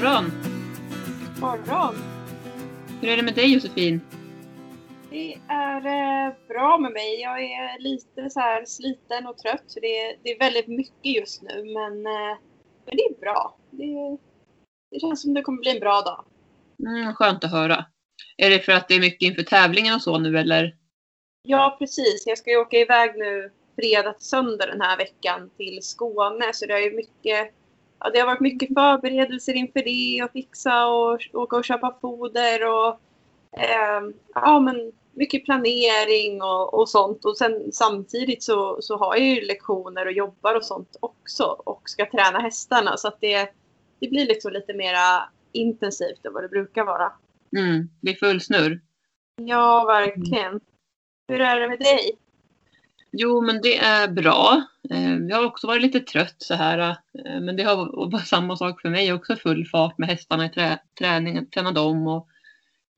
Morgon! 0.00 0.30
morgon. 1.40 1.94
Hur 3.00 3.08
är 3.08 3.16
det 3.16 3.22
med 3.22 3.34
dig 3.34 3.54
Josefin? 3.54 4.00
Det 5.10 5.38
är 5.48 5.86
eh, 5.86 6.34
bra 6.48 6.78
med 6.78 6.92
mig. 6.92 7.20
Jag 7.20 7.42
är 7.42 7.78
lite 7.78 8.30
så 8.30 8.40
här 8.40 8.64
sliten 8.64 9.26
och 9.26 9.38
trött. 9.38 9.74
Det, 9.80 9.98
är, 9.98 10.16
det 10.22 10.30
är 10.30 10.38
väldigt 10.38 10.68
mycket 10.68 11.16
just 11.16 11.42
nu. 11.42 11.64
Men, 11.64 12.06
eh, 12.06 12.38
men 12.86 12.96
det 12.96 13.02
är 13.02 13.20
bra. 13.20 13.56
Det, 13.70 14.18
det 14.90 15.00
känns 15.00 15.22
som 15.22 15.34
det 15.34 15.42
kommer 15.42 15.60
bli 15.60 15.70
en 15.70 15.80
bra 15.80 16.00
dag. 16.00 16.24
Mm, 16.88 17.14
skönt 17.14 17.44
att 17.44 17.50
höra. 17.50 17.84
Är 18.36 18.50
det 18.50 18.60
för 18.60 18.72
att 18.72 18.88
det 18.88 18.94
är 18.94 19.00
mycket 19.00 19.22
inför 19.22 19.42
tävlingen 19.42 19.94
och 19.94 20.02
så 20.02 20.18
nu 20.18 20.38
eller? 20.38 20.76
Ja, 21.42 21.76
precis. 21.78 22.26
Jag 22.26 22.38
ska 22.38 22.50
ju 22.50 22.56
åka 22.56 22.76
iväg 22.76 23.10
nu 23.16 23.50
fredag 23.76 24.12
till 24.12 24.26
söndag 24.26 24.66
den 24.66 24.80
här 24.80 24.96
veckan 24.96 25.50
till 25.56 25.78
Skåne. 25.82 26.50
Så 26.52 26.66
det 26.66 26.74
är 26.74 26.90
ju 26.90 26.96
mycket 26.96 27.54
ja, 28.00 28.10
det 28.10 28.18
har 28.18 28.26
varit 28.26 28.40
mycket 28.40 28.68
förberedelser 28.68 29.54
inför 29.54 29.82
det 29.84 30.24
och 30.24 30.32
fixa 30.32 30.86
och 30.86 31.20
åka 31.32 31.56
och 31.56 31.64
köpa 31.64 31.98
foder 32.00 32.68
och 32.68 33.00
eh, 33.60 34.02
ja, 34.34 34.60
men 34.60 34.92
mycket 35.12 35.44
planering 35.44 36.42
och, 36.42 36.74
och 36.74 36.88
sånt. 36.88 37.24
Och 37.24 37.38
sen 37.38 37.72
samtidigt 37.72 38.42
så, 38.42 38.78
så 38.82 38.96
har 38.96 39.16
jag 39.16 39.26
ju 39.26 39.40
lektioner 39.40 40.06
och 40.06 40.12
jobbar 40.12 40.54
och 40.54 40.64
sånt 40.64 40.96
också 41.00 41.44
och 41.44 41.82
ska 41.84 42.10
träna 42.10 42.38
hästarna 42.38 42.96
så 42.96 43.08
att 43.08 43.20
det, 43.20 43.48
det 43.98 44.08
blir 44.08 44.26
liksom 44.26 44.52
lite 44.52 44.74
mera 44.74 45.28
intensivt 45.52 46.26
än 46.26 46.32
vad 46.32 46.44
det 46.44 46.48
brukar 46.48 46.84
vara. 46.84 47.12
Mm, 47.56 47.90
det 48.00 48.10
är 48.10 48.14
full 48.14 48.40
snurr. 48.40 48.80
Ja, 49.36 49.84
verkligen. 49.84 50.60
Hur 51.28 51.40
är 51.40 51.60
det 51.60 51.68
med 51.68 51.78
dig? 51.78 52.18
Jo, 53.12 53.42
men 53.42 53.60
det 53.62 53.78
är 53.78 54.08
bra. 54.08 54.66
Eh, 54.90 55.16
jag 55.16 55.36
har 55.36 55.44
också 55.44 55.66
varit 55.66 55.82
lite 55.82 56.00
trött 56.00 56.36
så 56.38 56.54
här. 56.54 56.78
Eh, 56.78 57.40
men 57.40 57.56
det 57.56 57.62
har 57.62 58.10
varit 58.10 58.26
samma 58.26 58.56
sak 58.56 58.80
för 58.80 58.90
mig 58.90 59.12
också. 59.12 59.36
Full 59.36 59.66
fart 59.66 59.98
med 59.98 60.08
hästarna 60.08 60.46
i 60.46 60.48
trä, 60.48 60.78
träning, 60.98 61.46
träna 61.46 61.72
dem 61.72 62.06
och 62.06 62.28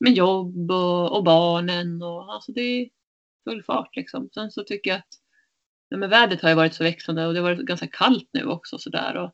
med 0.00 0.12
jobb 0.12 0.70
och, 0.70 1.16
och, 1.16 1.24
barnen. 1.24 2.02
Och, 2.02 2.34
alltså 2.34 2.52
det 2.52 2.60
är 2.60 2.88
full 3.44 3.62
fart 3.62 3.96
liksom. 3.96 4.28
Sen 4.34 4.50
så 4.50 4.62
tycker 4.64 4.90
jag 4.90 4.98
att 4.98 5.08
ja, 5.88 5.96
men 5.96 6.10
vädret 6.10 6.42
har 6.42 6.48
ju 6.48 6.54
varit 6.54 6.74
så 6.74 6.84
växlande 6.84 7.26
och 7.26 7.34
det 7.34 7.40
har 7.40 7.50
varit 7.50 7.66
ganska 7.66 7.86
kallt 7.86 8.28
nu 8.32 8.44
också 8.44 8.78
så 8.78 8.90
där. 8.90 9.16
Och 9.16 9.32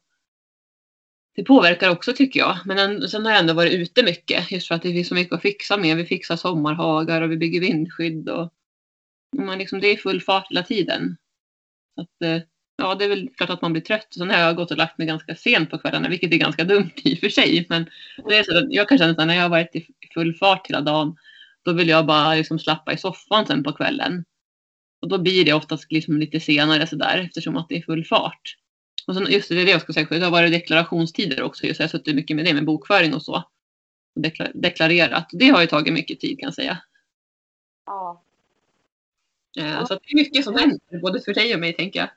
det 1.34 1.44
påverkar 1.44 1.90
också 1.90 2.12
tycker 2.12 2.40
jag. 2.40 2.58
Men 2.64 2.78
en, 2.78 3.08
sen 3.08 3.24
har 3.24 3.32
jag 3.32 3.40
ändå 3.40 3.54
varit 3.54 3.72
ute 3.72 4.02
mycket 4.02 4.50
just 4.50 4.68
för 4.68 4.74
att 4.74 4.82
det 4.82 4.92
finns 4.92 5.08
så 5.08 5.14
mycket 5.14 5.34
att 5.34 5.42
fixa 5.42 5.76
med. 5.76 5.96
Vi 5.96 6.04
fixar 6.04 6.36
sommarhagar 6.36 7.22
och 7.22 7.30
vi 7.30 7.36
bygger 7.36 7.60
vindskydd 7.60 8.28
och 8.28 8.52
man 9.46 9.58
liksom, 9.58 9.80
det 9.80 9.86
är 9.86 9.96
full 9.96 10.20
fart 10.20 10.50
hela 10.50 10.62
tiden. 10.62 11.16
Så 11.94 12.00
att, 12.00 12.22
eh, 12.24 12.42
ja, 12.76 12.94
det 12.94 13.04
är 13.04 13.08
väl 13.08 13.28
klart 13.36 13.50
att 13.50 13.62
man 13.62 13.72
blir 13.72 13.82
trött. 13.82 14.14
Sen 14.14 14.30
har 14.30 14.38
jag 14.38 14.56
gått 14.56 14.70
och 14.70 14.76
lagt 14.76 14.98
mig 14.98 15.06
ganska 15.06 15.34
sent 15.34 15.70
på 15.70 15.78
kvällarna, 15.78 16.08
vilket 16.08 16.32
är 16.32 16.36
ganska 16.36 16.64
dumt 16.64 16.90
i 16.96 17.14
och 17.14 17.18
för 17.18 17.28
sig. 17.28 17.66
Men 17.68 17.90
det 18.28 18.38
är 18.38 18.42
så 18.42 18.58
att 18.58 18.72
jag 18.72 18.88
kan 18.88 18.98
känna 18.98 19.10
att 19.10 19.26
när 19.26 19.34
jag 19.34 19.42
har 19.42 19.48
varit 19.48 19.76
i 19.76 19.86
full 20.14 20.34
fart 20.34 20.66
hela 20.68 20.80
dagen, 20.80 21.16
då 21.64 21.72
vill 21.72 21.88
jag 21.88 22.06
bara 22.06 22.34
liksom 22.34 22.58
slappa 22.58 22.92
i 22.92 22.98
soffan 22.98 23.46
sen 23.46 23.62
på 23.62 23.72
kvällen. 23.72 24.24
Och 25.02 25.08
då 25.08 25.18
blir 25.18 25.44
det 25.44 25.52
oftast 25.52 25.92
liksom 25.92 26.18
lite 26.18 26.40
senare 26.40 26.86
sådär 26.86 27.18
eftersom 27.18 27.56
att 27.56 27.68
det 27.68 27.76
är 27.76 27.82
full 27.82 28.04
fart. 28.04 28.56
Och 29.06 29.14
sen 29.14 29.26
just 29.30 29.48
det, 29.48 29.54
det 29.54 29.64
det 29.64 29.70
jag 29.70 29.80
ska 29.80 29.92
säga, 29.92 30.06
det 30.10 30.24
har 30.24 30.30
varit 30.30 30.52
deklarationstider 30.52 31.42
också. 31.42 31.66
Just, 31.66 31.80
jag 31.80 31.84
har 31.84 31.90
suttit 31.90 32.14
mycket 32.14 32.36
med 32.36 32.44
det 32.44 32.54
med 32.54 32.64
bokföring 32.64 33.14
och 33.14 33.22
så. 33.22 33.34
Och 34.16 34.22
deklarerat. 34.54 35.28
Det 35.32 35.48
har 35.48 35.60
ju 35.60 35.66
tagit 35.66 35.92
mycket 35.92 36.20
tid 36.20 36.38
kan 36.38 36.46
jag 36.46 36.54
säga. 36.54 36.78
Ja, 37.86 38.24
Ja. 39.58 39.86
Så 39.86 39.94
det 39.94 40.12
är 40.12 40.14
mycket 40.14 40.44
som 40.44 40.54
händer, 40.54 41.00
både 41.02 41.20
för 41.20 41.34
dig 41.34 41.54
och 41.54 41.60
mig 41.60 41.72
tänker 41.72 42.00
jag. 42.00 42.08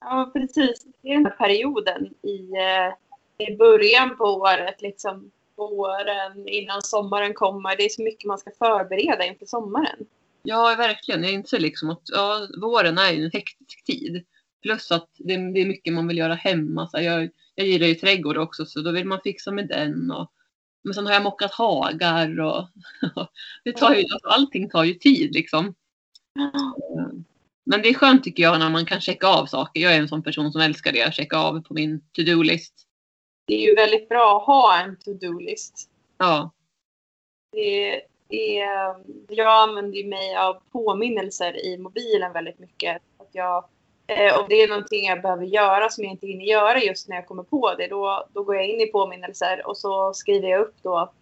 Ja, 0.00 0.30
precis. 0.32 0.86
Det 1.02 1.08
är 1.08 1.14
den 1.14 1.26
här 1.26 1.36
perioden 1.36 2.14
i, 2.22 2.52
eh, 2.52 3.48
i 3.48 3.56
början 3.56 4.16
på 4.16 4.24
året, 4.24 4.82
liksom 4.82 5.30
våren 5.56 6.48
innan 6.48 6.82
sommaren 6.82 7.34
kommer. 7.34 7.76
Det 7.76 7.84
är 7.84 7.88
så 7.88 8.02
mycket 8.02 8.24
man 8.24 8.38
ska 8.38 8.50
förbereda 8.58 9.24
inför 9.24 9.46
sommaren. 9.46 10.06
Ja, 10.42 10.74
verkligen. 10.78 11.22
Jag 11.22 11.32
inser 11.32 11.58
liksom 11.58 11.90
att 11.90 12.02
ja, 12.04 12.48
våren 12.60 12.98
är 12.98 13.12
en 13.12 13.30
hektisk 13.30 13.84
tid. 13.84 14.24
Plus 14.62 14.92
att 14.92 15.08
det, 15.18 15.36
det 15.52 15.60
är 15.60 15.66
mycket 15.66 15.92
man 15.92 16.08
vill 16.08 16.18
göra 16.18 16.34
hemma. 16.34 16.88
Så 16.88 17.00
jag, 17.00 17.30
jag 17.54 17.66
gillar 17.66 17.86
ju 17.86 17.94
trädgård 17.94 18.36
också, 18.36 18.66
så 18.66 18.80
då 18.80 18.90
vill 18.90 19.06
man 19.06 19.20
fixa 19.24 19.50
med 19.50 19.68
den. 19.68 20.10
Och, 20.10 20.32
men 20.84 20.94
sen 20.94 21.06
har 21.06 21.12
jag 21.12 21.22
mockat 21.22 21.52
hagar 21.52 22.40
och, 22.40 22.68
det 23.64 23.72
tar 23.72 23.94
ju, 23.94 24.00
alltså, 24.00 24.28
allting 24.28 24.70
tar 24.70 24.84
ju 24.84 24.94
tid 24.94 25.34
liksom. 25.34 25.74
Men 27.70 27.82
det 27.82 27.88
är 27.88 27.94
skönt 27.94 28.24
tycker 28.24 28.42
jag 28.42 28.58
när 28.58 28.70
man 28.70 28.86
kan 28.86 29.00
checka 29.00 29.26
av 29.26 29.46
saker. 29.46 29.80
Jag 29.80 29.94
är 29.94 29.98
en 29.98 30.08
sån 30.08 30.22
person 30.22 30.52
som 30.52 30.60
älskar 30.60 30.92
det, 30.92 31.02
att 31.02 31.14
checka 31.14 31.38
av 31.38 31.62
på 31.62 31.74
min 31.74 32.00
to-do-list. 32.12 32.74
Det 33.46 33.54
är 33.54 33.68
ju 33.68 33.74
väldigt 33.74 34.08
bra 34.08 34.36
att 34.36 34.46
ha 34.46 34.80
en 34.80 34.96
to-do-list. 34.96 35.90
Ja. 36.18 36.50
Det 37.52 37.98
är, 38.30 38.96
jag 39.28 39.68
använder 39.68 40.08
mig 40.08 40.36
av 40.36 40.62
påminnelser 40.72 41.66
i 41.66 41.78
mobilen 41.78 42.32
väldigt 42.32 42.58
mycket. 42.58 43.02
Att 43.18 43.28
jag, 43.32 43.64
eh, 44.06 44.40
om 44.40 44.46
det 44.48 44.62
är 44.62 44.68
någonting 44.68 45.06
jag 45.06 45.22
behöver 45.22 45.44
göra 45.44 45.88
som 45.88 46.04
jag 46.04 46.12
inte 46.12 46.26
hinner 46.26 46.44
göra 46.44 46.78
just 46.78 47.08
när 47.08 47.16
jag 47.16 47.26
kommer 47.26 47.42
på 47.42 47.74
det, 47.74 47.86
då, 47.86 48.28
då 48.34 48.42
går 48.42 48.56
jag 48.56 48.68
in 48.68 48.80
i 48.80 48.86
påminnelser 48.86 49.66
och 49.66 49.76
så 49.76 50.14
skriver 50.14 50.48
jag 50.48 50.60
upp 50.60 50.74
då 50.82 51.12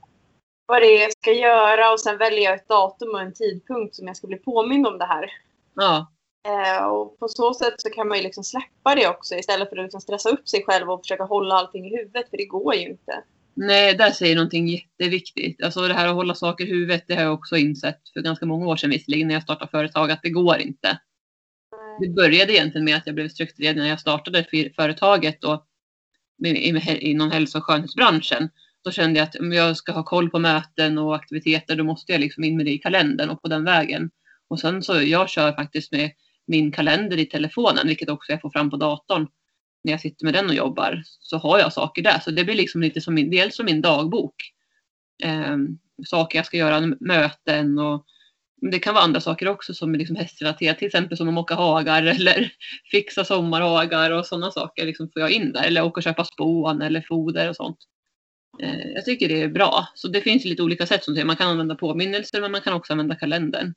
vad 0.66 0.82
det 0.82 0.86
är 0.86 1.02
jag 1.02 1.12
ska 1.12 1.32
göra 1.32 1.92
och 1.92 2.00
sen 2.00 2.18
väljer 2.18 2.42
jag 2.42 2.54
ett 2.54 2.68
datum 2.68 3.08
och 3.08 3.20
en 3.20 3.34
tidpunkt 3.34 3.94
som 3.94 4.06
jag 4.06 4.16
ska 4.16 4.26
bli 4.26 4.36
påmind 4.36 4.86
om 4.86 4.98
det 4.98 5.04
här. 5.04 5.30
Ja. 5.74 6.12
Eh, 6.48 6.86
och 6.86 7.18
på 7.18 7.28
så 7.28 7.54
sätt 7.54 7.74
så 7.76 7.90
kan 7.90 8.08
man 8.08 8.16
ju 8.16 8.22
liksom 8.22 8.44
släppa 8.44 8.94
det 8.94 9.08
också 9.08 9.34
istället 9.34 9.68
för 9.68 9.76
att 9.76 9.82
liksom 9.82 10.00
stressa 10.00 10.30
upp 10.30 10.48
sig 10.48 10.64
själv 10.64 10.90
och 10.90 11.00
försöka 11.00 11.24
hålla 11.24 11.54
allting 11.54 11.86
i 11.86 11.96
huvudet 11.96 12.30
för 12.30 12.36
det 12.36 12.44
går 12.44 12.74
ju 12.74 12.88
inte. 12.88 13.22
Nej, 13.54 13.94
där 13.94 14.10
säger 14.10 14.36
någonting 14.36 14.68
jätteviktigt. 14.68 15.62
Alltså 15.62 15.88
det 15.88 15.94
här 15.94 16.08
att 16.08 16.14
hålla 16.14 16.34
saker 16.34 16.64
i 16.64 16.68
huvudet, 16.68 17.04
det 17.08 17.14
har 17.14 17.22
jag 17.22 17.34
också 17.34 17.56
insett 17.56 18.00
för 18.14 18.20
ganska 18.20 18.46
många 18.46 18.66
år 18.66 18.76
sedan 18.76 18.90
visserligen 18.90 19.28
när 19.28 19.34
jag 19.34 19.42
startade 19.42 19.70
företag 19.70 20.10
att 20.10 20.22
det 20.22 20.30
går 20.30 20.58
inte. 20.58 20.98
Det 22.00 22.08
började 22.08 22.52
egentligen 22.52 22.84
med 22.84 22.96
att 22.96 23.06
jag 23.06 23.14
blev 23.14 23.28
strukturerad 23.28 23.76
när 23.76 23.88
jag 23.88 24.00
startade 24.00 24.46
företaget 24.76 25.44
och 25.44 25.66
inom 27.00 27.30
hälso 27.30 27.58
och 27.58 27.64
skönhetsbranschen 27.64 28.48
då 28.86 28.92
kände 28.92 29.18
jag 29.18 29.28
att 29.28 29.36
om 29.36 29.52
jag 29.52 29.76
ska 29.76 29.92
ha 29.92 30.02
koll 30.02 30.30
på 30.30 30.38
möten 30.38 30.98
och 30.98 31.16
aktiviteter 31.16 31.76
då 31.76 31.84
måste 31.84 32.12
jag 32.12 32.20
liksom 32.20 32.44
in 32.44 32.56
med 32.56 32.66
det 32.66 32.72
i 32.72 32.78
kalendern 32.78 33.30
och 33.30 33.42
på 33.42 33.48
den 33.48 33.64
vägen. 33.64 34.10
Och 34.48 34.60
sen 34.60 34.82
så 34.82 35.02
jag 35.02 35.28
kör 35.28 35.52
faktiskt 35.52 35.92
med 35.92 36.10
min 36.46 36.72
kalender 36.72 37.18
i 37.18 37.26
telefonen, 37.26 37.86
vilket 37.88 38.08
också 38.08 38.32
jag 38.32 38.40
får 38.40 38.50
fram 38.50 38.70
på 38.70 38.76
datorn. 38.76 39.28
När 39.84 39.92
jag 39.92 40.00
sitter 40.00 40.24
med 40.24 40.34
den 40.34 40.46
och 40.46 40.54
jobbar 40.54 41.02
så 41.04 41.38
har 41.38 41.58
jag 41.58 41.72
saker 41.72 42.02
där. 42.02 42.18
Så 42.18 42.30
det 42.30 42.44
blir 42.44 42.54
liksom 42.54 42.80
lite 42.80 43.00
som 43.00 43.14
min, 43.14 43.30
dels 43.30 43.56
som 43.56 43.66
min 43.66 43.80
dagbok. 43.80 44.34
Eh, 45.22 45.56
saker 46.06 46.38
jag 46.38 46.46
ska 46.46 46.56
göra, 46.56 46.80
möten 47.00 47.78
och 47.78 48.06
det 48.70 48.78
kan 48.78 48.94
vara 48.94 49.04
andra 49.04 49.20
saker 49.20 49.48
också 49.48 49.74
som 49.74 49.94
är 49.94 49.98
liksom 49.98 50.16
hästrelaterat. 50.16 50.78
Till 50.78 50.86
exempel 50.86 51.16
som 51.16 51.28
att 51.28 51.34
mocka 51.34 51.54
hagar 51.54 52.02
eller 52.16 52.52
fixa 52.90 53.24
sommarhagar 53.24 54.10
och 54.10 54.26
sådana 54.26 54.50
saker 54.50 54.86
liksom 54.86 55.10
får 55.12 55.22
jag 55.22 55.30
in 55.30 55.52
där. 55.52 55.64
Eller 55.64 55.84
åka 55.84 55.98
och 55.98 56.02
köpa 56.02 56.24
spån 56.24 56.82
eller 56.82 57.00
foder 57.00 57.48
och 57.48 57.56
sånt. 57.56 57.78
Eh, 58.62 58.92
jag 58.94 59.04
tycker 59.04 59.28
det 59.28 59.42
är 59.42 59.48
bra. 59.48 59.88
Så 59.94 60.08
det 60.08 60.20
finns 60.20 60.44
lite 60.44 60.62
olika 60.62 60.86
sätt 60.86 61.04
som. 61.04 61.26
Man 61.26 61.36
kan 61.36 61.48
använda 61.48 61.74
påminnelser 61.74 62.40
men 62.40 62.52
man 62.52 62.60
kan 62.60 62.72
också 62.72 62.92
använda 62.92 63.14
kalendern. 63.14 63.74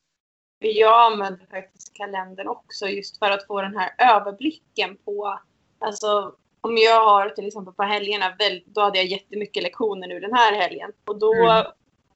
Jag 0.60 1.12
använder 1.12 1.46
faktiskt 1.46 1.94
kalendern 1.94 2.48
också 2.48 2.88
just 2.88 3.20
för 3.20 3.32
att 3.32 3.48
få 3.48 3.62
den 3.62 3.78
här 3.78 4.16
överblicken 4.16 4.98
på, 5.06 5.40
alltså 5.80 6.36
om 6.62 6.78
jag 6.78 7.06
har 7.06 7.30
till 7.30 7.48
exempel 7.48 7.74
på 7.74 7.84
helgerna, 7.84 8.36
då 8.66 8.82
hade 8.82 8.98
jag 8.98 9.08
jättemycket 9.08 9.64
lektioner 9.64 10.08
nu 10.08 10.20
den 10.20 10.34
här 10.34 10.56
helgen 10.62 10.92
och 11.06 11.20
då 11.20 11.34
mm. 11.34 11.66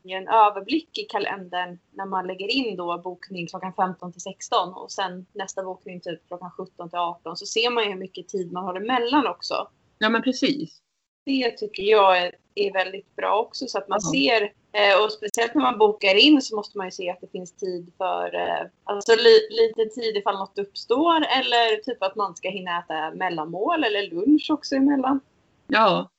en 0.03 0.27
överblick 0.27 0.97
i 0.97 1.03
kalendern 1.03 1.79
när 1.91 2.05
man 2.05 2.27
lägger 2.27 2.47
in 2.47 2.75
då 2.75 2.97
bokning 2.97 3.47
klockan 3.47 3.73
15 3.73 4.11
till 4.11 4.21
16 4.21 4.73
och 4.73 4.91
sen 4.91 5.25
nästa 5.33 5.63
bokning 5.63 6.01
typ 6.01 6.27
klockan 6.27 6.51
17 6.51 6.89
till 6.89 6.99
18 6.99 7.37
så 7.37 7.45
ser 7.45 7.69
man 7.69 7.83
ju 7.83 7.89
hur 7.89 7.99
mycket 7.99 8.27
tid 8.27 8.51
man 8.51 8.63
har 8.63 8.75
emellan 8.75 9.27
också. 9.27 9.67
Ja 9.97 10.09
men 10.09 10.21
precis. 10.21 10.82
Det 11.25 11.51
tycker 11.51 11.83
jag 11.83 12.17
är 12.17 12.31
är 12.55 12.73
väldigt 12.73 13.15
bra 13.15 13.39
också 13.39 13.67
så 13.67 13.77
att 13.77 13.87
man 13.87 13.99
mm. 13.99 14.11
ser 14.11 14.41
eh, 14.71 15.03
och 15.03 15.11
speciellt 15.11 15.55
när 15.55 15.61
man 15.61 15.77
bokar 15.77 16.15
in 16.15 16.41
så 16.41 16.55
måste 16.55 16.77
man 16.77 16.87
ju 16.87 16.91
se 16.91 17.09
att 17.09 17.21
det 17.21 17.31
finns 17.31 17.55
tid 17.55 17.91
för 17.97 18.35
eh, 18.35 18.67
alltså 18.83 19.15
li, 19.15 19.39
lite 19.49 19.95
tid 19.95 20.17
ifall 20.17 20.37
något 20.37 20.59
uppstår 20.59 21.15
eller 21.15 21.81
typ 21.81 22.03
att 22.03 22.15
man 22.15 22.35
ska 22.35 22.49
hinna 22.49 22.79
äta 22.79 23.15
mellanmål 23.15 23.83
eller 23.83 24.09
lunch 24.09 24.47
också 24.49 24.75
emellan. 24.75 25.19
Ja, 25.67 26.09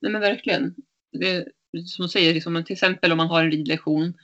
nej 0.00 0.12
men 0.12 0.20
verkligen. 0.20 0.74
Det, 1.12 1.48
som 1.86 2.08
säger, 2.08 2.34
liksom, 2.34 2.64
till 2.64 2.72
exempel 2.72 3.12
om 3.12 3.18
man 3.18 3.28
har 3.28 3.44
en 3.44 3.50
ridlektion. 3.50 4.14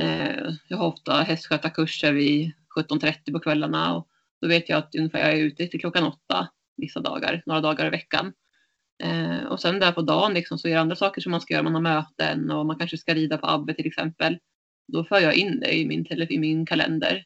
Eh, 0.00 0.52
jag 0.68 0.76
har 0.76 0.86
ofta 0.86 1.12
hästskötarkurser 1.12 2.12
vid 2.12 2.52
17.30 2.76 3.32
på 3.32 3.40
kvällarna 3.40 3.96
och 3.96 4.08
då 4.40 4.48
vet 4.48 4.68
jag 4.68 4.78
att 4.78 4.94
ungefär 4.94 5.18
jag 5.18 5.32
är 5.32 5.42
ute 5.42 5.66
till 5.66 5.80
klockan 5.80 6.04
åtta 6.04 6.48
vissa 6.76 7.00
dagar, 7.00 7.42
några 7.46 7.60
dagar 7.60 7.86
i 7.86 7.90
veckan. 7.90 8.32
Eh, 9.00 9.44
och 9.44 9.60
sen 9.60 9.80
där 9.80 9.92
på 9.92 10.02
dagen 10.02 10.34
liksom, 10.34 10.58
så 10.58 10.68
är 10.68 10.72
det 10.72 10.80
andra 10.80 10.96
saker 10.96 11.20
som 11.20 11.30
man 11.30 11.40
ska 11.40 11.54
göra. 11.54 11.62
Man 11.62 11.74
har 11.74 11.80
möten 11.80 12.50
och 12.50 12.66
man 12.66 12.78
kanske 12.78 12.98
ska 12.98 13.14
rida 13.14 13.38
på 13.38 13.46
Abbe 13.46 13.74
till 13.74 13.86
exempel. 13.86 14.38
Då 14.92 15.04
för 15.04 15.20
jag 15.20 15.34
in 15.34 15.60
det 15.60 15.76
i 15.76 15.86
min, 15.86 16.06
i 16.30 16.38
min 16.38 16.66
kalender. 16.66 17.24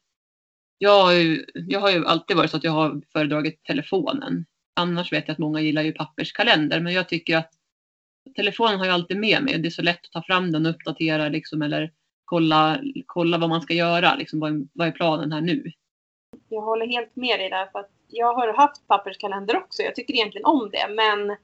Jag 0.78 1.02
har, 1.02 1.12
ju, 1.12 1.44
jag 1.54 1.80
har 1.80 1.90
ju 1.90 2.06
alltid 2.06 2.36
varit 2.36 2.50
så 2.50 2.56
att 2.56 2.64
jag 2.64 2.72
har 2.72 3.02
föredragit 3.12 3.64
telefonen. 3.64 4.46
Annars 4.76 5.12
vet 5.12 5.28
jag 5.28 5.32
att 5.32 5.38
många 5.38 5.60
gillar 5.60 5.82
ju 5.82 5.92
papperskalender 5.92 6.80
men 6.80 6.92
jag 6.92 7.08
tycker 7.08 7.36
att 7.36 7.50
telefonen 8.36 8.78
har 8.78 8.86
jag 8.86 8.94
alltid 8.94 9.16
med 9.16 9.42
mig. 9.42 9.58
Det 9.58 9.68
är 9.68 9.70
så 9.70 9.82
lätt 9.82 10.04
att 10.04 10.12
ta 10.12 10.22
fram 10.22 10.52
den 10.52 10.66
och 10.66 10.72
uppdatera 10.72 11.28
liksom, 11.28 11.62
eller 11.62 11.92
kolla, 12.24 12.80
kolla 13.06 13.38
vad 13.38 13.48
man 13.48 13.60
ska 13.60 13.74
göra. 13.74 14.14
Liksom, 14.14 14.40
vad, 14.40 14.52
är, 14.52 14.66
vad 14.72 14.88
är 14.88 14.92
planen 14.92 15.32
här 15.32 15.40
nu? 15.40 15.72
Jag 16.48 16.60
håller 16.60 16.86
helt 16.86 17.16
med 17.16 17.40
dig 17.40 17.50
där. 17.50 17.66
För 17.66 17.78
att 17.78 17.90
jag 18.08 18.34
har 18.34 18.52
haft 18.52 18.86
papperskalender 18.88 19.56
också. 19.56 19.82
Jag 19.82 19.94
tycker 19.94 20.14
egentligen 20.14 20.44
om 20.44 20.70
det. 20.70 20.94
Men 20.94 21.36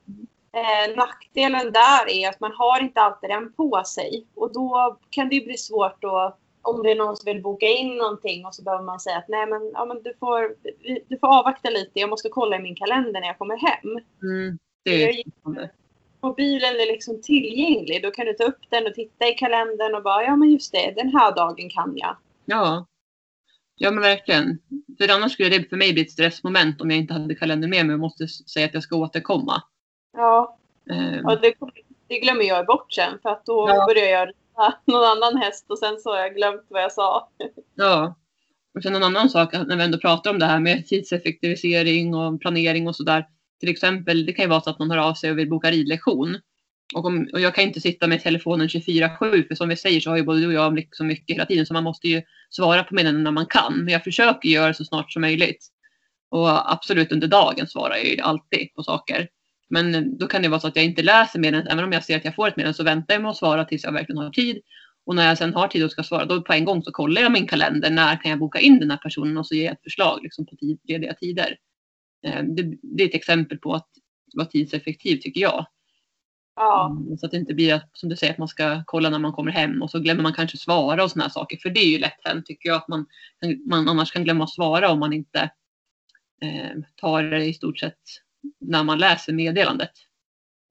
eh, 0.57 0.97
nackdelen 0.97 1.73
där 1.73 2.09
är 2.09 2.29
att 2.29 2.41
man 2.41 2.53
har 2.53 2.81
inte 2.81 3.01
alltid 3.01 3.31
den 3.31 3.53
på 3.53 3.83
sig. 3.87 4.27
Och 4.35 4.53
då 4.53 4.99
kan 5.11 5.29
det 5.29 5.45
bli 5.45 5.57
svårt 5.57 6.05
att 6.05 6.39
om 6.63 6.83
det 6.83 6.91
är 6.91 6.97
någon 6.97 7.17
som 7.17 7.33
vill 7.33 7.43
boka 7.43 7.67
in 7.67 7.97
någonting 7.97 8.47
och 8.47 8.55
så 8.55 8.63
behöver 8.63 8.85
man 8.85 9.01
säga 9.01 9.17
att 9.17 9.29
nej 9.29 9.47
men, 9.47 9.71
ja, 9.75 9.85
men 9.85 10.03
du, 10.03 10.15
får, 10.21 10.55
du 11.09 11.19
får 11.19 11.39
avvakta 11.39 11.71
lite, 11.71 12.01
jag 12.01 12.11
måste 12.11 12.29
kolla 12.29 12.57
i 12.57 12.63
min 12.63 12.77
kalender 12.77 13.21
när 13.21 13.27
jag 13.27 13.39
kommer 13.39 13.57
hem. 13.57 13.99
Mm, 14.23 14.59
det 14.85 15.05
är 15.05 15.23
Mobilen 16.23 16.75
är 16.75 16.93
liksom 16.93 17.23
tillgänglig, 17.23 18.03
då 18.03 18.11
kan 18.11 18.27
du 18.27 18.33
ta 18.33 18.45
upp 18.45 18.61
den 18.71 18.87
och 18.87 18.95
titta 18.95 19.29
i 19.29 19.33
kalendern 19.35 19.95
och 19.95 20.03
bara 20.03 20.25
ja 20.25 20.37
men 20.37 20.51
just 20.51 20.73
det, 20.73 20.93
den 20.97 21.13
här 21.13 21.35
dagen 21.35 21.71
kan 21.71 21.93
jag. 21.97 22.17
Ja, 22.45 22.87
ja 23.77 23.91
men 23.91 24.03
verkligen. 24.03 24.59
För 24.99 25.15
annars 25.15 25.33
skulle 25.33 25.49
det 25.49 25.69
för 25.69 25.77
mig 25.77 25.93
bli 25.93 26.03
ett 26.03 26.11
stressmoment 26.11 26.81
om 26.81 26.91
jag 26.91 26.99
inte 26.99 27.13
hade 27.13 27.35
kalendern 27.35 27.71
med 27.71 27.87
mig 27.87 27.95
och 27.95 28.01
måste 28.01 28.29
säga 28.29 28.67
att 28.67 28.75
jag 28.75 28.83
ska 28.83 28.97
återkomma. 28.97 29.63
Ja, 30.13 30.59
um. 30.91 31.21
ja 31.25 31.37
det, 31.43 31.55
det 32.09 32.19
glömmer 32.19 32.45
jag 32.45 32.67
bort 32.67 32.93
sen 32.93 33.19
för 33.23 33.31
att 33.31 33.47
då 33.47 33.69
ja. 33.69 33.87
börjar 33.87 34.09
jag 34.09 34.33
någon 34.85 35.05
annan 35.05 35.43
häst 35.43 35.67
och 35.69 35.79
sen 35.79 35.99
så 35.99 36.11
har 36.11 36.19
jag 36.19 36.35
glömt 36.35 36.67
vad 36.69 36.83
jag 36.83 36.93
sa. 36.93 37.29
Ja. 37.75 38.15
Och 38.75 38.83
sen 38.83 38.95
en 38.95 39.03
annan 39.03 39.31
sak 39.31 39.53
när 39.53 39.77
vi 39.77 39.83
ändå 39.83 39.99
pratar 39.99 40.31
om 40.31 40.39
det 40.39 40.47
här 40.47 40.61
med 40.61 40.87
tidseffektivisering 40.87 42.15
och 42.15 42.41
planering 42.41 42.89
och 42.89 42.97
sådär. 42.97 43.27
Till 43.61 43.69
exempel, 43.69 44.27
det 44.27 44.33
kan 44.33 44.45
ju 44.45 44.49
vara 44.49 44.61
så 44.61 44.71
att 44.71 44.79
man 44.79 44.91
hör 44.91 44.99
av 44.99 45.15
sig 45.15 45.31
och 45.31 45.39
vill 45.39 45.49
boka 45.49 45.71
ridlektion. 45.71 46.39
Och, 46.95 47.05
om, 47.05 47.29
och 47.33 47.41
jag 47.41 47.55
kan 47.55 47.65
inte 47.65 47.81
sitta 47.81 48.07
med 48.07 48.23
telefonen 48.23 48.69
24-7 48.69 49.49
för 49.49 49.55
som 49.55 49.69
vi 49.69 49.77
säger 49.77 50.01
så 50.01 50.11
har 50.11 50.17
ju 50.17 50.23
både 50.23 50.41
du 50.41 50.47
och 50.47 50.53
jag 50.53 50.75
liksom 50.75 51.07
mycket 51.07 51.37
hela 51.37 51.47
tiden 51.47 51.67
så 51.67 51.75
man 51.75 51.85
måste 51.85 52.09
ju 52.09 52.23
svara 52.51 52.85
på 52.85 52.95
meddelanden 52.95 53.25
när 53.25 53.31
man 53.31 53.47
kan. 53.47 53.75
Men 53.77 53.93
jag 53.93 54.05
försöker 54.05 54.49
göra 54.49 54.75
så 54.75 54.85
snart 54.85 55.13
som 55.13 55.23
möjligt. 55.23 55.69
Och 56.31 56.73
absolut 56.73 57.13
under 57.13 57.29
dagen 57.29 57.67
svarar 57.67 57.97
jag 57.97 58.07
ju 58.07 58.21
alltid 58.21 58.75
på 58.75 58.83
saker. 58.83 59.29
Men 59.71 60.19
då 60.19 60.27
kan 60.27 60.43
det 60.43 60.49
vara 60.49 60.61
så 60.61 60.69
att 60.69 60.77
jag 60.77 60.85
inte 60.85 61.03
läser 61.03 61.39
meddelandet. 61.39 61.73
Även 61.73 61.85
om 61.85 61.93
jag 61.93 62.05
ser 62.05 62.17
att 62.17 62.25
jag 62.25 62.35
får 62.35 62.49
ett 62.49 62.57
meddelande 62.57 62.77
så 62.77 62.85
väntar 62.85 63.15
jag 63.15 63.23
med 63.23 63.31
att 63.31 63.37
svara 63.37 63.65
tills 63.65 63.85
jag 63.85 63.93
verkligen 63.93 64.19
har 64.19 64.31
tid. 64.31 64.61
Och 65.07 65.15
när 65.15 65.29
jag 65.29 65.39
sen 65.39 65.55
har 65.55 65.69
tid 65.69 65.85
och 65.85 65.91
ska 65.91 66.03
svara, 66.03 66.25
då 66.25 66.43
på 66.43 66.53
en 66.53 66.65
gång 66.65 66.83
så 66.83 66.93
kollar 66.93 67.23
jag 67.23 67.33
min 67.33 67.47
kalender. 67.47 67.91
När 67.91 68.23
kan 68.23 68.31
jag 68.31 68.41
boka 68.41 68.59
in 68.59 68.81
den 68.81 68.91
här 68.91 68.99
personen? 68.99 69.37
Och 69.37 69.47
så 69.47 69.55
ger 69.55 69.65
jag 69.65 69.73
ett 69.73 69.83
förslag 69.83 70.19
liksom, 70.23 70.47
på 70.47 70.57
tid, 70.57 70.81
lediga 70.85 71.15
tider. 71.15 71.59
Eh, 72.27 72.43
det, 72.43 72.75
det, 72.83 73.03
är 73.03 73.09
ett 73.09 73.15
exempel 73.15 73.59
på 73.59 73.75
att 73.75 73.89
vara 74.35 74.47
tidseffektiv 74.47 75.17
tycker 75.17 75.41
jag. 75.41 75.67
Ja. 76.57 76.97
Mm, 77.01 77.19
så 77.19 77.27
att 77.27 77.33
det 77.33 77.39
inte 77.39 77.55
blir 77.55 77.75
att, 77.75 77.91
som 77.93 78.09
du 78.09 78.17
säger, 78.17 78.33
att 78.33 78.39
man 78.39 78.49
ska 78.49 78.83
kolla 78.87 79.11
när 79.11 79.19
man 79.19 79.33
kommer 79.33 79.53
hem 79.53 79.83
och 79.83 79.91
så 79.91 80.01
glömmer 80.01 80.23
man 80.23 80.33
kanske 80.33 80.57
svara 80.57 81.05
och 81.05 81.11
sådana 81.11 81.25
här 81.25 81.31
saker. 81.31 81.57
För 81.57 81.71
det 81.71 81.81
är 81.81 81.91
ju 81.91 81.99
lätt 81.99 82.25
hänt 82.25 82.47
tycker 82.47 82.69
jag 82.69 82.77
att 82.77 82.89
man, 82.89 83.07
man 83.67 83.89
annars 83.89 84.13
kan 84.13 84.25
glömma 84.25 84.45
att 84.45 84.51
svara 84.51 84.91
om 84.91 84.99
man 84.99 85.13
inte 85.13 85.51
eh, 86.43 86.83
tar 86.97 87.23
det 87.23 87.45
i 87.45 87.55
stort 87.55 87.79
sett 87.79 87.99
när 88.59 88.85
man 88.85 88.99
läser 88.99 89.33
meddelandet. 89.33 89.93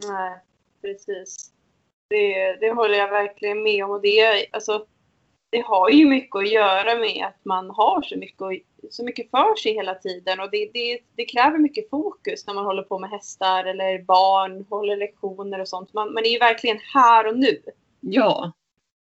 Nej, 0.07 0.39
precis. 0.81 1.51
Det, 2.10 2.56
det 2.56 2.71
håller 2.71 2.98
jag 2.98 3.10
verkligen 3.10 3.63
med 3.63 3.86
om. 3.86 3.92
Och 3.92 4.01
det, 4.01 4.45
alltså, 4.51 4.86
det 5.50 5.62
har 5.62 5.89
ju 5.89 6.06
mycket 6.06 6.36
att 6.36 6.51
göra 6.51 6.95
med 7.00 7.25
att 7.25 7.45
man 7.45 7.69
har 7.69 8.01
så 8.01 8.18
mycket, 8.18 8.48
så 8.89 9.06
mycket 9.06 9.30
för 9.30 9.56
sig 9.56 9.74
hela 9.74 9.95
tiden. 9.95 10.39
Och 10.39 10.51
det, 10.51 10.69
det, 10.74 11.00
det 11.16 11.25
kräver 11.25 11.57
mycket 11.57 11.89
fokus 11.89 12.48
när 12.48 12.54
man 12.54 12.66
håller 12.66 12.83
på 12.83 13.00
med 13.00 13.10
hästar 13.10 13.66
eller 13.66 14.04
barn, 14.04 14.66
håller 14.69 14.98
lektioner 14.98 15.60
och 15.60 15.68
sånt. 15.68 15.94
Man, 15.94 16.13
man 16.13 16.25
är 16.25 16.30
ju 16.30 16.39
verkligen 16.39 16.80
här 16.94 17.27
och 17.27 17.38
nu. 17.38 17.62
Ja. 18.00 18.51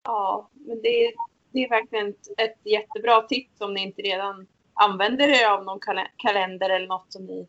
Ja, 0.03 0.49
men 0.53 0.81
det, 0.81 1.13
det 1.51 1.63
är 1.63 1.69
verkligen 1.69 2.09
ett, 2.09 2.27
ett 2.37 2.59
jättebra 2.63 3.21
tips 3.21 3.61
om 3.61 3.73
ni 3.73 3.83
inte 3.83 4.01
redan 4.01 4.47
använder 4.73 5.27
er 5.27 5.47
av 5.47 5.63
någon 5.65 5.79
kalender 6.17 6.69
eller 6.69 6.87
något 6.87 7.13
som 7.13 7.25
ni 7.25 7.47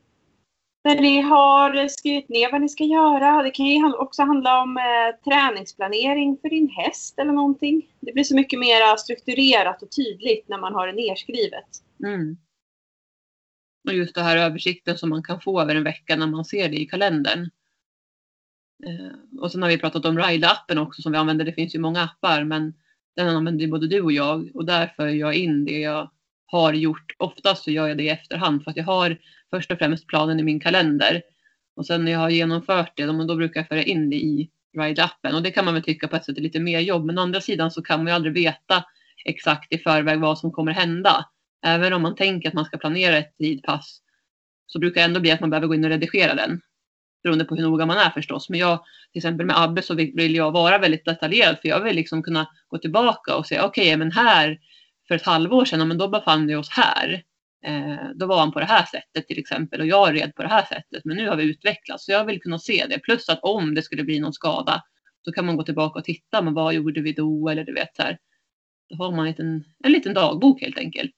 där 0.83 1.01
ni 1.01 1.21
har 1.21 1.89
skrivit 1.89 2.29
ner 2.29 2.53
vad 2.53 2.61
ni 2.61 2.69
ska 2.69 2.85
göra. 2.85 3.43
Det 3.43 3.51
kan 3.51 3.67
ju 3.67 3.93
också 3.93 4.23
handla 4.23 4.63
om 4.63 4.77
eh, 4.77 5.31
träningsplanering 5.31 6.39
för 6.43 6.49
din 6.49 6.69
häst 6.69 7.19
eller 7.19 7.33
någonting. 7.33 7.87
Det 8.01 8.13
blir 8.13 8.25
så 8.25 8.35
mycket 8.35 8.59
mer 8.59 8.97
strukturerat 8.97 9.83
och 9.83 9.91
tydligt 9.91 10.49
när 10.49 10.59
man 10.59 10.75
har 10.75 10.87
det 10.87 10.93
nerskrivet. 10.93 11.69
Mm. 12.05 12.37
Och 13.89 13.95
just 13.95 14.15
det 14.15 14.23
här 14.23 14.37
översikten 14.37 14.99
som 14.99 15.11
man 15.11 15.23
kan 15.23 15.41
få 15.41 15.61
över 15.61 15.75
en 15.75 15.85
vecka 15.85 16.17
när 16.17 16.27
man 16.27 16.45
ser 16.45 16.69
det 16.69 16.77
i 16.77 16.87
kalendern. 16.87 17.51
Eh, 18.87 19.41
och 19.41 19.53
sen 19.53 19.63
har 19.63 19.69
vi 19.69 19.79
pratat 19.79 20.05
om 20.05 20.19
Ride-appen 20.19 20.79
också 20.79 21.03
som 21.03 21.13
vi 21.13 21.19
använder. 21.19 21.45
Det 21.45 21.53
finns 21.53 21.75
ju 21.75 21.79
många 21.79 22.03
appar 22.03 22.45
men 22.45 22.75
den 23.17 23.29
använder 23.29 23.67
både 23.67 23.87
du 23.87 24.01
och 24.01 24.13
jag 24.13 24.51
och 24.55 24.65
där 24.65 24.93
för 24.97 25.07
jag 25.07 25.35
in 25.35 25.65
det 25.65 25.79
jag 25.79 26.11
har 26.51 26.73
gjort. 26.73 27.13
Oftast 27.19 27.65
så 27.65 27.71
gör 27.71 27.89
jag 27.89 27.97
det 27.97 28.05
i 28.05 28.09
efterhand 28.09 28.65
för 28.65 28.71
att 28.71 28.77
jag 28.77 28.85
har 28.85 29.17
först 29.51 29.71
och 29.71 29.79
främst 29.79 30.07
planen 30.07 30.41
i 30.41 30.43
min 30.43 30.61
kalender. 30.61 31.23
Och 31.77 31.87
sen 31.87 32.05
när 32.05 32.13
jag 32.13 32.19
har 32.19 32.31
genomfört 32.31 32.93
det, 32.97 33.05
då 33.05 33.37
brukar 33.37 33.61
jag 33.61 33.69
föra 33.69 33.83
in 33.83 34.11
det 34.11 34.17
i 34.17 34.51
Ride-appen. 34.79 35.35
Och 35.35 35.43
det 35.43 35.51
kan 35.51 35.65
man 35.65 35.75
väl 35.75 35.83
tycka 35.83 36.09
på 36.09 36.17
ett 36.17 36.25
sätt 36.25 36.39
är 36.39 36.43
lite 36.43 36.61
mer 36.61 36.81
jobb. 36.81 37.05
Men 37.05 37.19
å 37.19 37.23
andra 37.23 37.41
sidan 37.41 37.71
så 37.71 37.83
kan 37.83 37.99
man 37.99 38.07
ju 38.07 38.13
aldrig 38.13 38.35
veta 38.35 38.85
exakt 39.25 39.73
i 39.73 39.79
förväg 39.79 40.21
vad 40.21 40.39
som 40.39 40.53
kommer 40.53 40.73
hända. 40.73 41.27
Även 41.67 41.93
om 41.93 42.03
man 42.03 42.15
tänker 42.15 42.49
att 42.49 42.55
man 42.55 42.65
ska 42.65 42.79
planera 42.79 43.17
ett 43.17 43.35
ridpass 43.39 44.01
så 44.67 44.79
brukar 44.79 45.01
det 45.01 45.05
ändå 45.05 45.21
bli 45.21 45.31
att 45.31 45.41
man 45.41 45.51
behöver 45.51 45.67
gå 45.67 45.75
in 45.75 45.85
och 45.85 45.91
redigera 45.91 46.35
den. 46.35 46.61
Beroende 47.23 47.45
på 47.45 47.55
hur 47.55 47.63
noga 47.63 47.87
man 47.87 47.99
är 47.99 48.11
förstås. 48.11 48.49
Men 48.49 48.61
jag, 48.61 48.85
till 49.13 49.19
exempel 49.19 49.47
med 49.47 49.63
Abbe 49.63 49.83
så 49.83 49.95
vill 49.95 50.35
jag 50.35 50.53
vara 50.53 50.79
väldigt 50.79 51.05
detaljerad 51.05 51.59
för 51.63 51.69
jag 51.69 51.81
vill 51.81 51.97
liksom 51.97 52.23
kunna 52.23 52.47
gå 52.69 52.79
tillbaka 52.79 53.37
och 53.37 53.47
säga 53.47 53.65
okej, 53.65 53.89
okay, 53.89 53.97
men 53.97 54.13
här 54.13 54.59
för 55.11 55.15
ett 55.15 55.27
halvår 55.27 55.65
sedan, 55.65 55.89
men 55.89 55.99
då 55.99 56.09
befann 56.09 56.47
vi 56.47 56.55
oss 56.55 56.71
här. 56.71 57.25
Eh, 57.65 58.11
då 58.15 58.27
var 58.27 58.39
han 58.39 58.53
på 58.53 58.61
det 58.61 58.67
här 58.67 58.85
sättet 58.85 59.27
till 59.27 59.39
exempel 59.39 59.81
och 59.81 59.87
jag 59.87 60.15
red 60.15 60.35
på 60.35 60.43
det 60.43 60.49
här 60.49 60.65
sättet. 60.65 61.05
Men 61.05 61.17
nu 61.17 61.29
har 61.29 61.37
vi 61.37 61.45
utvecklats 61.45 62.05
så 62.05 62.13
jag 62.13 62.25
vill 62.25 62.43
kunna 62.43 62.59
se 62.59 62.87
det. 62.89 62.99
Plus 62.99 63.29
att 63.29 63.39
om 63.43 63.75
det 63.75 63.83
skulle 63.83 64.05
bli 64.05 64.21
någon 64.21 64.33
skada 64.33 64.83
så 65.25 65.33
kan 65.33 65.47
man 65.47 65.57
gå 65.57 65.63
tillbaka 65.63 65.99
och 65.99 66.05
titta. 66.05 66.43
Men 66.43 66.55
vad 66.55 66.75
gjorde 66.75 67.01
vi 67.01 67.13
då? 67.13 67.49
Eller 67.49 67.65
du 67.65 67.75
vet 67.75 67.97
så 67.97 68.03
här. 68.03 68.19
Då 68.89 69.05
har 69.05 69.11
man 69.11 69.19
en 69.19 69.27
liten, 69.27 69.65
en 69.85 69.93
liten 69.93 70.15
dagbok 70.15 70.61
helt 70.61 70.79
enkelt. 70.79 71.15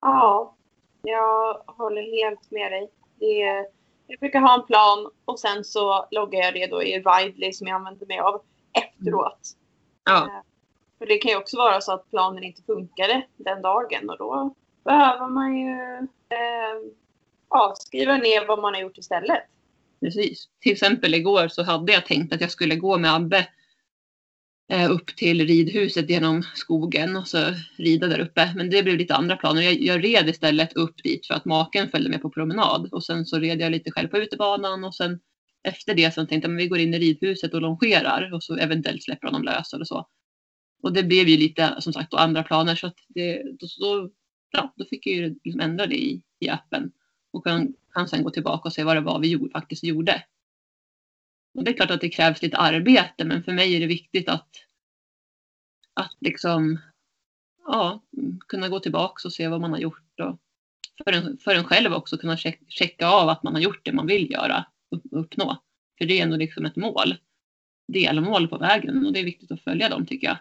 Ja, 0.00 0.56
jag 1.02 1.54
håller 1.66 2.22
helt 2.22 2.50
med 2.50 2.72
dig. 2.72 2.90
Det 3.18 3.42
är, 3.42 3.66
jag 4.06 4.18
brukar 4.20 4.40
ha 4.40 4.54
en 4.54 4.66
plan 4.66 5.10
och 5.24 5.38
sen 5.38 5.64
så 5.64 6.08
loggar 6.10 6.40
jag 6.40 6.54
det 6.54 6.66
då 6.66 6.82
i 6.82 6.98
Ridley 6.98 7.52
som 7.52 7.66
jag 7.66 7.76
använder 7.76 8.06
mig 8.06 8.18
av 8.18 8.42
efteråt. 8.72 9.40
Ja. 10.04 10.42
För 10.98 11.06
det 11.06 11.18
kan 11.18 11.30
ju 11.30 11.36
också 11.36 11.56
vara 11.56 11.80
så 11.80 11.92
att 11.92 12.10
planen 12.10 12.44
inte 12.44 12.62
funkade 12.62 13.26
den 13.36 13.62
dagen 13.62 14.10
och 14.10 14.18
då 14.18 14.54
behöver 14.84 15.28
man 15.28 15.56
ju 15.56 15.72
eh, 16.30 16.92
avskriva 17.48 18.16
ner 18.16 18.46
vad 18.46 18.62
man 18.62 18.74
har 18.74 18.80
gjort 18.80 18.98
istället. 18.98 19.42
Precis. 20.00 20.48
Till 20.60 20.72
exempel 20.72 21.14
igår 21.14 21.48
så 21.48 21.62
hade 21.62 21.92
jag 21.92 22.06
tänkt 22.06 22.34
att 22.34 22.40
jag 22.40 22.50
skulle 22.50 22.76
gå 22.76 22.98
med 22.98 23.14
Abbe 23.14 23.48
eh, 24.72 24.90
upp 24.90 25.16
till 25.16 25.46
ridhuset 25.46 26.10
genom 26.10 26.42
skogen 26.54 27.16
och 27.16 27.28
så 27.28 27.38
rida 27.76 28.06
där 28.06 28.20
uppe. 28.20 28.52
Men 28.56 28.70
det 28.70 28.82
blev 28.82 28.96
lite 28.96 29.14
andra 29.14 29.36
planer. 29.36 29.62
Jag, 29.62 29.74
jag 29.74 30.04
red 30.04 30.28
istället 30.28 30.72
upp 30.72 31.02
dit 31.02 31.26
för 31.26 31.34
att 31.34 31.44
maken 31.44 31.88
följde 31.88 32.10
med 32.10 32.22
på 32.22 32.30
promenad 32.30 32.88
och 32.92 33.04
sen 33.04 33.26
så 33.26 33.38
red 33.38 33.60
jag 33.60 33.72
lite 33.72 33.90
själv 33.90 34.08
på 34.08 34.18
utebanan 34.18 34.84
och 34.84 34.94
sen 34.94 35.20
efter 35.68 35.94
det 35.94 36.14
så 36.14 36.26
tänkte 36.26 36.48
jag 36.48 36.54
att 36.54 36.62
vi 36.62 36.68
går 36.68 36.78
in 36.78 36.94
i 36.94 36.98
ridhuset 36.98 37.54
och 37.54 37.62
longerar 37.62 38.34
och 38.34 38.42
så 38.42 38.56
eventuellt 38.56 39.02
släpper 39.02 39.26
honom 39.28 39.42
lös 39.42 39.72
eller 39.72 39.84
så. 39.84 40.06
Och 40.82 40.92
det 40.92 41.02
blev 41.02 41.28
ju 41.28 41.36
lite 41.36 41.76
som 41.80 41.92
sagt 41.92 42.10
då 42.10 42.16
andra 42.16 42.42
planer 42.42 42.74
så 42.74 42.86
att 42.86 42.98
det, 43.08 43.42
då, 43.42 43.66
då, 43.80 44.10
ja, 44.50 44.74
då 44.76 44.84
fick 44.84 45.06
jag 45.06 45.16
ju 45.16 45.38
liksom 45.44 45.60
ändra 45.60 45.86
det 45.86 45.96
i, 45.96 46.22
i 46.38 46.48
appen 46.48 46.92
och 47.32 47.44
kan, 47.44 47.74
kan 47.92 48.08
sen 48.08 48.22
gå 48.22 48.30
tillbaka 48.30 48.68
och 48.68 48.72
se 48.72 48.84
vad 48.84 48.96
det 48.96 49.00
var 49.00 49.18
vi 49.18 49.28
gjorde, 49.28 49.50
faktiskt 49.50 49.84
gjorde. 49.84 50.24
Och 51.54 51.64
det 51.64 51.70
är 51.70 51.76
klart 51.76 51.90
att 51.90 52.00
det 52.00 52.08
krävs 52.08 52.42
lite 52.42 52.56
arbete 52.56 53.24
men 53.24 53.42
för 53.42 53.52
mig 53.52 53.76
är 53.76 53.80
det 53.80 53.86
viktigt 53.86 54.28
att, 54.28 54.48
att 55.94 56.16
liksom 56.20 56.78
ja, 57.66 58.02
kunna 58.48 58.68
gå 58.68 58.80
tillbaka 58.80 59.28
och 59.28 59.32
se 59.32 59.48
vad 59.48 59.60
man 59.60 59.70
har 59.70 59.78
gjort 59.78 60.20
och 60.20 60.40
för 61.04 61.12
en, 61.12 61.38
för 61.38 61.54
en 61.54 61.64
själv 61.64 61.92
också 61.92 62.18
kunna 62.18 62.36
checka 62.68 63.08
av 63.08 63.28
att 63.28 63.42
man 63.42 63.54
har 63.54 63.60
gjort 63.60 63.84
det 63.84 63.92
man 63.92 64.06
vill 64.06 64.30
göra 64.30 64.66
och 64.90 65.20
uppnå. 65.20 65.62
För 65.98 66.04
det 66.04 66.18
är 66.18 66.22
ändå 66.22 66.36
liksom 66.36 66.64
ett 66.64 66.76
mål, 66.76 67.14
delmål 67.88 68.48
på 68.48 68.58
vägen 68.58 69.06
och 69.06 69.12
det 69.12 69.20
är 69.20 69.24
viktigt 69.24 69.50
att 69.50 69.60
följa 69.60 69.88
dem 69.88 70.06
tycker 70.06 70.26
jag. 70.26 70.38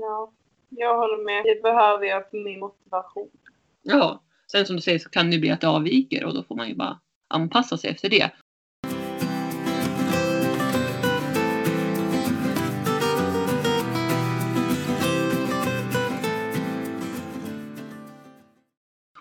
Ja, 0.00 0.32
jag 0.68 0.98
håller 0.98 1.24
med. 1.24 1.44
Det 1.44 1.62
behöver 1.62 2.06
jag 2.06 2.30
för 2.30 2.44
min 2.44 2.60
motivation. 2.60 3.30
Ja, 3.82 4.22
sen 4.52 4.66
som 4.66 4.76
du 4.76 4.82
säger 4.82 4.98
så 4.98 5.08
kan 5.08 5.30
det 5.30 5.38
bli 5.38 5.50
att 5.50 5.60
det 5.60 5.68
avviker 5.68 6.24
och 6.24 6.34
då 6.34 6.42
får 6.42 6.56
man 6.56 6.68
ju 6.68 6.74
bara 6.74 7.00
anpassa 7.28 7.76
sig 7.76 7.90
efter 7.90 8.08
det. 8.08 8.30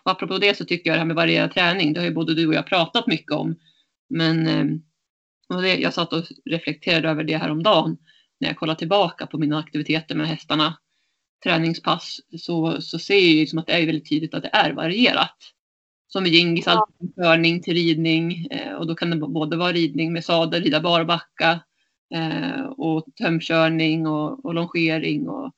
Och 0.04 0.12
apropå 0.12 0.38
det 0.38 0.58
så 0.58 0.66
tycker 0.66 0.90
jag 0.90 0.96
det 0.96 1.00
här 1.00 1.06
med 1.06 1.16
varierad 1.16 1.52
träning, 1.54 1.94
det 1.94 2.00
har 2.00 2.08
ju 2.08 2.14
både 2.14 2.36
du 2.36 2.48
och 2.48 2.54
jag 2.54 2.68
pratat 2.68 3.08
mycket 3.08 3.32
om. 3.32 3.56
Men 4.10 4.48
ehm, 4.48 4.82
Och 5.50 5.62
det, 5.62 5.76
jag 5.76 5.94
satt 5.94 6.14
och 6.14 6.24
reflekterade 6.46 7.10
över 7.10 7.24
det 7.24 7.38
här 7.38 7.52
om 7.52 7.64
dagen 7.64 7.98
när 8.40 8.48
jag 8.48 8.58
kollar 8.58 8.76
tillbaka 8.76 9.28
på 9.28 9.38
mina 9.38 9.60
aktiviteter 9.60 10.16
med 10.16 10.28
hästarna, 10.28 10.78
träningspass, 11.44 12.20
så, 12.40 12.82
så 12.82 13.00
ser 13.00 13.14
jag 13.14 13.24
ju 13.24 13.40
liksom 13.40 13.60
att 13.60 13.68
det 13.68 13.74
är 13.74 13.86
väldigt 13.86 14.10
tydligt 14.10 14.34
att 14.34 14.44
det 14.44 14.50
är 14.54 14.74
varierat. 14.74 15.38
Som 16.08 16.24
med 16.24 16.32
jingis, 16.32 16.66
ja. 16.66 16.72
allt 16.72 16.98
från 16.98 17.24
körning 17.24 17.62
till 17.62 17.74
ridning 17.74 18.48
eh, 18.52 18.74
och 18.74 18.88
då 18.88 18.96
kan 18.96 19.10
det 19.10 19.18
både 19.18 19.58
vara 19.58 19.72
ridning 19.72 20.14
med 20.14 20.26
sadel, 20.26 20.64
rida 20.64 20.80
barbacka 20.80 21.60
eh, 22.16 22.62
och 22.62 23.06
tömkörning 23.18 24.08
och, 24.08 24.46
och 24.46 24.54
longering 24.54 25.30
och 25.30 25.54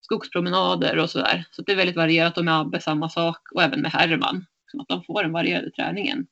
skogspromenader 0.00 0.98
och 0.98 1.10
sådär. 1.10 1.44
Så 1.50 1.62
det 1.62 1.72
är 1.72 1.76
väldigt 1.76 1.96
varierat 1.96 2.38
och 2.38 2.44
med 2.44 2.60
Abbe 2.60 2.80
samma 2.80 3.08
sak 3.08 3.52
och 3.52 3.62
även 3.62 3.80
med 3.80 3.92
Herman. 3.92 4.46
Så 4.70 4.80
att 4.80 4.88
de 4.88 5.04
får 5.04 5.22
den 5.22 5.32
varierade 5.32 5.70
träningen. 5.70 6.26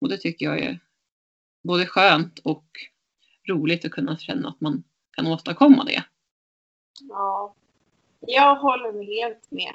Och 0.00 0.08
det 0.08 0.16
tycker 0.16 0.46
jag 0.46 0.58
är 0.58 0.78
både 1.62 1.86
skönt 1.86 2.38
och 2.38 2.66
roligt 3.48 3.84
att 3.84 3.90
kunna 3.90 4.16
känna 4.16 4.48
att 4.48 4.60
man 4.60 4.82
kan 5.16 5.26
åstadkomma 5.26 5.84
det. 5.84 6.04
Ja, 7.08 7.54
jag 8.20 8.56
håller 8.56 9.06
helt 9.06 9.50
med. 9.50 9.72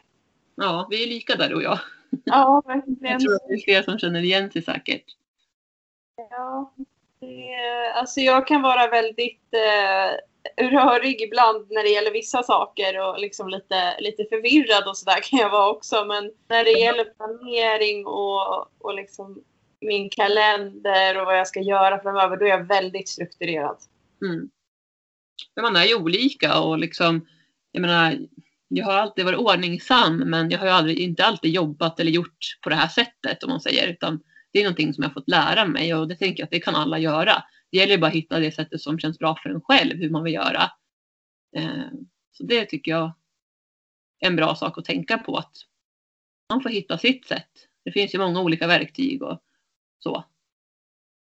Ja, 0.55 0.87
vi 0.89 1.03
är 1.03 1.07
lika 1.07 1.35
där 1.35 1.53
och 1.53 1.63
jag. 1.63 1.79
Ja, 2.23 2.63
verkligen. 2.65 3.11
Jag 3.11 3.19
tror 3.19 3.35
att 3.35 3.47
det 3.47 3.53
är 3.53 3.63
fler 3.63 3.81
som 3.81 3.99
känner 3.99 4.21
igen 4.21 4.51
sig 4.51 4.61
säkert. 4.61 5.05
Ja, 6.29 6.73
det, 7.19 7.55
alltså 7.95 8.19
jag 8.19 8.47
kan 8.47 8.61
vara 8.61 8.87
väldigt 8.87 9.53
eh, 9.53 10.17
rörig 10.65 11.21
ibland 11.21 11.67
när 11.69 11.83
det 11.83 11.89
gäller 11.89 12.11
vissa 12.11 12.43
saker 12.43 13.07
och 13.07 13.19
liksom 13.19 13.49
lite, 13.49 13.99
lite 13.99 14.25
förvirrad 14.29 14.87
och 14.87 14.97
sådär 14.97 15.21
kan 15.23 15.39
jag 15.39 15.49
vara 15.49 15.69
också. 15.69 16.05
Men 16.05 16.31
när 16.47 16.63
det 16.63 16.71
gäller 16.71 17.05
planering 17.05 18.05
och, 18.05 18.67
och 18.79 18.95
liksom 18.95 19.43
min 19.81 20.09
kalender 20.09 21.19
och 21.19 21.25
vad 21.25 21.37
jag 21.37 21.47
ska 21.47 21.61
göra 21.61 22.01
framöver, 22.01 22.37
då 22.37 22.45
är 22.45 22.49
jag 22.49 22.67
väldigt 22.67 23.09
strukturerad. 23.09 23.77
Mm. 24.21 24.49
Men 25.55 25.63
man 25.63 25.75
är 25.75 25.85
ju 25.85 25.95
olika 25.95 26.59
och 26.59 26.79
liksom, 26.79 27.27
jag 27.71 27.81
menar, 27.81 28.19
jag 28.67 28.85
har 28.85 28.93
alltid 28.93 29.25
varit 29.25 29.39
ordningsam 29.39 30.17
men 30.17 30.49
jag 30.49 30.59
har 30.59 30.65
ju 30.65 30.71
aldrig, 30.71 30.99
inte 30.99 31.25
alltid 31.25 31.51
jobbat 31.51 31.99
eller 31.99 32.11
gjort 32.11 32.57
på 32.61 32.69
det 32.69 32.75
här 32.75 32.87
sättet 32.87 33.43
om 33.43 33.49
man 33.49 33.61
säger 33.61 33.87
utan 33.87 34.23
det 34.51 34.59
är 34.59 34.63
någonting 34.63 34.93
som 34.93 35.01
jag 35.01 35.09
har 35.09 35.13
fått 35.13 35.29
lära 35.29 35.65
mig 35.65 35.95
och 35.95 36.07
det 36.07 36.15
tänker 36.15 36.41
jag 36.41 36.45
att 36.45 36.51
det 36.51 36.59
kan 36.59 36.75
alla 36.75 36.99
göra. 36.99 37.43
Det 37.71 37.77
gäller 37.77 37.97
bara 37.97 38.07
att 38.07 38.13
hitta 38.13 38.39
det 38.39 38.51
sättet 38.51 38.81
som 38.81 38.99
känns 38.99 39.19
bra 39.19 39.35
för 39.43 39.49
en 39.49 39.61
själv, 39.61 39.97
hur 39.97 40.09
man 40.09 40.23
vill 40.23 40.33
göra. 40.33 40.71
Eh, 41.55 41.87
så 42.31 42.43
det 42.43 42.65
tycker 42.65 42.91
jag 42.91 43.13
är 44.19 44.27
en 44.27 44.35
bra 44.35 44.55
sak 44.55 44.77
att 44.77 44.85
tänka 44.85 45.17
på 45.17 45.37
att 45.37 45.53
man 46.49 46.61
får 46.61 46.69
hitta 46.69 46.97
sitt 46.97 47.25
sätt. 47.25 47.51
Det 47.85 47.91
finns 47.91 48.15
ju 48.15 48.19
många 48.19 48.41
olika 48.41 48.67
verktyg 48.67 49.23
och 49.23 49.41
så. 50.03 50.23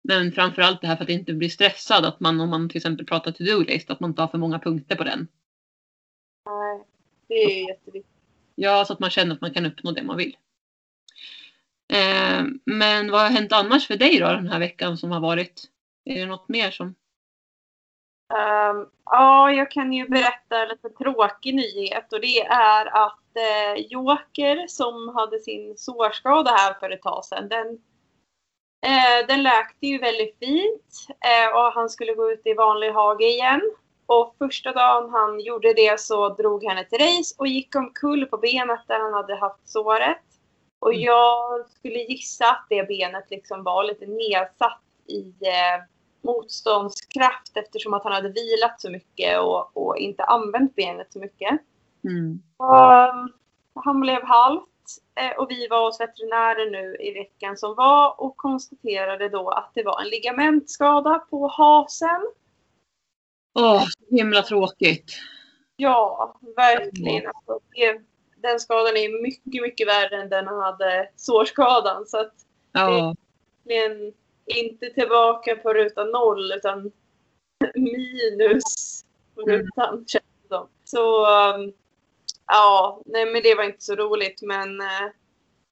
Men 0.03 0.31
framförallt 0.31 0.81
det 0.81 0.87
här 0.87 0.95
för 0.95 1.03
att 1.03 1.09
inte 1.09 1.33
bli 1.33 1.49
stressad, 1.49 2.05
att 2.05 2.19
man 2.19 2.41
om 2.41 2.49
man 2.49 2.69
till 2.69 2.77
exempel 2.77 3.05
pratar 3.05 3.31
to-do-list, 3.31 3.89
att 3.89 3.99
man 3.99 4.09
inte 4.09 4.21
har 4.21 4.27
för 4.27 4.37
många 4.37 4.59
punkter 4.59 4.95
på 4.95 5.03
den. 5.03 5.27
Nej, 6.45 6.83
det 7.27 7.33
är 7.33 7.67
jätteviktigt. 7.67 8.13
Ja, 8.55 8.85
så 8.85 8.93
att 8.93 8.99
man 8.99 9.09
känner 9.09 9.35
att 9.35 9.41
man 9.41 9.53
kan 9.53 9.65
uppnå 9.65 9.91
det 9.91 10.03
man 10.03 10.17
vill. 10.17 10.37
Eh, 11.93 12.43
men 12.65 13.11
vad 13.11 13.21
har 13.21 13.29
hänt 13.29 13.51
annars 13.51 13.87
för 13.87 13.97
dig 13.97 14.19
då 14.19 14.25
den 14.25 14.47
här 14.47 14.59
veckan 14.59 14.97
som 14.97 15.11
har 15.11 15.19
varit? 15.19 15.63
Är 16.05 16.19
det 16.19 16.25
något 16.25 16.49
mer 16.49 16.71
som? 16.71 16.95
Um, 18.33 18.89
ja, 19.05 19.51
jag 19.51 19.71
kan 19.71 19.93
ju 19.93 20.07
berätta 20.07 20.61
en 20.61 20.69
lite 20.69 20.89
tråkig 20.89 21.55
nyhet 21.55 22.13
och 22.13 22.21
det 22.21 22.39
är 22.45 22.85
att 22.85 23.19
eh, 23.35 23.85
Joker 23.89 24.67
som 24.67 25.15
hade 25.15 25.39
sin 25.39 25.77
sårskada 25.77 26.51
här 26.51 26.73
för 26.73 26.89
ett 26.89 27.01
tag 27.01 27.25
sedan, 27.25 27.49
den, 27.49 27.79
eh, 28.83 29.27
den 29.27 29.43
läkte 29.43 29.87
ju 29.87 29.97
väldigt 29.97 30.39
fint 30.39 31.07
eh, 31.09 31.55
och 31.55 31.73
han 31.73 31.89
skulle 31.89 32.13
gå 32.13 32.31
ut 32.31 32.41
i 32.45 32.53
vanlig 32.53 32.91
hage 32.91 33.25
igen. 33.25 33.61
Och 34.05 34.35
första 34.37 34.71
dagen 34.71 35.09
han 35.09 35.39
gjorde 35.39 35.73
det 35.73 35.99
så 35.99 36.29
drog 36.29 36.65
han 36.65 36.77
ett 36.77 36.93
race 36.93 37.35
och 37.37 37.47
gick 37.47 37.75
omkull 37.75 38.25
på 38.25 38.37
benet 38.37 38.87
där 38.87 38.99
han 38.99 39.13
hade 39.13 39.35
haft 39.35 39.69
såret. 39.69 40.17
Och 40.79 40.93
mm. 40.93 41.01
jag 41.01 41.69
skulle 41.69 41.99
gissa 41.99 42.45
att 42.45 42.65
det 42.69 42.87
benet 42.87 43.29
liksom 43.29 43.63
var 43.63 43.83
lite 43.83 44.05
nedsatt 44.05 44.81
i 45.07 45.19
eh, 45.21 45.83
motståndskraft 46.23 47.57
eftersom 47.57 47.93
att 47.93 48.03
han 48.03 48.13
hade 48.13 48.29
vilat 48.29 48.81
så 48.81 48.89
mycket 48.89 49.39
och, 49.39 49.77
och 49.77 49.97
inte 49.97 50.23
använt 50.23 50.75
benet 50.75 51.13
så 51.13 51.19
mycket. 51.19 51.59
Mm. 52.03 52.41
Och, 52.57 53.31
han 53.75 53.99
blev 53.99 54.23
halt 54.23 54.69
eh, 55.15 55.37
och 55.37 55.51
vi 55.51 55.67
var 55.67 55.85
hos 55.85 55.99
veterinären 55.99 56.71
nu 56.71 56.97
i 56.99 57.13
veckan 57.13 57.57
som 57.57 57.75
var 57.75 58.21
och 58.21 58.37
konstaterade 58.37 59.29
då 59.29 59.49
att 59.49 59.71
det 59.73 59.83
var 59.83 60.01
en 60.01 60.07
ligamentskada 60.07 61.19
på 61.19 61.47
hasen. 61.47 62.21
Åh, 63.55 63.75
oh, 63.75 63.87
himla 64.09 64.41
tråkigt. 64.41 65.11
Ja, 65.75 66.35
verkligen. 66.55 67.27
Alltså, 67.27 67.59
det, 67.75 68.01
den 68.37 68.59
skadan 68.59 68.97
är 68.97 69.21
mycket, 69.21 69.61
mycket 69.61 69.87
värre 69.87 70.21
än 70.21 70.29
den 70.29 70.47
han 70.47 70.61
hade 70.61 71.09
sårskadan. 71.15 72.05
Så 72.05 72.19
att 72.19 72.33
ja. 72.71 73.15
det 73.63 73.77
är 73.77 74.11
inte 74.45 74.89
tillbaka 74.89 75.55
på 75.55 75.73
ruta 75.73 76.03
noll 76.03 76.51
utan 76.51 76.91
minus 77.75 79.05
på 79.35 79.41
mm. 79.41 79.55
rutan 79.55 79.93
mm. 79.93 80.05
känns 80.07 80.25
det 80.41 80.47
som. 80.47 80.67
Så 80.83 81.25
um, 81.55 81.73
ja, 82.47 83.01
nej 83.05 83.25
men 83.25 83.43
det 83.43 83.55
var 83.55 83.63
inte 83.63 83.83
så 83.83 83.95
roligt 83.95 84.41
men 84.41 84.81
eh, 84.81 85.09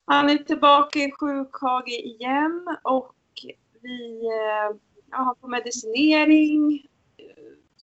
han 0.06 0.30
är 0.30 0.38
tillbaka 0.38 1.00
i 1.00 1.12
sjukhage 1.12 1.88
igen 1.88 2.78
och 2.84 3.16
vi 3.82 4.26
eh, 4.26 4.78
ja, 5.12 5.36
på 5.42 5.48
medicinering. 5.48 6.88
Eh, 7.18 7.26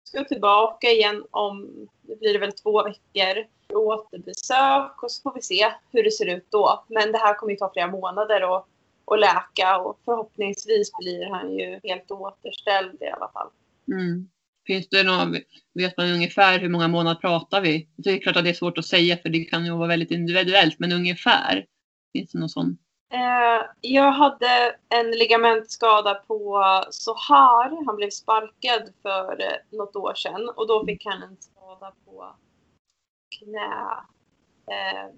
ska 0.04 0.24
tillbaka 0.24 0.90
igen 0.90 1.24
om, 1.30 1.88
det 2.02 2.18
blir 2.18 2.32
det 2.32 2.38
väl 2.38 2.52
två 2.52 2.82
veckor 2.82 3.46
återbesök 3.74 5.02
och 5.02 5.10
så 5.10 5.22
får 5.22 5.34
vi 5.34 5.42
se 5.42 5.72
hur 5.92 6.02
det 6.02 6.10
ser 6.10 6.26
ut 6.26 6.46
då. 6.50 6.84
Men 6.88 7.12
det 7.12 7.18
här 7.18 7.34
kommer 7.34 7.52
ju 7.52 7.56
ta 7.56 7.72
flera 7.72 7.86
månader 7.86 8.56
att, 8.56 8.66
och 9.04 9.18
läka 9.18 9.78
och 9.78 9.98
förhoppningsvis 10.04 10.90
blir 10.98 11.26
han 11.30 11.52
ju 11.52 11.80
helt 11.82 12.10
återställd 12.10 13.02
i 13.02 13.06
alla 13.06 13.28
fall. 13.28 13.48
Mm. 13.92 14.28
Finns 14.68 14.88
det 14.88 15.04
någon, 15.04 15.36
vet 15.74 15.96
man 15.96 16.06
ungefär 16.06 16.58
hur 16.58 16.68
många 16.68 16.88
månader 16.88 17.20
pratar 17.20 17.60
vi? 17.60 17.88
Det 17.96 18.10
är 18.10 18.18
klart 18.18 18.36
att 18.36 18.44
det 18.44 18.50
är 18.50 18.54
svårt 18.54 18.78
att 18.78 18.84
säga 18.84 19.16
för 19.16 19.28
det 19.28 19.44
kan 19.44 19.64
ju 19.64 19.76
vara 19.76 19.88
väldigt 19.88 20.10
individuellt, 20.10 20.78
men 20.78 20.92
ungefär? 20.92 21.66
Finns 22.12 22.32
det 22.32 22.38
någon 22.38 22.48
sån? 22.48 22.78
Eh, 23.12 23.66
jag 23.80 24.12
hade 24.12 24.76
en 24.88 25.10
ligamentskada 25.10 26.14
på 26.14 26.62
Sohar. 26.90 27.86
Han 27.86 27.96
blev 27.96 28.10
sparkad 28.10 28.92
för 29.02 29.42
något 29.76 29.96
år 29.96 30.14
sedan 30.14 30.48
och 30.56 30.66
då 30.68 30.86
fick 30.86 31.06
han 31.06 31.22
en 31.22 31.36
skada 31.40 31.92
på 32.04 32.36
knä, 33.38 33.72
eh, 34.70 35.14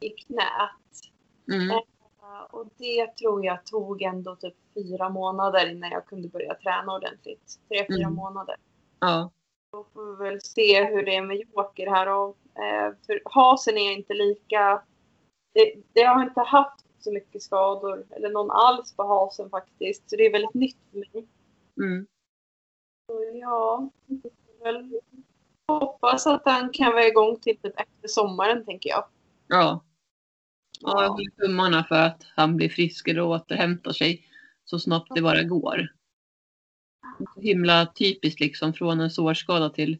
i 0.00 0.08
knät. 0.08 1.12
Mm. 1.52 1.70
Eh, 1.70 2.44
och 2.50 2.66
det 2.78 3.16
tror 3.16 3.44
jag 3.44 3.66
tog 3.66 4.02
ändå 4.02 4.36
typ 4.36 4.54
fyra 4.74 5.08
månader 5.08 5.70
innan 5.70 5.90
jag 5.90 6.06
kunde 6.06 6.28
börja 6.28 6.54
träna 6.54 6.92
ordentligt. 6.92 7.58
Tre, 7.68 7.86
fyra 7.88 8.06
mm. 8.06 8.14
månader. 8.14 8.56
Ja. 9.06 9.30
Då 9.72 9.86
får 9.92 10.16
vi 10.16 10.24
väl 10.24 10.40
se 10.40 10.84
hur 10.84 11.02
det 11.04 11.16
är 11.16 11.22
med 11.22 11.36
Joker 11.36 11.86
här. 11.86 12.08
Och, 12.08 12.36
eh, 12.62 12.94
för 13.06 13.22
hasen 13.24 13.78
är 13.78 13.92
inte 13.92 14.14
lika... 14.14 14.82
Det, 15.54 15.74
det 15.92 16.02
har 16.02 16.22
inte 16.22 16.40
haft 16.40 16.84
så 16.98 17.12
mycket 17.12 17.42
skador, 17.42 18.06
eller 18.10 18.30
någon 18.30 18.50
alls 18.50 18.96
på 18.96 19.02
hasen 19.02 19.50
faktiskt. 19.50 20.10
Så 20.10 20.16
det 20.16 20.26
är 20.26 20.32
väldigt 20.32 20.54
nytt 20.54 20.78
för 20.90 20.98
mig. 20.98 21.26
Mm. 21.76 22.06
Så 23.06 23.38
ja, 23.40 23.90
väl 24.62 25.00
hoppas 25.68 26.26
att 26.26 26.42
han 26.44 26.70
kan 26.72 26.92
vara 26.92 27.06
igång 27.06 27.36
till 27.36 27.56
typ 27.56 27.80
efter 27.80 28.08
sommaren 28.08 28.64
tänker 28.64 28.90
jag. 28.90 29.04
Ja. 29.46 29.84
Ja, 30.80 31.02
jag 31.02 31.10
håller 31.10 31.30
tummarna 31.30 31.84
för 31.84 31.94
att 31.94 32.22
han 32.36 32.56
blir 32.56 32.68
frisk 32.68 33.08
och 33.08 33.28
återhämtar 33.28 33.92
sig 33.92 34.26
så 34.64 34.78
snabbt 34.78 35.14
det 35.14 35.22
bara 35.22 35.42
går. 35.42 35.88
Så 37.18 37.40
himla 37.40 37.86
typiskt 37.86 38.40
liksom 38.40 38.72
från 38.72 39.00
en 39.00 39.10
sårskada 39.10 39.70
till 39.70 39.98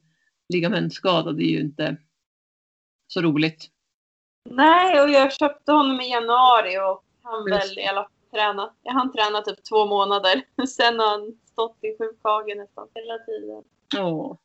ligamentskada. 0.48 1.32
Det 1.32 1.42
är 1.42 1.50
ju 1.50 1.60
inte 1.60 1.96
så 3.06 3.20
roligt. 3.20 3.70
Nej, 4.50 5.02
och 5.02 5.10
jag 5.10 5.32
köpte 5.32 5.72
honom 5.72 6.00
i 6.00 6.10
januari 6.10 6.78
och 6.78 7.04
han 7.22 7.44
väl 7.44 7.78
i 7.78 7.86
alla 7.86 8.02
fall 8.02 8.10
träna. 8.30 8.74
Jag 8.82 8.92
hann 8.92 9.12
träna 9.12 9.40
typ 9.40 9.64
två 9.64 9.86
månader. 9.86 10.42
Sen 10.68 10.98
har 10.98 11.10
han 11.10 11.38
stått 11.44 11.78
i 11.80 11.96
sjukhage 11.98 12.56
nästan 12.56 12.88
hela 12.94 13.18
tiden. 13.18 13.64
Åh. 13.98 14.36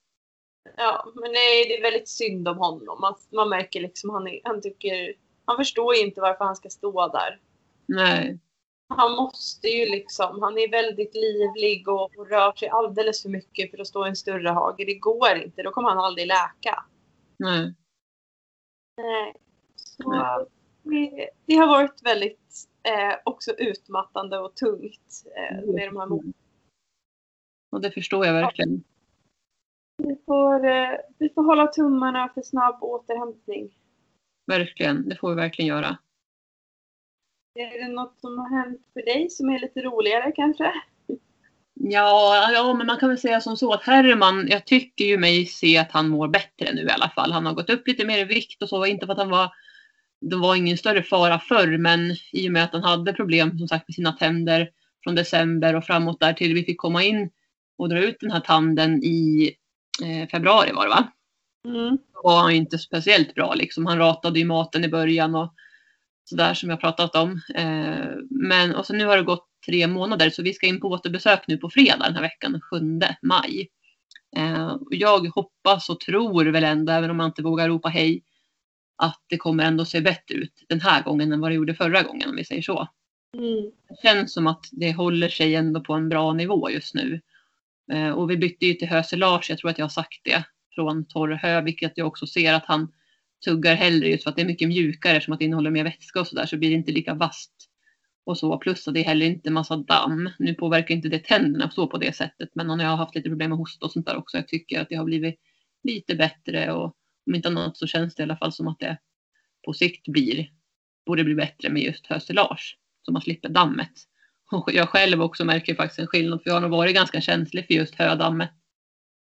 Ja, 0.78 1.12
men 1.16 1.32
nej, 1.32 1.66
det 1.68 1.78
är 1.78 1.82
väldigt 1.82 2.10
synd 2.10 2.48
om 2.48 2.58
honom. 2.58 3.02
Man, 3.02 3.16
man 3.32 3.50
märker 3.50 3.82
liksom 3.82 4.10
han, 4.10 4.28
är, 4.28 4.40
han 4.44 4.62
tycker... 4.62 5.14
Han 5.46 5.58
förstår 5.58 5.96
ju 5.96 6.02
inte 6.02 6.22
varför 6.22 6.46
han 6.46 6.56
ska 6.56 6.70
stå 6.70 7.08
där. 7.08 7.40
Nej. 7.86 8.40
Han 8.90 9.16
måste 9.16 9.68
ju 9.68 9.86
liksom... 9.86 10.42
Han 10.42 10.58
är 10.58 10.72
väldigt 10.72 11.16
livlig 11.16 11.88
och, 11.88 12.18
och 12.18 12.30
rör 12.30 12.52
sig 12.52 12.70
alldeles 12.70 13.22
för 13.22 13.30
mycket 13.30 13.72
för 13.72 13.78
att 13.78 13.88
stå 13.88 14.06
i 14.06 14.10
en 14.10 14.16
större 14.16 14.50
hage. 14.50 14.86
Det 14.86 14.96
går 14.96 15.36
inte. 15.36 15.64
Då 15.64 15.72
kommer 15.72 15.90
han 15.90 16.00
aldrig 16.00 16.28
läka. 16.28 16.86
Nej. 17.38 17.74
Nej. 18.98 19.34
Så, 19.76 20.48
det, 20.84 21.30
det, 21.46 21.56
har 21.56 21.68
varit 21.68 22.02
väldigt 22.04 22.68
eh, 22.84 23.18
också 23.26 23.52
utmattande 23.52 24.40
och 24.40 24.56
tungt 24.56 25.24
eh, 25.38 25.74
med 25.74 25.88
de 25.88 25.98
här 25.98 26.10
Och 27.72 27.82
det 27.82 27.92
förstår 27.92 28.26
jag 28.26 28.34
verkligen. 28.34 28.84
Vi 29.98 30.18
får, 30.26 30.66
eh, 30.66 30.98
vi 31.18 31.30
får 31.30 31.44
hålla 31.44 31.68
tummarna 31.68 32.30
för 32.34 32.42
snabb 32.42 32.84
återhämtning. 32.84 33.78
Verkligen, 34.48 35.10
det 35.10 35.16
får 35.16 35.30
vi 35.30 35.36
verkligen 35.36 35.68
göra. 35.68 35.98
Är 37.60 37.88
det 37.88 37.94
något 37.94 38.20
som 38.22 38.38
har 38.38 38.50
hänt 38.50 38.82
för 38.94 39.02
dig 39.02 39.30
som 39.30 39.50
är 39.50 39.60
lite 39.60 39.82
roligare 39.82 40.32
kanske? 40.36 40.74
Ja, 41.74 42.52
ja, 42.54 42.74
men 42.74 42.88
man 42.88 42.98
kan 42.98 43.10
väl 43.10 43.18
säga 43.18 43.42
som 43.42 43.58
så 43.58 43.74
att 43.74 43.84
Herman, 43.84 44.48
jag 44.50 44.66
tycker 44.66 45.06
ju 45.06 45.18
mig 45.18 45.46
se 45.46 45.78
att 45.78 45.92
han 45.92 46.10
mår 46.10 46.28
bättre 46.28 46.74
nu 46.74 46.82
i 46.82 46.90
alla 46.90 47.10
fall. 47.10 47.32
Han 47.32 47.46
har 47.46 47.54
gått 47.54 47.70
upp 47.70 47.88
lite 47.88 48.06
mer 48.06 48.18
i 48.18 48.24
vikt 48.24 48.64
och 48.64 48.70
så, 48.70 48.86
inte 48.86 49.06
för 49.06 49.14
att 49.14 49.20
han 49.20 49.30
var, 49.30 49.52
det 50.22 50.36
var 50.36 50.56
ingen 50.56 50.78
större 50.78 51.04
fara 51.04 51.40
förr, 51.40 51.78
men 51.78 52.16
i 52.32 52.48
och 52.48 52.52
med 52.52 52.64
att 52.64 52.74
han 52.74 52.84
hade 52.84 53.14
problem 53.14 53.58
som 53.58 53.68
sagt 53.68 53.88
med 53.88 53.96
sina 53.96 54.12
tänder 54.12 54.70
från 55.04 55.16
december 55.16 55.76
och 55.76 55.86
framåt 55.86 56.20
där 56.20 56.34
till 56.34 56.54
vi 56.54 56.64
fick 56.64 56.78
komma 56.78 57.04
in 57.04 57.30
och 57.78 57.90
dra 57.90 58.00
ut 58.00 58.18
den 58.20 58.32
här 58.32 58.40
tanden 58.40 59.04
i 59.04 59.52
eh, 60.04 60.30
februari 60.30 60.72
var 60.72 60.84
det 60.84 60.90
va? 60.90 61.08
Mm. 61.66 61.98
var 62.24 62.42
han 62.42 62.52
inte 62.52 62.78
speciellt 62.78 63.36
bra 63.36 63.54
liksom. 63.54 63.86
Han 63.86 63.98
ratade 63.98 64.40
ju 64.40 64.46
maten 64.46 64.84
i 64.84 64.90
början 64.90 65.36
och 65.36 65.54
sådär 66.30 66.54
som 66.54 66.70
jag 66.70 66.82
pratat 66.82 67.16
om. 67.16 67.42
Eh, 67.56 68.08
men 68.30 68.76
och 68.76 68.86
så 68.86 68.94
nu 68.94 69.06
har 69.06 69.18
det 69.18 69.24
gått 69.24 69.48
tre 69.66 69.88
månader 69.88 70.30
så 70.30 70.44
vi 70.44 70.54
ska 70.54 70.68
in 70.68 70.80
på 70.80 70.88
återbesök 70.88 71.48
nu 71.48 71.58
på 71.58 71.70
fredag 71.70 72.06
den 72.06 72.16
här 72.16 72.22
veckan, 72.22 72.52
den 72.52 72.62
7 72.62 73.00
maj. 73.22 73.70
Eh, 74.36 74.78
jag 74.90 75.28
hoppas 75.28 75.90
och 75.90 76.00
tror 76.00 76.46
väl 76.46 76.64
ändå, 76.64 76.92
även 76.92 77.10
om 77.10 77.18
man 77.18 77.26
inte 77.26 77.42
vågar 77.42 77.70
ropa 77.70 77.90
hej, 77.90 78.24
att 78.98 79.24
det 79.28 79.38
kommer 79.38 79.64
ändå 79.64 79.86
se 79.86 80.02
bättre 80.02 80.36
ut 80.36 80.66
den 80.70 80.82
här 80.82 81.04
gången 81.04 81.32
än 81.32 81.42
vad 81.42 81.52
det 81.52 81.56
gjorde 81.56 81.76
förra 81.76 82.02
gången 82.02 82.30
om 82.30 82.36
vi 82.36 82.46
säger 82.46 82.62
så. 82.62 82.88
Mm. 83.38 83.72
Det 83.90 84.02
känns 84.02 84.34
som 84.34 84.48
att 84.48 84.66
det 84.72 84.94
håller 84.94 85.30
sig 85.30 85.56
ändå 85.56 85.82
på 85.82 85.94
en 85.94 86.10
bra 86.10 86.34
nivå 86.34 86.70
just 86.70 86.96
nu. 86.96 87.22
Eh, 87.92 88.10
och 88.10 88.32
vi 88.32 88.38
bytte 88.38 88.66
ju 88.66 88.74
till 88.74 88.88
höselage, 88.88 89.50
jag 89.50 89.60
tror 89.60 89.72
att 89.72 89.78
jag 89.78 89.86
har 89.86 89.90
sagt 89.90 90.22
det, 90.24 90.44
från 90.76 91.06
torr 91.06 91.32
hö, 91.32 91.62
vilket 91.62 91.94
jag 91.96 92.08
också 92.08 92.28
ser 92.28 92.54
att 92.54 92.66
han 92.66 92.92
tuggar 93.46 93.76
hellre 93.76 94.08
just 94.08 94.24
för 94.24 94.30
att 94.30 94.36
det 94.36 94.42
är 94.42 94.46
mycket 94.46 94.68
mjukare 94.68 95.22
som 95.22 95.34
att 95.34 95.40
det 95.40 95.46
innehåller 95.46 95.72
mer 95.72 95.84
vätska 95.84 96.20
och 96.20 96.28
sådär 96.28 96.46
så 96.46 96.58
blir 96.58 96.70
det 96.70 96.76
inte 96.76 96.92
lika 96.92 97.14
vasst. 97.14 97.54
Och 98.26 98.38
så 98.38 98.58
plus 98.58 98.88
att 98.88 98.94
det 98.94 99.00
är 99.00 99.06
heller 99.06 99.26
inte 99.26 99.52
massa 99.52 99.78
damm. 99.78 100.30
Nu 100.40 100.54
påverkar 100.54 100.96
inte 100.96 101.10
det 101.10 101.20
tänderna 101.20 101.72
så 101.72 101.88
på 101.88 101.98
det 101.98 102.16
sättet 102.16 102.50
men 102.54 102.80
jag 102.80 102.90
har 102.90 102.98
haft 102.98 103.16
lite 103.16 103.30
problem 103.30 103.50
med 103.50 103.58
hosta 103.58 103.86
och 103.86 103.92
sånt 103.92 104.06
där 104.06 104.18
också. 104.18 104.38
Jag 104.38 104.48
tycker 104.48 104.82
att 104.82 104.90
det 104.90 104.96
har 104.96 105.06
blivit 105.06 105.36
lite 105.84 106.16
bättre 106.16 106.72
och 106.74 106.96
om 107.26 107.36
inte 107.36 107.48
annat 107.48 107.78
så 107.78 107.88
känns 107.88 108.16
det 108.16 108.22
i 108.22 108.24
alla 108.24 108.38
fall 108.38 108.52
som 108.52 108.68
att 108.68 108.80
det 108.80 108.98
på 109.66 109.74
sikt 109.74 110.08
blir, 110.08 110.50
borde 111.06 111.24
bli 111.24 111.36
bättre 111.36 111.70
med 111.70 111.84
just 111.84 112.08
hösilage 112.08 112.78
så 113.02 113.12
man 113.12 113.22
slipper 113.22 113.50
dammet. 113.50 113.92
Och 114.52 114.74
jag 114.74 114.90
själv 114.90 115.22
också 115.22 115.46
märker 115.46 115.76
faktiskt 115.76 116.00
en 116.00 116.08
skillnad 116.08 116.44
för 116.44 116.50
jag 116.50 116.56
har 116.56 116.62
nog 116.62 116.72
varit 116.72 116.96
ganska 116.96 117.22
känslig 117.22 117.68
för 117.68 117.74
just 117.74 117.96
hödammet. 117.96 118.52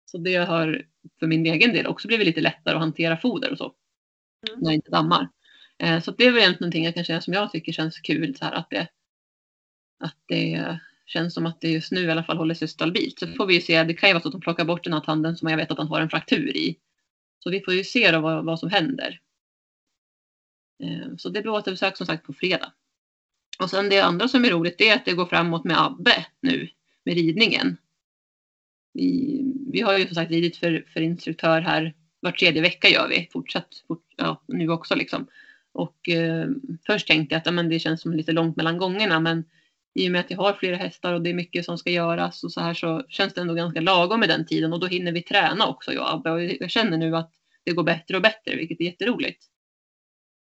Så 0.05 0.19
det 0.19 0.37
har 0.37 0.85
för 1.21 1.27
min 1.27 1.47
egen 1.47 1.73
del 1.73 1.87
också 1.87 2.09
blivit 2.09 2.27
lite 2.27 2.41
lättare 2.41 2.75
att 2.75 2.81
hantera 2.81 3.17
foder 3.17 3.53
och 3.53 3.59
så. 3.59 3.75
Mm. 4.49 4.61
När 4.61 4.71
det 4.71 4.75
inte 4.75 4.91
dammar. 4.91 5.29
Eh, 5.79 6.01
så 6.01 6.11
det 6.11 6.25
är 6.25 6.31
väl 6.31 6.41
egentligen 6.41 6.61
någonting 6.61 6.85
jag 6.85 6.95
kan 6.95 7.05
känna 7.05 7.21
som 7.21 7.35
jag 7.35 7.53
tycker 7.53 7.73
känns 7.73 7.99
kul. 7.99 8.37
Så 8.37 8.45
här, 8.45 8.53
att, 8.53 8.71
det, 8.71 8.89
att 9.99 10.17
det 10.27 10.79
känns 11.07 11.35
som 11.35 11.47
att 11.47 11.61
det 11.61 11.69
just 11.69 11.93
nu 11.93 12.01
i 12.01 12.11
alla 12.11 12.25
fall 12.25 12.37
håller 12.37 12.55
sig 12.55 12.69
stabilt. 12.69 13.19
Så 13.19 13.27
får 13.27 13.47
vi 13.47 13.55
ju 13.55 13.61
se. 13.61 13.85
Det 13.85 13.95
kan 13.95 14.09
ju 14.09 14.13
vara 14.13 14.23
så 14.23 14.29
att 14.29 14.33
de 14.33 14.41
plockar 14.41 14.65
bort 14.65 14.85
den 14.85 14.93
här 14.93 15.01
tanden 15.01 15.37
som 15.37 15.49
jag 15.49 15.57
vet 15.57 15.71
att 15.71 15.79
han 15.79 15.89
har 15.89 16.01
en 16.01 16.11
fraktur 16.11 16.57
i. 16.57 16.77
Så 17.39 17.51
vi 17.51 17.61
får 17.61 17.75
ju 17.75 17.85
se 17.85 18.11
då 18.11 18.21
vad, 18.21 18.45
vad 18.45 18.59
som 18.59 18.71
händer. 18.71 19.21
Eh, 20.83 21.17
så 21.19 21.29
det 21.29 21.43
blir 21.43 21.53
återbesök 21.53 21.97
som 21.97 22.07
sagt 22.07 22.27
på 22.27 22.33
fredag. 22.33 22.73
Och 23.59 23.71
sen 23.71 23.89
det 23.89 24.01
andra 24.01 24.29
som 24.29 24.45
är 24.45 24.51
roligt 24.51 24.79
det 24.79 24.89
är 24.89 24.97
att 24.97 25.05
det 25.05 25.13
går 25.13 25.27
framåt 25.27 25.65
med 25.65 25.83
Abbe 25.83 26.27
nu 26.41 26.69
med 27.05 27.15
ridningen. 27.15 27.77
Vi, 28.93 29.41
vi 29.73 29.81
har 29.81 29.99
ju 29.99 30.07
som 30.07 30.15
sagt 30.15 30.31
ridit 30.31 30.57
för, 30.57 30.87
för 30.93 31.01
instruktör 31.01 31.61
här 31.61 31.95
var 32.21 32.33
tredje 32.33 32.63
vecka 32.63 32.89
gör 32.89 33.09
vi 33.09 33.29
fortsatt 33.33 33.85
fort, 33.89 34.05
ja, 34.17 34.43
nu 34.47 34.69
också 34.69 34.95
liksom. 34.95 35.27
Och 35.73 36.09
eh, 36.09 36.49
först 36.87 37.07
tänkte 37.07 37.35
jag 37.35 37.41
att 37.41 37.47
ja, 37.47 37.53
men 37.53 37.69
det 37.69 37.79
känns 37.79 38.01
som 38.01 38.13
lite 38.13 38.33
långt 38.33 38.57
mellan 38.57 38.79
gångerna 38.79 39.21
men 39.21 39.45
i 39.95 40.09
och 40.09 40.13
med 40.13 40.21
att 40.21 40.31
jag 40.31 40.39
har 40.39 40.53
flera 40.53 40.77
hästar 40.77 41.13
och 41.13 41.23
det 41.23 41.31
är 41.31 41.35
mycket 41.35 41.65
som 41.65 41.79
ska 41.79 41.91
göras 41.91 42.45
och 42.45 42.53
så 42.53 42.61
här 42.61 42.75
så 42.75 43.03
känns 43.09 43.35
det 43.35 43.41
ändå 43.41 43.55
ganska 43.55 43.81
lagom 43.81 44.21
med 44.21 44.29
den 44.29 44.47
tiden 44.47 44.73
och 44.73 44.81
då 44.81 44.87
hinner 44.87 45.13
vi 45.13 45.23
träna 45.23 45.67
också 45.67 45.93
jag 45.93 46.03
och 46.03 46.15
Abbe 46.15 46.31
och 46.31 46.43
jag 46.43 46.71
känner 46.71 46.99
nu 46.99 47.17
att 47.17 47.31
det 47.65 47.73
går 47.73 47.83
bättre 47.83 48.17
och 48.17 48.23
bättre 48.23 48.57
vilket 48.57 48.81
är 48.81 48.85
jätteroligt. 48.85 49.45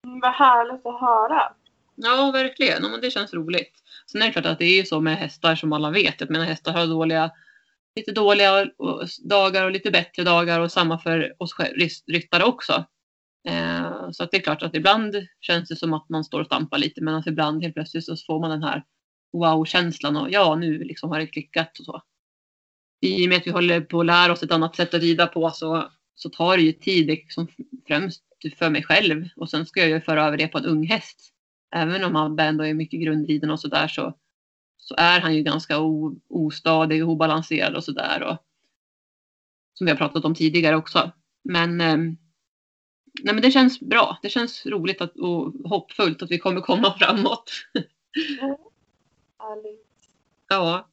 Mm, 0.07 0.19
Vad 0.19 0.33
härligt 0.33 0.85
att 0.85 0.99
höra. 0.99 1.53
Ja, 1.95 2.31
verkligen. 2.31 2.83
Ja, 2.83 2.89
men 2.89 3.01
det 3.01 3.11
känns 3.11 3.33
roligt. 3.33 3.73
Sen 4.11 4.21
är 4.21 4.25
det 4.25 4.31
klart 4.31 4.45
att 4.45 4.59
det 4.59 4.65
är 4.65 4.77
ju 4.77 4.85
så 4.85 5.01
med 5.01 5.17
hästar 5.17 5.55
som 5.55 5.73
alla 5.73 5.91
vet. 5.91 6.21
Jag 6.21 6.29
menar 6.29 6.45
hästar 6.45 6.73
har 6.73 6.87
dåliga, 6.87 7.31
lite 7.95 8.11
dåliga 8.11 8.67
dagar 9.23 9.65
och 9.65 9.71
lite 9.71 9.91
bättre 9.91 10.23
dagar 10.23 10.59
och 10.59 10.71
samma 10.71 10.99
för 10.99 11.35
oss 11.37 11.55
ryttare 12.07 12.43
också. 12.43 12.85
Eh, 13.47 14.11
så 14.11 14.23
att 14.23 14.31
det 14.31 14.37
är 14.37 14.41
klart 14.41 14.63
att 14.63 14.75
ibland 14.75 15.15
känns 15.41 15.69
det 15.69 15.75
som 15.75 15.93
att 15.93 16.09
man 16.09 16.23
står 16.23 16.39
och 16.39 16.45
stampar 16.45 16.77
lite 16.77 17.01
men 17.01 17.15
att 17.15 17.27
ibland 17.27 17.63
helt 17.63 17.73
plötsligt 17.73 18.05
så 18.05 18.15
får 18.27 18.39
man 18.39 18.49
den 18.49 18.63
här 18.63 18.83
wow-känslan 19.33 20.17
och 20.17 20.31
ja, 20.31 20.55
nu 20.55 20.83
liksom 20.83 21.09
har 21.09 21.19
det 21.19 21.27
klickat 21.27 21.79
och 21.79 21.85
så. 21.85 22.01
I 23.01 23.25
och 23.25 23.29
med 23.29 23.37
att 23.37 23.47
vi 23.47 23.51
håller 23.51 23.81
på 23.81 23.99
att 23.99 24.05
lära 24.05 24.31
oss 24.31 24.43
ett 24.43 24.51
annat 24.51 24.75
sätt 24.75 24.93
att 24.93 25.01
rida 25.01 25.27
på 25.27 25.51
så, 25.51 25.91
så 26.15 26.29
tar 26.29 26.57
det 26.57 26.63
ju 26.63 26.71
tid 26.71 27.07
liksom 27.07 27.47
främst 27.87 28.23
för 28.57 28.69
mig 28.69 28.83
själv 28.83 29.27
och 29.35 29.49
sen 29.49 29.65
ska 29.65 29.79
jag 29.79 29.89
ju 29.89 30.01
föra 30.01 30.25
över 30.25 30.37
det 30.37 30.47
på 30.47 30.57
en 30.57 30.65
ung 30.65 30.87
häst 30.87 31.33
även 31.73 32.03
om 32.03 32.15
Abbe 32.15 32.43
ändå 32.43 32.65
är 32.65 32.73
mycket 32.73 33.01
grundriden 33.01 33.49
och 33.49 33.59
sådär 33.59 33.87
så, 33.87 34.01
så 34.01 34.17
är 34.97 35.19
han 35.19 35.35
ju 35.35 35.43
ganska 35.43 35.79
o, 35.79 36.15
ostadig 36.29 37.03
och 37.03 37.09
obalanserad 37.09 37.75
och 37.75 37.83
sådär. 37.83 38.37
Som 39.73 39.85
vi 39.85 39.91
har 39.91 39.97
pratat 39.97 40.25
om 40.25 40.35
tidigare 40.35 40.75
också. 40.75 41.11
Men, 41.43 41.81
eh, 41.81 41.97
nej, 41.97 43.33
men 43.33 43.41
det 43.41 43.51
känns 43.51 43.79
bra. 43.79 44.17
Det 44.21 44.29
känns 44.29 44.65
roligt 44.65 45.01
att, 45.01 45.19
och 45.19 45.53
hoppfullt 45.69 46.21
att 46.21 46.31
vi 46.31 46.39
kommer 46.39 46.61
komma 46.61 46.93
framåt. 46.99 47.51
Härligt. 49.39 49.87
ja, 50.47 50.89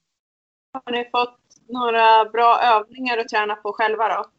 Har 0.72 0.92
ni 0.92 1.10
fått 1.10 1.40
några 1.68 2.24
bra 2.24 2.60
övningar 2.62 3.18
att 3.18 3.28
träna 3.28 3.56
på 3.56 3.72
själva 3.72 4.08
då? 4.08 4.30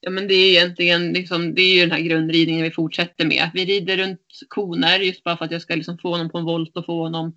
ja, 0.00 0.10
men 0.10 0.28
det 0.28 0.34
är 0.34 0.50
egentligen 0.50 1.12
liksom, 1.12 1.54
det 1.54 1.62
är 1.62 1.74
ju 1.74 1.80
den 1.80 1.90
här 1.90 2.00
grundridningen 2.00 2.62
vi 2.62 2.70
fortsätter 2.70 3.26
med. 3.26 3.50
Vi 3.54 3.64
rider 3.64 3.96
runt 3.96 4.20
koner 4.48 4.98
just 4.98 5.24
bara 5.24 5.36
för 5.36 5.44
att 5.44 5.50
jag 5.50 5.62
ska 5.62 5.74
liksom 5.74 5.98
få 5.98 6.10
honom 6.10 6.30
på 6.30 6.38
en 6.38 6.44
volt 6.44 6.76
och 6.76 6.86
få 6.86 7.02
honom 7.02 7.36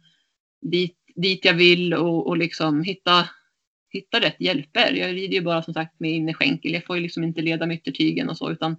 dit, 0.61 0.97
dit 1.15 1.45
jag 1.45 1.53
vill 1.53 1.93
och, 1.93 2.27
och 2.27 2.37
liksom 2.37 2.83
hitta, 2.83 3.29
hitta 3.89 4.19
rätt 4.19 4.35
hjälper. 4.39 4.93
Jag 4.93 5.15
rider 5.15 5.33
ju 5.33 5.41
bara 5.41 5.63
som 5.63 5.73
sagt 5.73 5.99
med 5.99 6.11
innerskänkel. 6.11 6.73
Jag 6.73 6.85
får 6.85 6.95
ju 6.95 7.01
liksom 7.01 7.23
inte 7.23 7.41
leda 7.41 7.65
med 7.65 7.77
yttertygen 7.77 8.29
och 8.29 8.37
så 8.37 8.51
utan 8.51 8.75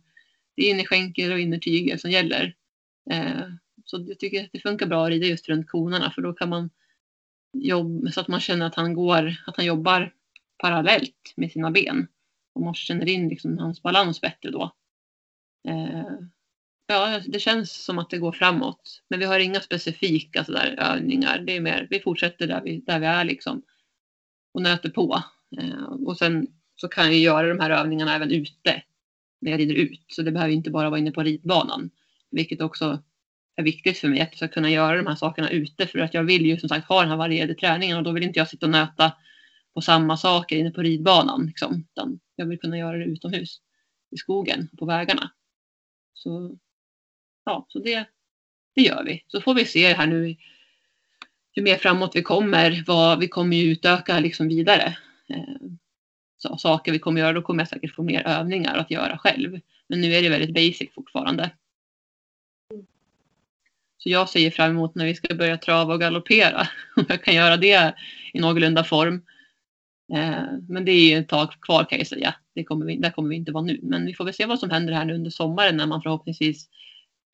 det 0.57 0.63
är 0.63 0.71
innerskänkel 0.71 1.33
och 1.33 1.39
innertyger 1.39 1.97
som 1.97 2.11
gäller. 2.11 2.55
Eh, 3.11 3.49
så 3.85 4.05
jag 4.09 4.19
tycker 4.19 4.45
att 4.45 4.51
det 4.53 4.61
funkar 4.61 4.87
bra 4.87 5.05
att 5.05 5.11
rida 5.11 5.27
just 5.27 5.49
runt 5.49 5.69
konerna 5.69 6.11
för 6.11 6.23
då 6.23 6.33
kan 6.33 6.49
man 6.49 6.71
jobba 7.53 8.11
så 8.11 8.21
att 8.21 8.29
man 8.29 8.41
känner 8.41 8.67
att 8.67 8.75
han 8.75 8.95
går, 8.95 9.35
att 9.47 9.57
han 9.57 9.67
jobbar 9.67 10.13
parallellt 10.59 11.33
med 11.37 11.53
sina 11.53 11.71
ben. 11.71 12.07
Och 12.55 12.63
man 12.63 12.75
känner 12.75 13.09
in 13.09 13.29
liksom 13.29 13.59
hans 13.59 13.83
balans 13.83 14.21
bättre 14.21 14.51
då. 14.51 14.75
Eh, 15.69 16.19
ja, 16.87 17.21
det 17.27 17.41
känns 17.41 17.85
som 17.85 17.99
att 17.99 18.11
det 18.11 18.19
går 18.19 18.33
framåt. 18.33 19.03
Men 19.09 19.19
vi 19.19 19.25
har 19.25 19.39
inga 19.39 19.61
specifika 19.61 20.45
sådär 20.45 20.75
övningar. 20.79 21.39
Det 21.39 21.57
är 21.57 21.61
mer, 21.61 21.87
vi 21.91 22.01
fortsätter 22.01 22.47
där 22.47 22.63
vi, 22.65 22.81
där 22.81 23.01
vi 23.01 23.07
är 23.07 23.25
liksom. 23.25 23.63
Och 24.55 24.63
nöter 24.63 24.91
på. 24.91 25.23
Eh, 25.61 25.85
och 26.07 26.19
sen 26.19 26.47
så 26.77 26.89
kan 26.89 27.05
jag 27.05 27.15
göra 27.15 27.49
de 27.49 27.61
här 27.61 27.71
övningarna 27.71 28.15
även 28.15 28.31
ute. 28.31 28.83
När 29.41 29.51
jag 29.51 29.61
rider 29.61 29.75
ut. 29.75 30.05
Så 30.09 30.23
det 30.23 30.33
behöver 30.33 30.53
inte 30.53 30.71
bara 30.71 30.91
vara 30.91 31.01
inne 31.01 31.11
på 31.11 31.23
ridbanan. 31.23 31.91
Vilket 32.31 32.61
också 32.61 33.03
är 33.57 33.63
viktigt 33.63 33.99
för 33.99 34.09
mig. 34.09 34.21
Att 34.21 34.29
jag 34.31 34.37
ska 34.37 34.49
kunna 34.49 34.71
göra 34.71 34.97
de 34.97 35.07
här 35.07 35.15
sakerna 35.15 35.51
ute. 35.51 35.87
För 35.87 35.99
att 35.99 36.15
jag 36.15 36.25
vill 36.25 36.47
ju 36.47 36.59
som 36.59 36.69
sagt 36.69 36.89
ha 36.89 37.01
den 37.01 37.11
här 37.11 37.17
varierade 37.17 37.55
träningen. 37.55 37.97
Och 37.97 38.03
då 38.03 38.13
vill 38.13 38.23
inte 38.23 38.39
jag 38.39 38.49
sitta 38.49 38.67
och 38.67 38.73
nöta 38.73 39.13
på 39.75 39.81
samma 39.81 40.17
saker 40.17 40.57
inne 40.57 40.71
på 40.71 40.83
ridbanan. 40.83 41.47
Liksom. 41.47 41.85
Utan 41.91 42.21
jag 42.37 42.47
vill 42.47 42.61
kunna 42.61 42.79
göra 42.79 42.99
det 42.99 43.05
utomhus. 43.05 43.61
I 44.11 44.17
skogen, 44.17 44.69
på 44.79 44.87
vägarna. 44.87 45.31
Så 46.15 46.59
ja, 47.45 47.67
så 47.69 47.79
det, 47.79 48.09
det 48.75 48.83
gör 48.83 49.05
vi. 49.05 49.25
Så 49.29 49.41
får 49.41 49.55
vi 49.55 49.65
se 49.65 49.95
här 49.95 50.07
nu 50.07 50.37
ju 51.55 51.63
mer 51.63 51.77
framåt 51.77 52.17
vi 52.17 52.23
kommer. 52.23 52.85
Vad, 52.87 53.19
vi 53.19 53.29
kommer 53.29 53.57
ju 53.57 53.73
utöka 53.73 54.21
liksom 54.21 54.49
vidare. 54.49 54.97
Eh, 55.29 55.69
så, 56.37 56.57
saker 56.57 56.93
vi 56.93 56.99
kommer 56.99 57.21
göra, 57.21 57.33
då 57.33 57.43
kommer 57.43 57.61
jag 57.61 57.69
säkert 57.69 57.95
få 57.95 58.03
mer 58.03 58.27
övningar 58.27 58.77
att 58.77 58.91
göra 58.91 59.19
själv. 59.19 59.61
Men 59.89 60.01
nu 60.01 60.15
är 60.15 60.23
det 60.23 60.29
väldigt 60.29 60.55
basic 60.55 60.95
fortfarande. 60.95 61.51
Så 63.99 64.09
jag 64.09 64.29
ser 64.29 64.51
fram 64.51 64.71
emot 64.71 64.95
när 64.95 65.05
vi 65.05 65.15
ska 65.15 65.35
börja 65.35 65.57
trava 65.57 65.95
och 65.95 66.01
galoppera. 66.01 66.69
Om 66.97 67.05
jag 67.09 67.25
kan 67.25 67.35
göra 67.35 67.57
det 67.57 67.95
i 68.33 68.41
någorlunda 68.41 68.85
form. 68.85 69.23
Eh, 70.15 70.43
men 70.69 70.85
det 70.85 70.93
är 70.93 71.11
ju 71.11 71.19
ett 71.19 71.29
tag 71.29 71.53
kvar 71.61 71.85
kan 71.85 71.99
jag 71.99 72.07
säga. 72.07 72.35
Det 72.55 72.65
kommer 72.65 72.87
vi, 72.87 72.97
där 72.97 73.11
kommer 73.11 73.29
vi 73.29 73.37
inte 73.37 73.53
vara 73.53 73.65
nu. 73.65 73.81
Men 73.83 74.07
vi 74.07 74.15
får 74.15 74.25
väl 74.25 74.35
se 74.35 74.47
vad 74.47 74.59
som 74.59 74.71
händer 74.71 74.93
här 74.93 75.05
nu 75.05 75.15
under 75.15 75.31
sommaren 75.31 75.77
när 75.77 75.87
man 75.87 76.03
förhoppningsvis 76.03 76.69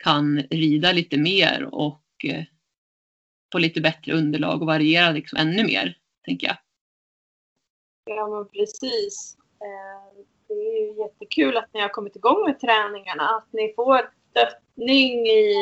kan 0.05 0.39
rida 0.39 0.93
lite 0.93 1.19
mer 1.19 1.69
och 1.73 2.03
eh, 2.25 2.45
få 3.53 3.59
lite 3.59 3.81
bättre 3.81 4.13
underlag 4.13 4.61
och 4.61 4.67
variera 4.67 5.11
liksom 5.11 5.39
ännu 5.39 5.65
mer, 5.65 5.99
tänker 6.25 6.47
jag. 6.47 6.57
Ja, 8.05 8.29
men 8.29 8.49
precis. 8.49 9.37
Eh, 9.61 10.25
det 10.49 10.55
är 10.55 10.87
ju 10.87 11.03
jättekul 11.03 11.57
att 11.57 11.75
ni 11.75 11.81
har 11.81 11.89
kommit 11.89 12.17
igång 12.17 12.45
med 12.45 12.61
träningarna. 12.61 13.29
Att 13.29 13.49
ni 13.53 13.73
får 13.77 14.11
stöttning 14.31 15.27
i, 15.27 15.55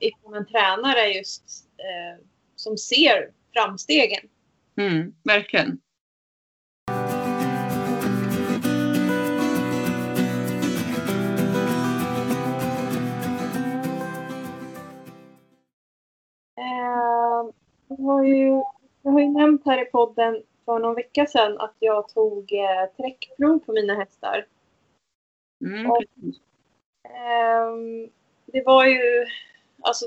ifrån 0.00 0.34
en 0.34 0.46
tränare 0.46 1.06
just 1.08 1.44
eh, 1.78 2.24
som 2.56 2.76
ser 2.76 3.30
framstegen. 3.52 4.28
Mm, 4.76 5.14
verkligen. 5.24 5.80
Har 18.02 18.24
ju, 18.24 18.62
jag 19.02 19.12
har 19.12 19.20
ju 19.20 19.28
nämnt 19.30 19.62
här 19.66 19.82
i 19.82 19.84
podden 19.84 20.42
för 20.64 20.78
någon 20.78 20.94
vecka 20.94 21.26
sedan 21.26 21.60
att 21.60 21.74
jag 21.78 22.08
tog 22.08 22.52
eh, 22.52 22.86
träckprov 22.96 23.58
på 23.58 23.72
mina 23.72 23.94
hästar. 23.94 24.46
Mm, 25.64 25.90
Och- 25.90 26.02
Ehm, 27.04 28.10
det 28.46 28.62
var 28.66 28.86
ju, 28.86 29.26
alltså, 29.80 30.06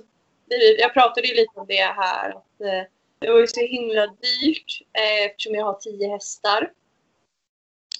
jag 0.79 0.93
pratade 0.93 1.27
ju 1.27 1.35
lite 1.35 1.59
om 1.59 1.65
det 1.67 1.73
här. 1.83 2.29
Att, 2.29 2.61
eh, 2.61 2.83
det 3.19 3.31
var 3.31 3.39
ju 3.39 3.47
så 3.47 3.59
himla 3.61 4.07
dyrt 4.07 4.81
eh, 4.93 5.25
eftersom 5.25 5.55
jag 5.55 5.65
har 5.65 5.73
tio 5.73 6.09
hästar. 6.09 6.71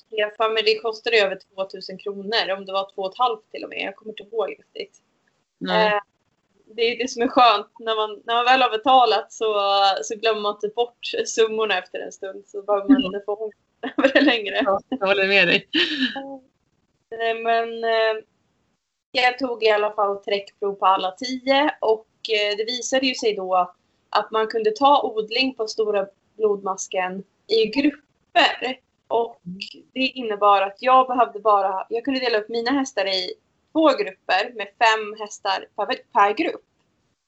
Jag 0.10 0.36
för 0.36 0.50
mig 0.54 0.64
det 0.64 0.80
kostade 0.80 1.18
över 1.18 1.36
2000 1.56 1.98
kronor, 1.98 2.52
om 2.58 2.66
det 2.66 2.72
var 2.74 2.92
två 2.96 3.02
och 3.02 3.12
ett 3.12 3.18
halvt 3.18 3.52
till 3.52 3.64
och 3.64 3.70
med. 3.70 3.80
Jag 3.82 3.96
kommer 3.96 4.12
inte 4.12 4.24
ihåg 4.24 4.50
riktigt. 4.50 5.02
nej. 5.58 5.88
Eh, 5.94 6.00
det 6.66 6.82
är 6.82 6.98
det 6.98 7.08
som 7.08 7.22
är 7.22 7.28
skönt. 7.28 7.68
När 7.80 7.96
man, 7.96 8.22
när 8.26 8.36
man 8.36 8.46
väl 8.46 8.62
har 8.62 8.70
betalat 8.70 9.34
så, 9.34 9.54
så 10.04 10.16
glömmer 10.16 10.42
man 10.42 10.56
inte 10.56 10.68
bort 10.68 11.12
summorna 11.26 11.78
efter 11.78 12.00
en 12.00 12.12
stund. 12.12 12.44
Så 12.48 12.62
behöver 12.62 12.90
man 12.90 13.06
inte 13.06 13.22
få 13.26 13.52
över 13.98 14.14
det 14.14 14.22
längre. 14.22 14.62
Ja, 14.66 14.80
jag 14.90 15.08
håller 15.08 15.28
med 15.28 15.48
dig. 15.48 15.68
Nej, 17.18 17.34
men 17.34 17.84
eh, 17.84 18.24
jag 19.12 19.40
tog 19.40 19.64
i 19.64 19.70
alla 19.70 19.92
fall 19.92 20.24
träckprov 20.24 20.74
på 20.74 20.86
alla 20.86 21.12
tio 21.12 21.76
och 21.82 22.08
eh, 22.30 22.58
det 22.58 22.66
visade 22.66 23.08
ju 23.08 23.16
sig 23.16 23.36
då 23.36 23.74
att 24.10 24.32
man 24.32 24.48
kunde 24.48 24.72
ta 24.72 25.02
odling 25.02 25.56
på 25.56 25.68
stora 25.68 26.08
blodmasken 26.38 27.24
i 27.48 27.66
grupper. 27.66 28.80
Och 29.08 29.42
det 29.94 30.00
innebar 30.00 30.62
att 30.62 30.78
jag 30.80 31.08
behövde 31.08 31.40
bara, 31.40 31.86
jag 31.90 32.06
kunde 32.06 32.20
dela 32.20 32.38
upp 32.38 32.50
mina 32.50 32.72
hästar 32.72 33.06
i 33.08 33.34
två 33.76 33.88
grupper 33.88 34.54
med 34.56 34.68
fem 34.68 35.16
hästar 35.20 35.68
per, 35.76 35.86
per 36.14 36.34
grupp. 36.34 36.62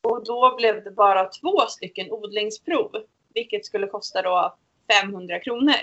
Och 0.02 0.26
då 0.26 0.56
blev 0.58 0.84
det 0.84 0.92
bara 0.92 1.26
två 1.26 1.60
stycken 1.70 2.12
odlingsprov, 2.12 2.92
vilket 3.34 3.66
skulle 3.66 3.88
kosta 3.88 4.22
då 4.22 4.56
500 5.04 5.40
kronor. 5.40 5.76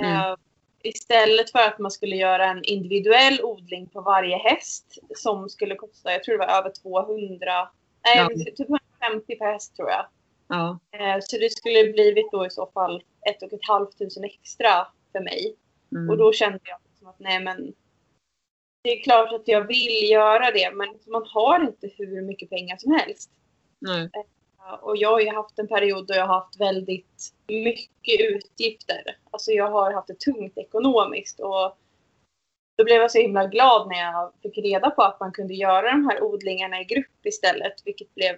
Mm. 0.00 0.12
Eh, 0.16 0.34
Istället 0.84 1.50
för 1.50 1.58
att 1.58 1.78
man 1.78 1.90
skulle 1.90 2.16
göra 2.16 2.44
en 2.46 2.64
individuell 2.64 3.40
odling 3.42 3.86
på 3.88 4.00
varje 4.00 4.36
häst 4.36 4.98
som 5.16 5.48
skulle 5.48 5.74
kosta, 5.74 6.12
jag 6.12 6.24
tror 6.24 6.38
det 6.38 6.46
var 6.46 6.58
över 6.58 6.70
200, 6.82 7.68
nej 8.04 8.16
Ja. 8.16 8.28
typ 8.28 8.60
150 9.00 9.36
per 9.38 9.52
häst 9.52 9.76
tror 9.76 9.90
jag. 9.90 10.06
Ja. 10.48 10.78
Eh, 10.92 11.16
Så 11.20 11.38
det 11.38 11.50
skulle 11.52 11.92
blivit 11.92 12.32
då 12.32 12.46
i 12.46 12.50
så 12.50 12.66
fall 12.74 13.02
ett 13.30 13.42
och 13.42 13.52
ett 13.52 13.68
halvt 13.68 13.98
tusen 13.98 14.24
extra 14.24 14.86
för 15.12 15.20
mig. 15.20 15.56
Mm. 15.92 16.10
Och 16.10 16.16
då 16.18 16.32
kände 16.32 16.58
jag 16.64 16.78
liksom 16.90 17.08
att 17.08 17.18
nej 17.18 17.40
men 17.40 17.72
det 18.82 18.90
är 18.90 19.02
klart 19.02 19.32
att 19.32 19.48
jag 19.48 19.66
vill 19.66 20.10
göra 20.10 20.50
det 20.50 20.72
men 20.74 20.88
man 21.06 21.24
har 21.26 21.60
inte 21.60 21.90
hur 21.96 22.22
mycket 22.22 22.50
pengar 22.50 22.76
som 22.76 22.92
helst. 22.92 23.30
nej. 24.14 24.26
Ja, 24.58 24.76
Och 24.76 24.96
jag 24.96 25.10
har 25.10 25.20
ju 25.20 25.30
haft 25.30 25.58
en 25.58 25.68
period 25.68 26.06
då 26.06 26.14
jag 26.14 26.26
har 26.26 26.34
haft 26.34 26.60
väldigt 26.60 27.32
mycket 27.48 28.20
utgifter. 28.20 29.16
Alltså 29.30 29.50
jag 29.50 29.70
har 29.70 29.92
haft 29.92 30.08
det 30.08 30.20
tungt 30.20 30.58
ekonomiskt 30.58 31.40
och 31.40 31.76
då 32.76 32.84
blev 32.84 33.00
jag 33.00 33.10
så 33.10 33.18
himla 33.18 33.46
glad 33.46 33.88
när 33.88 33.98
jag 33.98 34.32
fick 34.42 34.58
reda 34.58 34.90
på 34.90 35.02
att 35.02 35.20
man 35.20 35.32
kunde 35.32 35.54
göra 35.54 35.90
de 35.90 36.08
här 36.08 36.22
odlingarna 36.22 36.80
i 36.80 36.84
grupp 36.84 37.26
istället, 37.26 37.74
vilket 37.84 38.14
blev 38.14 38.36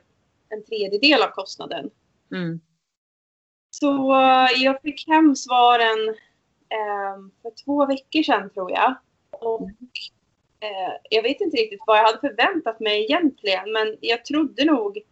en 0.49 0.65
tredjedel 0.65 1.23
av 1.23 1.29
kostnaden. 1.29 1.91
Mm. 2.33 2.61
Så 3.71 4.15
eh, 4.15 4.63
jag 4.63 4.83
fick 4.83 5.09
hem 5.09 5.37
svaren 5.37 6.09
eh, 6.69 7.17
för 7.43 7.65
två 7.65 7.87
veckor 7.87 8.23
sedan 8.23 8.51
tror 8.51 8.71
jag. 8.71 8.95
Och 9.31 9.63
eh, 9.63 9.69
Eh, 10.61 10.95
jag 11.11 11.23
vet 11.23 11.40
inte 11.40 11.57
riktigt 11.57 11.83
vad 11.87 11.99
jag 11.99 12.05
hade 12.05 12.19
förväntat 12.19 12.81
mig 12.81 13.05
egentligen, 13.05 13.73
men 13.73 13.97
jag 14.01 14.25
trodde 14.25 14.64
nog 14.64 15.03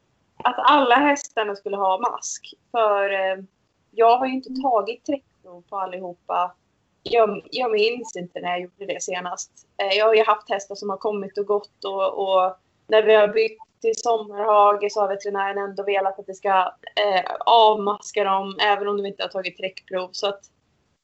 att 0.44 0.56
alla 0.58 0.94
hästarna 0.94 1.56
skulle 1.56 1.76
ha 1.76 1.98
mask. 1.98 2.54
För 2.70 3.10
eh, 3.10 3.44
jag 3.90 4.18
har 4.18 4.26
ju 4.26 4.32
inte 4.32 4.62
tagit 4.62 5.04
träckprov 5.04 5.62
på 5.68 5.76
allihopa. 5.76 6.54
Jag, 7.02 7.46
jag 7.50 7.72
minns 7.72 8.16
inte 8.16 8.40
när 8.40 8.50
jag 8.50 8.60
gjorde 8.60 8.86
det 8.86 9.02
senast. 9.02 9.50
Eh, 9.82 9.98
jag 9.98 10.06
har 10.06 10.14
ju 10.14 10.24
haft 10.24 10.50
hästar 10.50 10.74
som 10.74 10.90
har 10.90 10.96
kommit 10.96 11.38
och 11.38 11.46
gått 11.46 11.84
och, 11.84 12.18
och 12.18 12.56
när 12.86 13.02
vi 13.02 13.14
har 13.14 13.28
bytt 13.28 13.58
till 13.80 13.94
sommarhage 13.96 14.92
så 14.92 15.00
har 15.00 15.08
veterinären 15.08 15.58
ändå 15.58 15.82
velat 15.82 16.18
att 16.18 16.28
vi 16.28 16.34
ska 16.34 16.72
eh, 16.96 17.34
avmaska 17.46 18.24
dem 18.24 18.58
även 18.60 18.88
om 18.88 18.96
de 18.96 19.06
inte 19.06 19.22
har 19.22 19.28
tagit 19.28 19.56
träckprov. 19.56 20.08
Så 20.12 20.28
att 20.28 20.40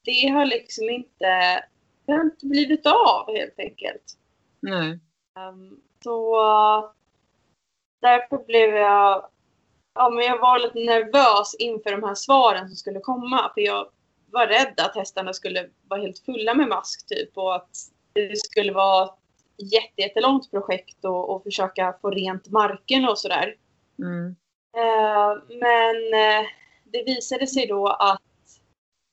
det 0.05 0.27
har 0.27 0.45
liksom 0.45 0.89
inte, 0.89 1.63
det 2.05 2.11
har 2.11 2.21
inte 2.21 2.45
blivit 2.45 2.85
av 2.85 3.35
helt 3.35 3.59
enkelt. 3.59 4.03
Nej. 4.59 4.99
Ehm, 5.37 5.79
så 6.03 6.35
uh, 6.35 6.91
därför 8.01 8.45
blev 8.45 8.75
jag, 8.75 9.25
ja 9.93 10.09
men 10.09 10.25
jag 10.25 10.39
var 10.39 10.59
lite 10.59 10.79
nervös 10.79 11.55
inför 11.59 11.91
de 11.91 12.03
här 12.03 12.15
svaren 12.15 12.67
som 12.67 12.75
skulle 12.75 12.99
komma. 12.99 13.51
För 13.53 13.61
jag 13.61 13.89
var 14.31 14.47
rädd 14.47 14.73
att 14.77 14.95
hästarna 14.95 15.33
skulle 15.33 15.69
vara 15.87 16.01
helt 16.01 16.19
fulla 16.19 16.53
med 16.53 16.67
mask 16.67 17.07
typ 17.07 17.37
och 17.37 17.55
att 17.55 17.69
det 18.13 18.37
skulle 18.37 18.71
vara 18.71 19.05
ett 19.05 19.73
jätte, 19.73 20.01
jättelångt 20.01 20.51
projekt 20.51 21.05
och, 21.05 21.29
och 21.29 21.43
försöka 21.43 21.95
få 22.01 22.09
rent 22.09 22.49
marken 22.49 23.09
och 23.09 23.19
sådär. 23.19 23.55
Mm. 23.99 24.35
Eh, 24.77 25.43
men 25.49 26.13
eh, 26.13 26.47
det 26.83 27.03
visade 27.03 27.47
sig 27.47 27.67
då 27.67 27.87
att 27.87 28.21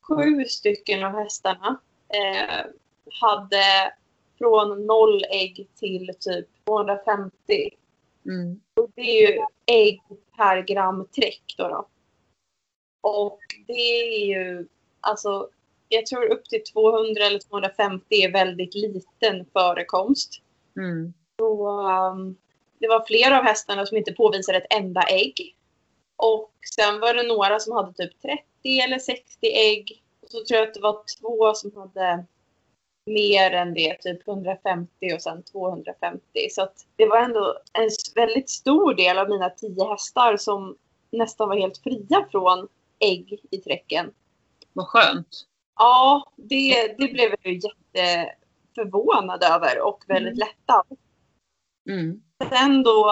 sju 0.09 0.45
stycken 0.45 1.05
av 1.05 1.13
hästarna 1.13 1.81
eh, 2.09 2.67
hade 3.21 3.93
från 4.39 4.87
noll 4.87 5.25
ägg 5.31 5.69
till 5.75 6.11
typ 6.21 6.47
250. 6.67 7.33
Mm. 8.27 8.61
Och 8.75 8.91
det 8.95 9.01
är 9.01 9.31
ju 9.31 9.41
ägg 9.67 10.01
per 10.37 10.63
gram 10.63 11.09
träck 11.17 11.55
då. 11.59 11.69
då. 11.69 11.87
Och 13.01 13.39
det 13.67 13.73
är 13.73 14.27
ju, 14.27 14.67
alltså, 15.01 15.49
jag 15.89 16.07
tror 16.07 16.25
upp 16.25 16.45
till 16.45 16.65
200 16.65 17.25
eller 17.27 17.39
250 17.39 18.05
är 18.11 18.33
väldigt 18.33 18.75
liten 18.75 19.47
förekomst. 19.53 20.43
Mm. 20.77 21.13
Så, 21.39 21.79
um, 21.89 22.37
det 22.79 22.89
var 22.89 23.07
flera 23.07 23.39
av 23.39 23.45
hästarna 23.45 23.87
som 23.87 23.97
inte 23.97 24.13
påvisade 24.13 24.59
ett 24.59 24.75
enda 24.75 25.03
ägg. 25.03 25.57
Och 26.17 26.53
sen 26.77 27.01
var 27.01 27.15
det 27.15 27.23
några 27.23 27.59
som 27.59 27.73
hade 27.73 27.93
typ 27.93 28.23
30 28.23 28.81
eller 28.81 28.99
60 28.99 29.47
ägg. 29.47 30.03
Och 30.23 30.31
så 30.31 30.45
tror 30.45 30.59
jag 30.59 30.69
att 30.69 30.75
det 30.75 30.81
var 30.81 31.03
två 31.21 31.55
som 31.55 31.77
hade 31.77 32.25
mer 33.07 33.51
än 33.51 33.75
det, 33.75 33.97
typ 34.03 34.29
150 34.29 34.91
och 35.15 35.23
sen 35.23 35.43
250. 35.43 36.21
Så 36.51 36.63
att 36.63 36.87
det 36.97 37.07
var 37.07 37.19
ändå 37.19 37.59
en 37.73 37.91
väldigt 38.15 38.51
stor 38.51 38.95
del 38.95 39.19
av 39.19 39.29
mina 39.29 39.51
10 39.51 39.85
hästar 39.91 40.37
som 40.37 40.77
nästan 41.11 41.49
var 41.49 41.57
helt 41.57 41.79
fria 41.79 42.27
från 42.31 42.69
ägg 42.99 43.41
i 43.51 43.59
träcken. 43.59 44.13
Vad 44.73 44.87
skönt. 44.87 45.47
Ja, 45.79 46.33
det, 46.37 46.95
det 46.99 47.13
blev 47.13 47.35
jag 47.43 47.53
ju 47.53 47.61
jätteförvånad 47.61 49.45
över 49.45 49.81
och 49.87 50.05
väldigt 50.09 50.35
Mm. 50.35 50.49
lättad. 50.49 50.99
Mm. 51.89 52.23
Sen 52.51 52.83
då 52.83 53.11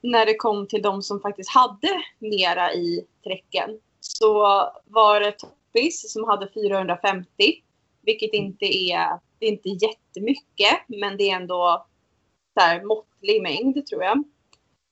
när 0.00 0.26
det 0.26 0.34
kom 0.34 0.66
till 0.66 0.82
de 0.82 1.02
som 1.02 1.20
faktiskt 1.20 1.50
hade 1.50 2.02
mera 2.18 2.72
i 2.72 3.06
träcken 3.24 3.80
så 4.00 4.38
var 4.84 5.20
det 5.20 5.32
Toppis 5.32 6.12
som 6.12 6.24
hade 6.24 6.48
450. 6.48 7.62
Vilket 8.02 8.32
inte 8.32 8.64
är, 8.64 9.18
det 9.38 9.46
är 9.46 9.50
inte 9.50 9.68
jättemycket 9.68 10.78
men 10.86 11.16
det 11.16 11.30
är 11.30 11.36
ändå 11.36 11.86
så 12.54 12.60
här 12.60 12.82
måttlig 12.82 13.42
mängd 13.42 13.86
tror 13.86 14.02
jag. 14.02 14.24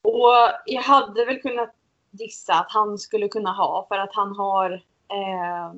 Och 0.03 0.33
jag 0.67 0.83
hade 0.83 1.25
väl 1.25 1.41
kunnat 1.41 1.75
gissa 2.11 2.55
att 2.55 2.73
han 2.73 2.99
skulle 2.99 3.29
kunna 3.29 3.53
ha 3.53 3.87
för 3.89 3.99
att 3.99 4.15
han 4.15 4.37
har 4.37 4.73
eh, 5.09 5.73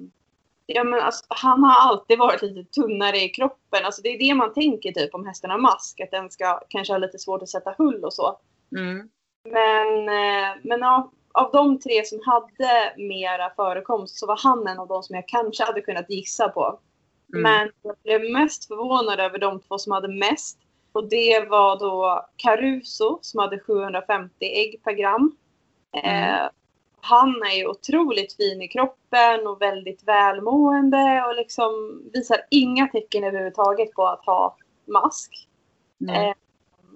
Ja, 0.66 0.84
men 0.84 1.00
alltså, 1.00 1.24
han 1.28 1.64
har 1.64 1.90
alltid 1.90 2.18
varit 2.18 2.42
lite 2.42 2.70
tunnare 2.70 3.16
i 3.16 3.28
kroppen. 3.28 3.84
Alltså, 3.84 4.02
det 4.02 4.08
är 4.08 4.18
det 4.18 4.34
man 4.34 4.52
tänker 4.52 4.92
typ 4.92 5.14
om 5.14 5.26
hästen 5.26 5.50
har 5.50 5.58
mask. 5.58 6.00
Att 6.00 6.10
den 6.10 6.30
ska 6.30 6.60
kanske 6.68 6.92
ha 6.92 6.98
lite 6.98 7.18
svårt 7.18 7.42
att 7.42 7.48
sätta 7.48 7.74
hull 7.78 8.04
och 8.04 8.12
så. 8.12 8.38
Mm. 8.76 9.08
Men, 9.44 10.08
eh, 10.08 10.56
men 10.62 10.82
av, 10.82 11.10
av 11.32 11.50
de 11.52 11.80
tre 11.80 12.04
som 12.04 12.20
hade 12.24 12.94
mera 12.96 13.50
förekomst 13.56 14.18
så 14.18 14.26
var 14.26 14.40
han 14.42 14.66
en 14.66 14.78
av 14.78 14.88
de 14.88 15.02
som 15.02 15.16
jag 15.16 15.28
kanske 15.28 15.64
hade 15.64 15.80
kunnat 15.80 16.10
gissa 16.10 16.48
på. 16.48 16.78
Mm. 17.32 17.42
Men 17.42 17.70
jag 17.82 17.96
blev 18.02 18.32
mest 18.32 18.68
förvånad 18.68 19.20
över 19.20 19.38
de 19.38 19.60
två 19.60 19.78
som 19.78 19.92
hade 19.92 20.08
mest. 20.08 20.58
Och 20.92 21.08
det 21.08 21.48
var 21.48 21.78
då 21.78 22.26
Caruso 22.36 23.18
som 23.22 23.40
hade 23.40 23.60
750 23.60 24.34
ägg 24.40 24.82
per 24.84 24.92
gram. 24.92 25.36
Mm. 25.92 26.34
Eh, 26.34 26.48
han 27.00 27.42
är 27.42 27.56
ju 27.56 27.66
otroligt 27.66 28.36
fin 28.36 28.62
i 28.62 28.68
kroppen 28.68 29.46
och 29.46 29.62
väldigt 29.62 30.02
välmående 30.08 31.24
och 31.28 31.36
liksom 31.36 32.02
visar 32.12 32.38
inga 32.50 32.88
tecken 32.88 33.24
överhuvudtaget 33.24 33.92
på 33.92 34.06
att 34.06 34.26
ha 34.26 34.56
mask. 34.86 35.48
Eh, 36.08 36.34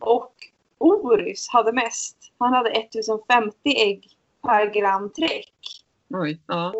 och 0.00 0.34
Orys 0.78 1.48
hade 1.48 1.72
mest. 1.72 2.16
Han 2.38 2.52
hade 2.52 2.70
1050 2.70 3.56
ägg 3.64 4.16
per 4.42 4.66
gram 4.66 5.10
träck. 5.12 5.52
Oj, 6.14 6.40
ja. 6.46 6.72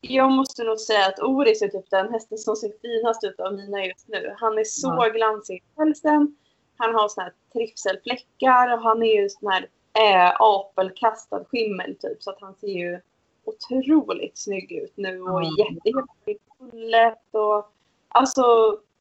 Jag 0.00 0.32
måste 0.32 0.64
nog 0.64 0.78
säga 0.80 1.06
att 1.06 1.20
Oris 1.22 1.62
är 1.62 1.68
typ 1.68 1.90
den 1.90 2.12
hästen 2.12 2.38
som 2.38 2.56
ser 2.56 2.72
finast 2.82 3.24
ut 3.24 3.40
av 3.40 3.54
mina 3.54 3.84
just 3.86 4.08
nu. 4.08 4.34
Han 4.38 4.58
är 4.58 4.64
så 4.64 4.88
Ja. 4.98 5.08
glansig 5.08 5.56
i 5.56 5.76
pälsen. 5.76 6.36
Han 6.76 6.94
har 6.94 7.08
såna 7.08 7.24
här 7.24 7.32
trivselfläckar 7.52 8.72
och 8.72 8.82
han 8.82 9.02
är 9.02 9.22
ju 9.22 9.28
sån 9.28 9.50
här 9.52 9.68
eh, 9.98 10.32
apelkastad 10.40 11.44
skimmel 11.44 11.96
typ. 11.96 12.22
Så 12.22 12.30
att 12.30 12.40
han 12.40 12.54
ser 12.54 12.68
ju 12.68 13.00
otroligt 13.44 14.38
snygg 14.38 14.72
ut 14.72 14.92
nu 14.96 15.22
och 15.22 15.42
Ja. 15.42 15.50
jättehel 15.58 16.04
i 16.26 16.38
hullet 16.58 17.18
och 17.30 17.72
alltså 18.08 18.42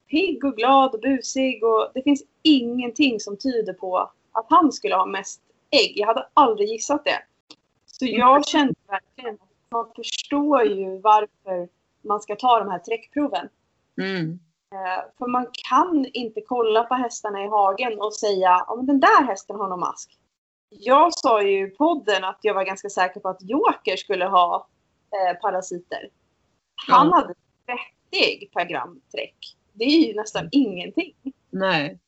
pigg 0.09 0.43
och 0.45 0.55
glad 0.55 0.93
och 0.93 0.99
busig 1.01 1.63
och 1.63 1.91
det 1.93 2.01
finns 2.01 2.23
ingenting 2.41 3.19
som 3.19 3.37
tyder 3.37 3.73
på 3.73 3.97
att 4.31 4.45
han 4.49 4.71
skulle 4.71 4.95
ha 4.95 5.05
mest 5.05 5.41
ägg. 5.71 5.93
Jag 5.95 6.07
hade 6.07 6.27
aldrig 6.33 6.69
gissat 6.69 7.05
det. 7.05 7.19
Så 7.85 8.05
jag 8.05 8.47
kände 8.47 8.73
verkligen 8.87 9.37
man 9.77 9.93
förstår 9.95 10.63
ju 10.63 10.99
varför 11.01 11.69
man 12.01 12.19
ska 12.21 12.35
ta 12.35 12.59
de 12.59 12.69
här 12.69 12.79
träckproven. 12.79 13.49
Mm. 14.01 14.39
Eh, 14.73 15.03
För 15.17 15.27
man 15.27 15.47
kan 15.69 16.05
inte 16.13 16.41
kolla 16.41 16.83
på 16.83 16.93
hästarna 16.95 17.43
i 17.43 17.47
hagen 17.47 18.01
och 18.01 18.13
säga 18.13 18.65
men 18.77 18.85
den 18.85 18.99
där 18.99 19.23
hästen 19.23 19.55
har 19.55 19.67
någon 19.69 19.79
mask. 19.79 20.17
Jag 20.69 21.13
sa 21.13 21.41
ju 21.41 21.67
i 21.67 21.69
podden 21.69 22.23
att 22.23 22.39
jag 22.41 22.53
var 22.53 22.63
ganska 22.63 22.89
säker 22.89 23.19
på 23.19 23.29
att 23.29 23.41
Joker 23.41 23.95
skulle 23.95 24.25
ha 24.25 24.67
eh, 25.11 25.39
parasiter. 25.41 26.09
Han 26.87 27.07
Ja. 27.07 27.15
hade 27.15 27.33
30 28.11 28.25
ägg 28.25 28.51
per 28.53 28.65
gram 28.65 29.01
träck. 29.11 29.35
Det 29.73 29.83
är 29.83 30.07
ju 30.07 30.13
nästan 30.15 30.49
ingenting. 30.51 31.13
Nej. 31.49 31.99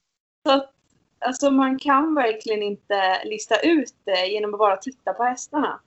Så 0.48 0.54
att, 0.54 0.72
alltså 1.20 1.52
man 1.52 1.80
kan 1.80 2.16
verkligen 2.16 2.64
inte 2.64 3.24
lista 3.26 3.60
ut 3.60 3.94
det 4.04 4.26
genom 4.28 4.54
att 4.54 4.60
bara 4.60 4.78
titta 4.78 5.14
på 5.14 5.24
hästarna. 5.24 5.80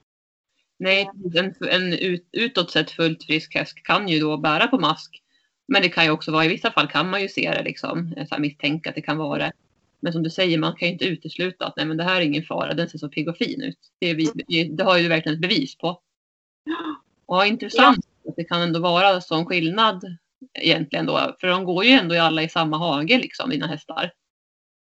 Nej, 0.82 1.10
en, 1.34 1.54
en 1.70 1.92
ut, 1.92 2.28
utåt 2.32 2.70
sett 2.70 2.90
fullt 2.90 3.24
frisk 3.24 3.54
häst 3.54 3.82
kan 3.84 4.08
ju 4.08 4.20
då 4.20 4.36
bära 4.36 4.66
på 4.66 4.78
mask. 4.78 5.22
Men 5.68 5.82
det 5.82 5.88
kan 5.88 6.04
ju 6.04 6.10
också 6.10 6.32
vara, 6.32 6.44
i 6.44 6.48
vissa 6.48 6.70
fall 6.70 6.88
kan 6.88 7.10
man 7.10 7.22
ju 7.22 7.28
se 7.28 7.50
det 7.50 7.62
liksom, 7.62 8.14
så 8.28 8.34
här 8.34 8.38
misstänka 8.38 8.88
att 8.88 8.94
det 8.94 9.02
kan 9.02 9.18
vara 9.18 9.38
det. 9.38 9.52
Men 10.00 10.12
som 10.12 10.22
du 10.22 10.30
säger, 10.30 10.58
man 10.58 10.76
kan 10.76 10.88
ju 10.88 10.92
inte 10.92 11.04
utesluta 11.04 11.66
att 11.66 11.76
nej 11.76 11.86
men 11.86 11.96
det 11.96 12.04
här 12.04 12.16
är 12.16 12.24
ingen 12.24 12.42
fara, 12.42 12.74
den 12.74 12.88
ser 12.88 12.98
så 12.98 13.08
pigg 13.08 13.28
och 13.28 13.36
fin 13.36 13.62
ut. 13.62 13.78
Det, 13.98 14.14
vi, 14.14 14.64
det 14.64 14.84
har 14.84 14.98
ju 14.98 15.08
verkligen 15.08 15.34
ett 15.34 15.42
bevis 15.42 15.78
på. 15.78 16.00
Och 17.26 17.46
intressant 17.46 18.06
att 18.28 18.36
det 18.36 18.44
kan 18.44 18.62
ändå 18.62 18.80
vara 18.80 19.20
sån 19.20 19.46
skillnad 19.46 20.16
egentligen 20.54 21.06
då. 21.06 21.36
För 21.40 21.46
de 21.46 21.64
går 21.64 21.84
ju 21.84 21.90
ändå 21.90 22.20
alla 22.20 22.42
i 22.42 22.48
samma 22.48 22.78
hage 22.78 23.18
liksom, 23.18 23.50
dina 23.50 23.66
hästar. 23.66 24.12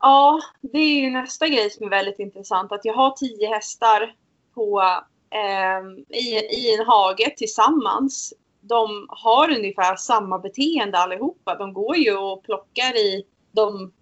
Ja, 0.00 0.40
det 0.60 0.78
är 0.78 1.00
ju 1.00 1.10
nästa 1.10 1.48
grej 1.48 1.70
som 1.70 1.86
är 1.86 1.90
väldigt 1.90 2.18
intressant. 2.18 2.72
Att 2.72 2.84
jag 2.84 2.94
har 2.94 3.10
tio 3.10 3.48
hästar 3.48 4.14
på, 4.54 4.82
ehm, 5.30 5.98
i, 6.08 6.34
i 6.36 6.74
en 6.78 6.86
hage 6.86 7.34
tillsammans. 7.36 8.34
De 8.60 9.06
har 9.08 9.50
ungefär 9.50 9.96
samma 9.96 10.38
beteende 10.38 10.98
allihopa. 10.98 11.54
De 11.54 11.72
går 11.72 11.96
ju 11.96 12.16
och 12.16 12.42
plockar 12.42 12.96
i 12.96 13.24
de 13.52 13.92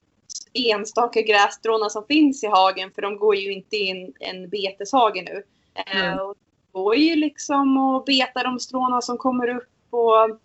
enstaka 0.54 1.22
grässtråna 1.22 1.90
som 1.90 2.06
finns 2.06 2.44
i 2.44 2.46
hagen. 2.46 2.90
För 2.94 3.02
de 3.02 3.16
går 3.16 3.36
ju 3.36 3.52
inte 3.52 3.76
i 3.76 4.12
en, 4.20 4.48
beteshage 4.48 5.22
nu. 5.26 5.42
Eh, 5.74 6.04
Mm. 6.04 6.18
och 6.18 6.36
de 6.72 6.82
går 6.82 6.96
ju 6.96 7.16
liksom 7.16 7.76
och 7.78 8.04
betar 8.04 8.44
de 8.44 8.60
stråna 8.60 9.00
som 9.00 9.18
kommer 9.18 9.48
upp. 9.48 9.68
Och 9.90 10.38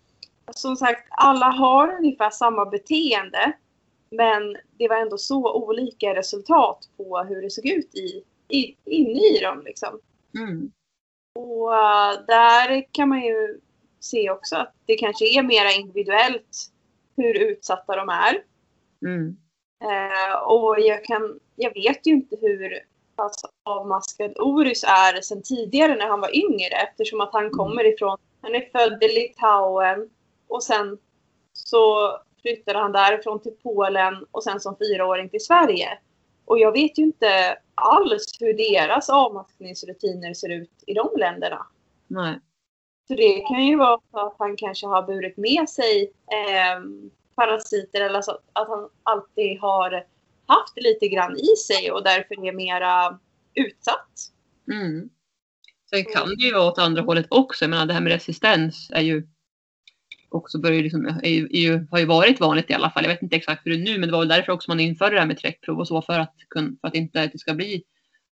som 0.54 0.76
sagt, 0.76 1.08
alla 1.10 1.46
har 1.46 1.96
ungefär 1.98 2.30
samma 2.30 2.64
beteende. 2.64 3.52
Men 4.10 4.56
det 4.78 4.88
var 4.88 4.96
ändå 4.96 5.18
så 5.18 5.52
olika 5.52 6.14
resultat 6.14 6.88
på 6.96 7.18
hur 7.18 7.42
det 7.42 7.50
såg 7.50 7.66
ut 7.66 7.94
i, 7.94 8.22
i, 8.48 8.76
inne 8.84 9.20
i 9.20 9.38
dem. 9.42 9.62
Liksom. 9.64 9.98
Mm. 10.34 10.72
Och 11.34 11.74
eh, 11.74 12.12
där 12.26 12.92
kan 12.92 13.08
man 13.08 13.20
ju 13.20 13.60
se 14.00 14.30
också 14.30 14.56
att 14.56 14.74
det 14.86 14.96
kanske 14.96 15.38
är 15.38 15.42
mera 15.42 15.72
individuellt 15.72 16.72
hur 17.16 17.34
utsatta 17.34 17.96
de 17.96 18.08
är. 18.08 18.42
Mm. 19.02 19.36
Eh, 19.82 20.42
och 20.42 20.80
jag, 20.80 21.04
kan, 21.04 21.40
jag 21.56 21.74
vet 21.74 22.06
ju 22.06 22.12
inte 22.12 22.36
hur 22.40 22.78
pass 23.16 23.42
avmaskad 23.64 24.38
Orus 24.38 24.84
är 24.84 25.20
sen 25.20 25.42
tidigare 25.42 25.96
när 25.96 26.06
han 26.08 26.20
var 26.20 26.36
yngre 26.36 26.76
eftersom 26.88 27.20
att 27.20 27.32
han 27.32 27.50
kommer 27.50 27.94
ifrån, 27.94 28.18
han 28.40 28.54
är 28.54 28.68
född 28.72 29.04
i 29.04 29.08
Litauen 29.08 30.10
och 30.48 30.62
sen 30.62 30.98
så 31.52 32.12
flyttade 32.42 32.78
han 32.78 32.92
därifrån 32.92 33.42
till 33.42 33.56
Polen 33.62 34.24
och 34.30 34.44
sen 34.44 34.60
som 34.60 34.76
fyraåring 34.76 35.28
till 35.28 35.44
Sverige. 35.44 35.98
Och 36.50 36.58
jag 36.58 36.72
vet 36.72 36.98
ju 36.98 37.02
inte 37.02 37.58
alls 37.74 38.36
hur 38.40 38.54
deras 38.54 39.10
avmaskningsrutiner 39.10 40.34
ser 40.34 40.48
ut 40.48 40.84
i 40.86 40.94
de 40.94 41.08
länderna. 41.16 41.66
Nej. 42.06 42.40
Så 43.08 43.14
det 43.14 43.40
kan 43.40 43.66
ju 43.66 43.76
vara 43.76 44.00
så 44.10 44.18
att 44.26 44.36
han 44.38 44.56
kanske 44.56 44.86
har 44.86 45.02
burit 45.02 45.36
med 45.36 45.68
sig 45.68 46.12
eh, 46.26 46.80
parasiter 47.34 48.00
eller 48.00 48.22
så 48.22 48.32
att 48.52 48.68
han 48.68 48.88
alltid 49.02 49.60
har 49.60 50.06
haft 50.46 50.76
lite 50.76 51.08
grann 51.08 51.36
i 51.36 51.56
sig 51.56 51.92
och 51.92 52.04
därför 52.04 52.46
är 52.46 52.52
mera 52.52 53.18
utsatt. 53.54 54.32
Mm. 54.72 55.10
Sen 55.90 56.04
kan 56.04 56.28
det 56.28 56.44
ju 56.44 56.52
vara 56.52 56.70
åt 56.70 56.78
andra 56.78 57.02
hållet 57.02 57.26
också. 57.28 57.64
Jag 57.64 57.70
menar 57.70 57.86
det 57.86 57.94
här 57.94 58.00
med 58.00 58.12
resistens 58.12 58.90
är 58.94 59.02
ju 59.02 59.28
också 60.30 60.58
börjar 60.58 60.82
liksom, 60.82 61.06
är 61.22 61.56
ju, 61.56 61.86
har 61.90 61.98
ju 61.98 62.04
varit 62.04 62.40
vanligt 62.40 62.70
i 62.70 62.74
alla 62.74 62.90
fall. 62.90 63.04
Jag 63.04 63.10
vet 63.10 63.22
inte 63.22 63.36
exakt 63.36 63.66
hur 63.66 63.70
det 63.70 63.76
är 63.76 63.84
nu 63.84 63.98
men 63.98 64.08
det 64.08 64.12
var 64.12 64.18
väl 64.18 64.28
därför 64.28 64.52
också 64.52 64.70
man 64.70 64.80
införde 64.80 65.14
det 65.14 65.20
här 65.20 65.26
med 65.26 65.38
träckprov 65.38 65.78
och 65.78 65.88
så 65.88 66.02
för 66.02 66.18
att, 66.18 66.34
för 66.54 66.88
att 66.88 66.94
inte 66.94 67.22
att 67.22 67.32
det 67.32 67.38
ska 67.38 67.54
bli 67.54 67.82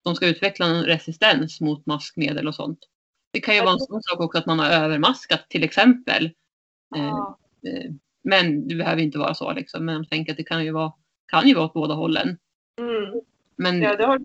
de 0.03 0.15
ska 0.15 0.27
utveckla 0.27 0.65
en 0.65 0.83
resistens 0.83 1.61
mot 1.61 1.85
maskmedel 1.85 2.47
och 2.47 2.55
sånt. 2.55 2.79
Det 3.33 3.39
kan 3.39 3.55
ju 3.55 3.61
vara 3.61 3.73
en 3.73 3.79
sån 3.79 4.03
sak 4.03 4.19
också 4.19 4.37
att 4.37 4.45
man 4.45 4.59
har 4.59 4.69
övermaskat 4.69 5.49
till 5.49 5.63
exempel. 5.63 6.25
Eh, 6.25 6.31
Ja. 7.01 7.37
eh, 7.67 7.91
Men 8.23 8.67
det 8.67 8.75
behöver 8.75 9.01
inte 9.01 9.17
vara 9.17 9.33
så 9.33 9.53
liksom. 9.53 9.85
Men 9.85 9.95
jag 9.95 10.09
tänker 10.09 10.31
att 10.31 10.37
det 10.37 10.43
kan 10.43 10.65
ju 10.65 10.71
vara, 10.71 10.93
kan 11.27 11.47
ju 11.47 11.55
vara 11.55 11.65
åt 11.65 11.73
båda 11.73 11.93
hållen. 11.93 12.37
Mm. 12.79 13.21
Men 13.55 13.81
Ja, 13.81 13.95
det 13.95 14.05
har, 14.05 14.21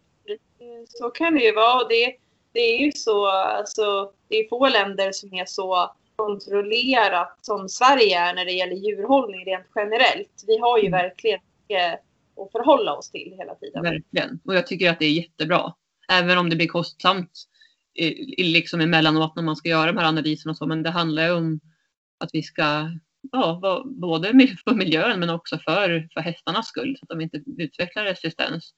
så 0.87 1.11
kan 1.11 1.35
det 1.35 1.45
ju 1.45 1.55
vara. 1.55 1.83
Och 1.83 1.89
det, 1.89 2.17
det 2.53 2.61
är 2.61 2.85
ju 2.85 2.93
så, 2.93 3.27
alltså, 3.27 4.13
det 4.29 4.37
är 4.37 4.49
få 4.49 4.69
länder 4.69 5.13
som 5.13 5.35
är 5.35 5.45
så 5.45 5.95
kontrollerat 6.27 7.39
som 7.41 7.69
Sverige 7.69 8.19
är 8.19 8.35
när 8.35 8.45
det 8.45 8.53
gäller 8.53 8.77
djurhållning 8.77 9.45
rent 9.45 9.67
generellt. 9.75 10.45
Vi 10.47 10.59
har 10.59 10.79
ju 10.79 10.87
Mm. 10.87 10.99
verkligen 11.03 11.41
mycket 11.69 11.95
att 12.41 12.53
förhålla 12.53 12.95
oss 12.97 13.11
till 13.11 13.35
hela 13.39 13.55
tiden. 13.55 13.83
Verkligen. 13.83 14.41
Och 14.45 14.55
jag 14.55 14.67
tycker 14.67 14.91
att 14.91 14.99
det 14.99 15.07
är 15.07 15.13
jättebra. 15.13 15.75
Även 16.13 16.39
om 16.39 16.51
det 16.51 16.57
blir 16.57 16.67
kostsamt 16.69 17.31
i- 17.95 18.43
liksom 18.53 18.81
emellanåt 18.81 19.37
när 19.37 19.43
man 19.43 19.57
ska 19.57 19.69
göra 19.69 19.93
de 19.93 19.99
här 19.99 20.09
analyserna 20.09 20.51
och 20.51 20.57
så. 20.57 20.67
Men 20.67 20.83
det 20.83 20.91
handlar 20.91 21.25
ju 21.27 21.33
om 21.33 21.61
att 22.19 22.31
vi 22.33 22.43
ska, 22.43 22.91
ja, 23.33 23.83
både 23.85 24.29
för 24.65 24.75
miljön 24.75 25.21
men 25.21 25.31
också 25.31 25.59
för, 25.59 26.09
för 26.15 26.21
hästarnas 26.21 26.67
skull. 26.69 26.97
Så 26.99 27.05
att 27.05 27.09
de 27.09 27.21
inte 27.21 27.43
utvecklar 27.59 28.05
resistens. 28.05 28.75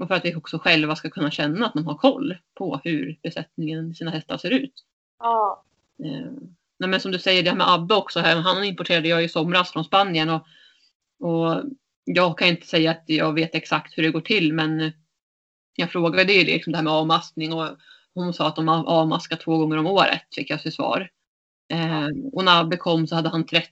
Och 0.00 0.08
för 0.08 0.14
att 0.14 0.24
vi 0.24 0.34
också 0.34 0.58
själva 0.58 0.96
ska 0.96 1.10
kunna 1.10 1.30
känna 1.30 1.66
att 1.66 1.74
man 1.74 1.84
har 1.86 1.94
koll 1.94 2.36
på 2.54 2.80
hur 2.84 3.18
besättningen, 3.22 3.94
sina 3.94 4.10
hästar 4.10 4.36
ser 4.38 4.50
ut. 4.50 4.84
Ja. 5.18 5.64
Eh, 6.04 6.32
nej 6.78 6.88
men 6.88 7.00
som 7.00 7.12
du 7.12 7.18
säger, 7.18 7.42
det 7.42 7.50
här 7.50 7.56
med 7.56 7.72
Abbe 7.72 7.94
också. 7.94 8.20
här, 8.20 8.36
Han 8.36 8.64
importerade 8.64 9.08
jag 9.08 9.24
i 9.24 9.28
somras 9.28 9.72
från 9.72 9.84
Spanien. 9.84 10.30
Och, 10.30 10.46
och 11.20 11.62
jag 12.04 12.38
kan 12.38 12.48
inte 12.48 12.66
säga 12.66 12.90
att 12.90 13.04
jag 13.06 13.32
vet 13.32 13.54
exakt 13.54 13.98
hur 13.98 14.02
det 14.02 14.10
går 14.10 14.20
till. 14.20 14.52
Men 14.52 14.92
jag 15.76 15.90
frågade 15.90 16.32
ju 16.32 16.44
liksom 16.44 16.72
det 16.72 16.76
här 16.76 16.84
med 16.84 16.92
avmaskning. 16.92 17.52
Och 17.52 17.68
hon 18.14 18.34
sa 18.34 18.48
att 18.48 18.56
de 18.56 18.68
avmaskar 18.68 19.36
två 19.36 19.58
gånger 19.58 19.76
om 19.76 19.86
året. 19.86 20.22
Fick 20.34 20.50
jag 20.50 20.62
till 20.62 20.72
svar. 20.72 21.10
Eh, 21.72 22.06
och 22.32 22.44
när 22.44 22.60
Abbe 22.60 22.76
kom 22.76 23.06
så 23.06 23.14
hade 23.14 23.28
han 23.28 23.46
30 23.46 23.70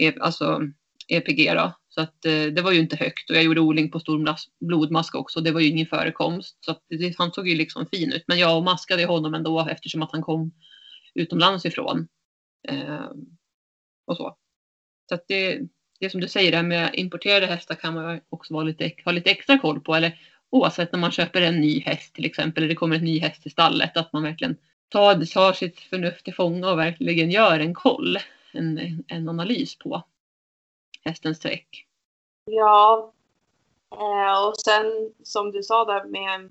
e-, 0.00 0.14
alltså 0.20 0.60
EPG. 1.08 1.54
Då. 1.54 1.72
Så 1.88 2.00
att, 2.00 2.24
eh, 2.24 2.46
det 2.46 2.62
var 2.62 2.72
ju 2.72 2.80
inte 2.80 2.96
högt. 2.96 3.30
Och 3.30 3.36
jag 3.36 3.42
gjorde 3.42 3.60
odling 3.60 3.90
på 3.90 4.00
stor 4.00 4.34
blodmask 4.60 5.14
också. 5.14 5.40
Det 5.40 5.52
var 5.52 5.60
ju 5.60 5.68
ingen 5.68 5.86
förekomst. 5.86 6.56
Så 6.60 6.70
att 6.70 6.82
det, 6.88 7.18
han 7.18 7.32
såg 7.32 7.48
ju 7.48 7.54
liksom 7.54 7.86
fin 7.92 8.12
ut. 8.12 8.24
Men 8.26 8.38
jag 8.38 8.62
maskade 8.62 9.04
honom 9.04 9.34
ändå 9.34 9.66
eftersom 9.70 10.02
att 10.02 10.12
han 10.12 10.22
kom 10.22 10.52
utomlands 11.14 11.66
ifrån. 11.66 12.08
Eh, 12.68 13.10
och 14.06 14.16
så. 14.16 14.36
Så 15.08 15.14
att 15.14 15.24
det, 15.28 15.60
det 16.00 16.10
som 16.10 16.20
du 16.20 16.28
säger, 16.28 16.50
det 16.50 16.56
här 16.56 16.64
med 16.64 16.90
importerade 16.94 17.46
hästar 17.46 17.74
kan 17.74 17.94
man 17.94 18.20
också 18.28 18.54
vara 18.54 18.64
lite, 18.64 18.92
ha 19.04 19.12
lite 19.12 19.30
extra 19.30 19.58
koll 19.58 19.80
på. 19.80 19.94
Eller 19.94 20.18
oavsett 20.50 20.92
när 20.92 20.98
man 20.98 21.10
köper 21.10 21.42
en 21.42 21.60
ny 21.60 21.80
häst 21.80 22.14
till 22.14 22.24
exempel, 22.24 22.62
eller 22.62 22.68
det 22.68 22.76
kommer 22.76 22.96
en 22.96 23.04
ny 23.04 23.18
häst 23.18 23.42
till 23.42 23.50
stallet, 23.50 23.96
att 23.96 24.12
man 24.12 24.22
verkligen 24.22 24.56
tar, 24.88 25.34
tar 25.34 25.52
sitt 25.52 25.80
förnuft 25.80 26.24
till 26.24 26.34
fånga 26.34 26.70
och 26.70 26.78
verkligen 26.78 27.30
gör 27.30 27.60
en 27.60 27.74
koll, 27.74 28.18
en, 28.52 29.04
en, 29.08 29.28
analys 29.28 29.78
på 29.78 30.02
hästens 31.04 31.38
träck. 31.38 31.86
Ja. 32.44 33.12
Eh, 33.92 34.48
och 34.48 34.56
sen 34.56 35.12
som 35.22 35.52
du 35.52 35.62
sa 35.62 35.84
där 35.84 36.04
med 36.04 36.44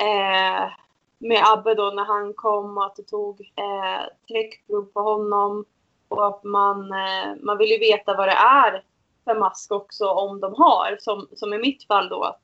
eh, 0.00 0.70
med 1.18 1.42
Abbe 1.46 1.74
då 1.74 1.92
när 1.94 2.04
han 2.04 2.34
kom 2.34 2.78
och 2.78 2.86
att 2.86 2.96
det 2.96 3.02
tog 3.02 3.40
eh, 3.40 4.06
träckprov 4.28 4.82
på 4.82 5.00
honom. 5.00 5.64
Och 6.08 6.26
att 6.26 6.44
man, 6.44 6.92
eh, 6.92 7.42
man 7.42 7.58
vill 7.58 7.70
ju 7.70 7.78
veta 7.78 8.16
vad 8.16 8.28
det 8.28 8.32
är 8.32 8.82
för 9.24 9.38
mask 9.38 9.72
också 9.72 10.06
om 10.08 10.40
de 10.40 10.54
har. 10.54 10.96
Som, 11.00 11.28
som 11.32 11.54
i 11.54 11.58
mitt 11.58 11.86
fall 11.86 12.08
då 12.08 12.22
att 12.22 12.42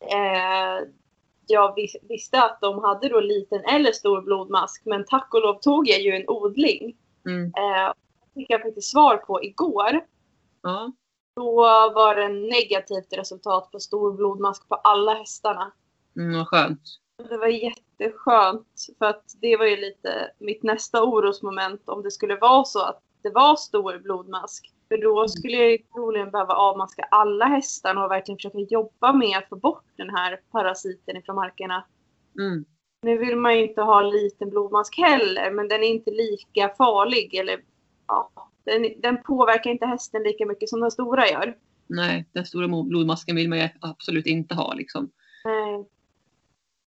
eh, 0.00 0.88
jag 1.46 1.74
vis, 1.74 1.96
visste 2.08 2.42
att 2.42 2.60
de 2.60 2.78
hade 2.78 3.08
då 3.08 3.20
liten 3.20 3.64
eller 3.64 3.92
stor 3.92 4.22
blodmask. 4.22 4.82
Men 4.84 5.04
tack 5.04 5.34
och 5.34 5.42
lov 5.42 5.54
tog 5.54 5.88
jag 5.88 6.00
ju 6.00 6.10
en 6.12 6.28
odling. 6.28 6.96
Mm. 7.26 7.44
Eh, 7.44 7.92
fick 8.34 8.50
jag 8.50 8.62
faktiskt 8.62 8.90
svar 8.90 9.16
på 9.16 9.44
igår. 9.44 10.00
Ja. 10.62 10.92
Då 11.36 11.54
var 11.94 12.14
det 12.14 12.28
negativt 12.28 13.12
resultat 13.12 13.70
på 13.72 13.80
stor 13.80 14.12
blodmask 14.12 14.68
på 14.68 14.74
alla 14.74 15.14
hästarna. 15.14 15.72
Mm, 16.16 16.38
vad 16.38 16.48
skönt. 16.48 16.80
Det 17.16 17.36
var 17.36 17.46
jätteskönt 17.46 18.86
för 18.98 19.06
att 19.06 19.24
det 19.40 19.56
var 19.56 19.66
ju 19.66 19.76
lite 19.76 20.30
mitt 20.38 20.62
nästa 20.62 21.02
orosmoment 21.02 21.88
om 21.88 22.02
det 22.02 22.10
skulle 22.10 22.36
vara 22.36 22.64
så 22.64 22.80
att 22.82 23.02
det 23.22 23.30
var 23.30 23.56
stor 23.56 23.98
blodmask. 23.98 24.72
För 24.88 25.02
då 25.02 25.28
skulle 25.28 25.56
jag 25.56 25.70
ju 25.70 25.78
troligen 25.78 26.30
behöva 26.30 26.54
avmaska 26.54 27.02
alla 27.10 27.44
hästarna 27.44 28.04
och 28.04 28.10
verkligen 28.10 28.38
försöka 28.38 28.58
jobba 28.58 29.12
med 29.12 29.38
att 29.38 29.48
få 29.48 29.56
bort 29.56 29.84
den 29.96 30.10
här 30.10 30.40
parasiten 30.50 31.16
ifrån 31.16 31.36
markerna. 31.36 31.84
Mm. 32.38 32.64
Nu 33.02 33.18
vill 33.18 33.36
man 33.36 33.56
ju 33.56 33.68
inte 33.68 33.82
ha 33.82 34.00
liten 34.00 34.50
blodmask 34.50 34.98
heller, 34.98 35.50
men 35.50 35.68
den 35.68 35.82
är 35.82 35.88
inte 35.88 36.10
lika 36.10 36.68
farlig. 36.68 37.34
Eller, 37.34 37.60
ja, 38.06 38.30
den, 38.64 39.00
den 39.00 39.22
påverkar 39.22 39.70
inte 39.70 39.86
hästen 39.86 40.22
lika 40.22 40.46
mycket 40.46 40.68
som 40.68 40.80
den 40.80 40.90
stora 40.90 41.28
gör. 41.28 41.56
Nej, 41.86 42.28
den 42.32 42.44
stora 42.44 42.68
blodmasken 42.68 43.36
vill 43.36 43.48
man 43.48 43.58
ju 43.58 43.68
absolut 43.80 44.26
inte 44.26 44.54
ha 44.54 44.74
liksom. 44.74 45.10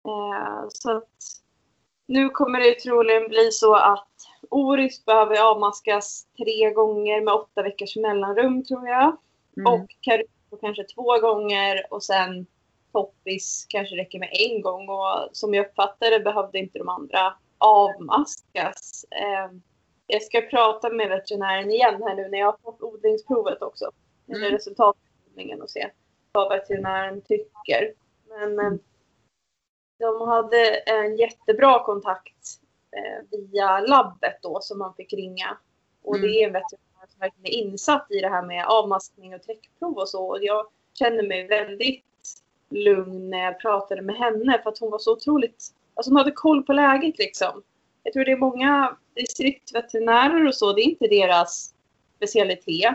Eh, 0.04 0.68
så 0.68 1.02
nu 2.06 2.28
kommer 2.28 2.60
det 2.60 2.74
troligen 2.74 3.28
bli 3.28 3.50
så 3.52 3.74
att 3.74 4.08
Oris 4.50 5.04
behöver 5.04 5.50
avmaskas 5.50 6.26
tre 6.38 6.70
gånger 6.70 7.20
med 7.20 7.34
åtta 7.34 7.62
veckors 7.62 7.96
mellanrum 7.96 8.64
tror 8.64 8.88
jag. 8.88 9.16
Mm. 9.56 9.72
Och 9.72 9.96
Caruso 10.00 10.56
kanske 10.60 10.84
två 10.84 11.18
gånger 11.18 11.86
och 11.90 12.02
sen 12.02 12.46
Toppis 12.92 13.66
kanske 13.68 13.96
räcker 13.96 14.18
med 14.18 14.28
en 14.32 14.62
gång. 14.62 14.88
Och 14.88 15.28
som 15.32 15.54
jag 15.54 15.66
uppfattar 15.66 16.10
det 16.10 16.20
behövde 16.20 16.58
inte 16.58 16.78
de 16.78 16.88
andra 16.88 17.34
avmaskas. 17.58 19.04
Eh, 19.10 19.56
jag 20.06 20.22
ska 20.22 20.40
prata 20.40 20.90
med 20.90 21.08
veterinären 21.08 21.70
igen 21.70 22.02
här 22.02 22.14
nu 22.14 22.28
när 22.28 22.38
jag 22.38 22.46
har 22.46 22.58
fått 22.62 22.82
odlingsprovet 22.82 23.62
också. 23.62 23.90
Eller 24.28 24.38
Mm. 24.38 24.52
resultatet 24.52 25.02
av 25.02 25.30
odlingen 25.32 25.62
och 25.62 25.70
se 25.70 25.90
vad 26.32 26.48
veterinären 26.48 27.20
tycker. 27.20 27.92
Men 28.28 28.58
eh, 28.58 28.72
de 29.98 30.28
hade 30.28 30.76
en 30.76 31.16
jättebra 31.16 31.84
kontakt 31.84 32.60
eh, 32.96 33.38
via 33.38 33.80
labbet 33.80 34.38
då 34.42 34.60
som 34.60 34.78
man 34.78 34.94
fick 34.94 35.12
ringa. 35.12 35.58
Och 36.02 36.16
Mm. 36.16 36.28
det 36.28 36.42
är 36.42 36.46
en 36.46 36.52
veterinär 36.52 37.06
som 37.08 37.18
verkligen 37.20 37.46
är 37.46 37.64
insatt 37.68 38.06
i 38.10 38.20
det 38.20 38.28
här 38.28 38.42
med 38.42 38.66
avmaskning 38.66 39.34
och 39.34 39.42
träckprov 39.42 39.98
och 39.98 40.08
så. 40.08 40.26
Och 40.28 40.38
jag 40.44 40.66
kände 40.98 41.22
mig 41.22 41.46
väldigt 41.46 42.04
lugn 42.70 43.30
när 43.30 43.38
jag 43.44 43.60
pratade 43.60 44.02
med 44.02 44.16
henne 44.16 44.60
för 44.62 44.70
att 44.70 44.78
hon 44.78 44.90
var 44.90 44.98
så 44.98 45.12
otroligt, 45.12 45.64
alltså 45.94 46.10
hon 46.10 46.16
hade 46.16 46.30
koll 46.30 46.62
på 46.62 46.72
läget 46.72 47.18
liksom. 47.18 47.62
Jag 48.02 48.12
tror 48.12 48.24
det 48.24 48.32
är 48.32 48.36
många 48.36 48.96
distriktsveterinärer 49.14 50.46
och 50.46 50.54
så, 50.54 50.72
det 50.72 50.80
är 50.80 50.84
inte 50.84 51.06
deras 51.06 51.74
specialitet 52.16 52.88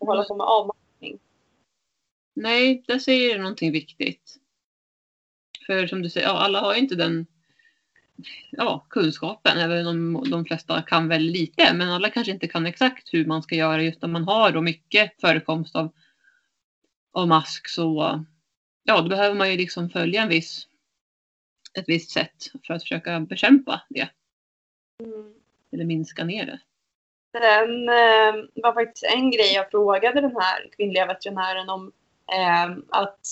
att 0.00 0.06
hålla 0.06 0.24
på 0.24 0.34
med 0.34 0.46
avmaskning. 0.46 1.18
Nej, 2.34 2.84
där 2.86 2.98
säger 2.98 3.34
du 3.34 3.40
någonting 3.40 3.72
viktigt. 3.72 4.36
För 5.66 5.86
som 5.86 6.02
du 6.02 6.10
säger, 6.10 6.26
ja, 6.26 6.38
alla 6.38 6.60
har 6.60 6.74
ju 6.74 6.80
inte 6.80 6.94
den 6.94 7.26
ja, 8.50 8.86
kunskapen. 8.90 9.58
Även 9.58 9.86
om 9.86 10.24
de 10.30 10.44
flesta 10.44 10.82
kan 10.82 11.08
väldigt 11.08 11.36
lite. 11.36 11.74
Men 11.74 11.90
alla 11.90 12.10
kanske 12.10 12.32
inte 12.32 12.48
kan 12.48 12.66
exakt 12.66 13.14
hur 13.14 13.26
man 13.26 13.42
ska 13.42 13.54
göra 13.54 13.82
just 13.82 14.04
om 14.04 14.12
man 14.12 14.24
har 14.24 14.52
då 14.52 14.60
mycket 14.60 15.20
förekomst 15.20 15.76
av, 15.76 15.92
av 17.12 17.28
mask. 17.28 17.68
Så 17.68 18.20
ja, 18.82 19.00
då 19.00 19.08
behöver 19.08 19.36
man 19.36 19.50
ju 19.50 19.56
liksom 19.56 19.90
följa 19.90 20.22
en 20.22 20.28
viss, 20.28 20.66
ett 21.78 21.88
visst 21.88 22.10
sätt 22.10 22.36
för 22.66 22.74
att 22.74 22.82
försöka 22.82 23.20
bekämpa 23.20 23.82
det. 23.88 24.08
Mm. 25.02 25.34
Eller 25.72 25.84
minska 25.84 26.24
ner 26.24 26.46
det. 26.46 26.60
Sen 27.32 27.88
eh, 27.88 28.62
var 28.62 28.72
faktiskt 28.72 29.04
en 29.04 29.30
grej 29.30 29.52
jag 29.54 29.70
frågade 29.70 30.20
den 30.20 30.36
här 30.36 30.70
kvinnliga 30.76 31.06
veterinären 31.06 31.68
om. 31.68 31.92
Eh, 32.32 32.76
att 32.88 33.26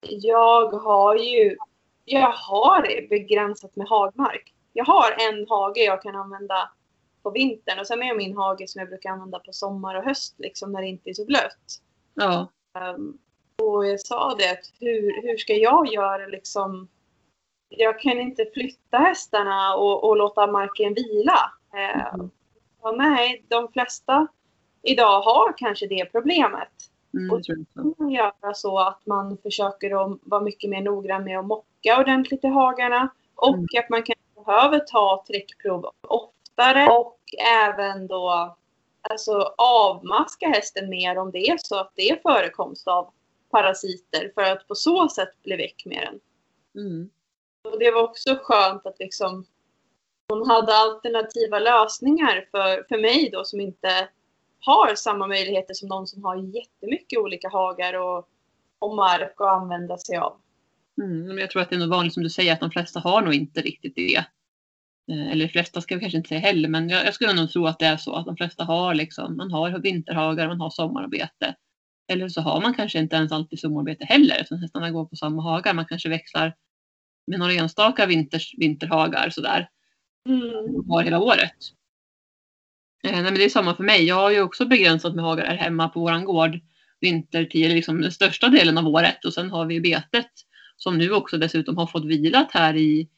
jag 0.00 0.70
har 0.70 1.16
ju 1.16 1.56
jag 2.04 2.32
har 2.32 3.08
begränsat 3.08 3.76
med 3.76 3.88
hagmark. 3.88 4.54
Jag 4.72 4.84
har 4.84 5.10
en 5.10 5.46
hage 5.48 5.80
jag 5.80 6.02
kan 6.02 6.16
använda 6.16 6.70
på 7.22 7.30
vintern 7.30 7.78
och 7.78 7.86
sen 7.86 8.02
är 8.02 8.14
min 8.14 8.36
hage 8.36 8.68
som 8.68 8.80
jag 8.80 8.88
brukar 8.88 9.10
använda 9.10 9.38
på 9.38 9.52
sommar 9.52 9.94
och 9.94 10.04
höst 10.04 10.34
liksom 10.38 10.72
när 10.72 10.80
det 10.80 10.88
inte 10.88 11.10
är 11.10 11.14
så 11.14 11.24
blött. 11.24 11.80
Ja, 12.14 12.48
Um, 12.78 13.18
och 13.62 13.86
jag 13.86 14.00
sa 14.00 14.34
det 14.34 14.50
att 14.50 14.72
hur, 14.80 15.22
hur 15.22 15.36
ska 15.36 15.54
jag 15.54 15.92
göra 15.92 16.26
liksom? 16.26 16.88
Jag 17.68 18.00
kan 18.00 18.20
inte 18.20 18.46
flytta 18.54 18.98
hästarna 18.98 19.74
och, 19.74 20.04
och 20.04 20.16
låta 20.16 20.46
marken 20.46 20.94
vila. 20.94 21.52
Eh, 21.74 22.26
ja, 22.82 22.92
nej, 22.92 23.44
de 23.48 23.72
flesta 23.72 24.26
idag 24.82 25.20
har 25.20 25.58
kanske 25.58 25.86
det 25.86 26.08
problemet. 26.12 26.72
Mm, 27.14 27.30
Och. 27.30 27.40
Då 27.40 27.54
kan 27.74 27.94
man 27.98 28.10
göra 28.10 28.54
så 28.54 28.78
att 28.78 29.06
man 29.06 29.38
försöker 29.42 30.04
att 30.04 30.18
vara 30.22 30.40
mycket 30.40 30.70
mer 30.70 30.80
noggrann 30.80 31.24
med 31.24 31.38
att 31.38 31.46
mocka 31.46 32.00
ordentligt 32.00 32.44
i 32.44 32.46
hagarna. 32.46 33.08
Och 33.34 33.54
Mm. 33.54 33.66
att 33.78 33.90
man 33.90 34.02
kanske 34.02 34.44
behöver 34.44 34.78
ta 34.78 35.24
träckprov 35.28 35.90
oftare. 36.00 36.88
Och 36.90 37.18
även 37.64 38.06
då 38.06 38.56
alltså, 39.00 39.54
avmaska 39.58 40.48
hästen 40.48 40.90
mer 40.90 41.18
om 41.18 41.30
det 41.30 41.48
är 41.48 41.56
så 41.60 41.78
att 41.78 41.92
det 41.94 42.10
är 42.10 42.16
förekomst 42.16 42.88
av 42.88 43.10
parasiter. 43.50 44.32
För 44.34 44.42
att 44.42 44.68
på 44.68 44.74
så 44.74 45.08
sätt 45.08 45.42
bli 45.42 45.56
väck 45.56 45.82
med 45.86 46.08
den. 46.10 46.20
Mm. 46.84 47.10
Och 47.72 47.78
det 47.78 47.90
var 47.90 48.02
också 48.02 48.38
skönt 48.42 48.86
att 48.86 48.98
liksom 48.98 49.46
hon 50.28 50.50
hade 50.50 50.76
alternativa 50.76 51.58
lösningar 51.58 52.48
för, 52.50 52.84
för 52.88 52.98
mig 52.98 53.30
då 53.32 53.44
som 53.44 53.60
inte 53.60 54.08
har 54.60 54.94
samma 54.94 55.26
möjligheter 55.26 55.74
som 55.74 55.88
någon 55.88 56.06
som 56.06 56.24
har 56.24 56.36
jättemycket 56.36 57.18
olika 57.18 57.48
hagar 57.48 57.94
och, 57.94 58.28
och 58.78 58.96
mark 58.96 59.34
att 59.36 59.48
använda 59.62 59.98
sig 59.98 60.16
av. 60.16 60.36
Mm, 61.02 61.26
men 61.26 61.38
jag 61.38 61.50
tror 61.50 61.62
att 61.62 61.70
det 61.70 61.76
är 61.76 61.80
nog 61.80 61.88
vanligt 61.88 62.14
som 62.14 62.22
du 62.22 62.30
säger 62.30 62.52
att 62.52 62.60
de 62.60 62.70
flesta 62.70 63.00
har 63.00 63.22
nog 63.22 63.34
inte 63.34 63.60
riktigt 63.60 63.96
det. 63.96 64.16
Eh, 65.10 65.30
Eller 65.32 65.44
de 65.46 65.48
flesta 65.52 65.80
ska 65.80 65.94
vi 65.94 66.00
kanske 66.00 66.16
inte 66.18 66.28
säga 66.28 66.40
heller, 66.40 66.68
men 66.68 66.88
jag, 66.88 67.06
jag 67.06 67.14
skulle 67.14 67.32
nog 67.32 67.50
tro 67.50 67.66
att 67.66 67.78
det 67.78 67.86
är 67.86 67.96
så 67.96 68.14
att 68.14 68.26
de 68.26 68.36
flesta 68.36 68.64
har 68.64 68.94
liksom, 68.94 69.36
man 69.36 69.50
har 69.50 69.78
vinterhagar, 69.78 70.48
man 70.48 70.60
har 70.60 70.70
sommararbete. 70.70 71.54
Eller 72.12 72.28
så 72.28 72.40
har 72.40 72.60
man 72.60 72.74
kanske 72.74 72.98
inte 72.98 73.16
ens 73.16 73.32
alltid 73.32 73.60
sommararbete 73.60 74.04
heller, 74.04 74.44
så 74.48 74.56
hästarna 74.56 74.90
går 74.90 75.04
på 75.04 75.16
samma 75.16 75.42
hagar. 75.42 75.74
Man 75.74 75.86
kanske 75.86 76.08
växlar 76.08 76.54
med 77.26 77.38
några 77.38 77.52
enstaka 77.52 78.06
vinters, 78.06 78.54
vinterhagar 78.58 79.30
sådär, 79.30 79.68
Mm. 80.28 80.88
har 80.90 81.02
hela 81.02 81.18
året. 81.20 81.52
Eh, 83.04 83.12
nej, 83.12 83.22
men 83.22 83.34
det 83.34 83.44
är 83.44 83.48
samma 83.48 83.74
för 83.74 83.84
mig. 83.84 84.04
Jag 84.04 84.14
har 84.14 84.30
ju 84.30 84.40
också 84.40 84.66
begränsat 84.66 85.14
med 85.14 85.24
hagar 85.24 85.46
här 85.46 85.56
hemma 85.56 85.88
på 85.88 86.00
våran 86.00 86.24
gård 86.24 86.60
vintertid, 87.00 87.70
liksom 87.70 88.00
den 88.00 88.12
största 88.12 88.48
delen 88.48 88.78
av 88.78 88.88
året. 88.88 89.24
Och 89.24 89.34
sen 89.34 89.50
har 89.50 89.66
vi 89.66 89.80
betet 89.80 90.30
som 90.76 90.98
nu 90.98 91.12
också 91.12 91.38
dessutom 91.38 91.76
har 91.76 91.86
fått 91.86 92.04
vilat 92.04 92.52
här 92.52 92.76
i, 92.76 93.08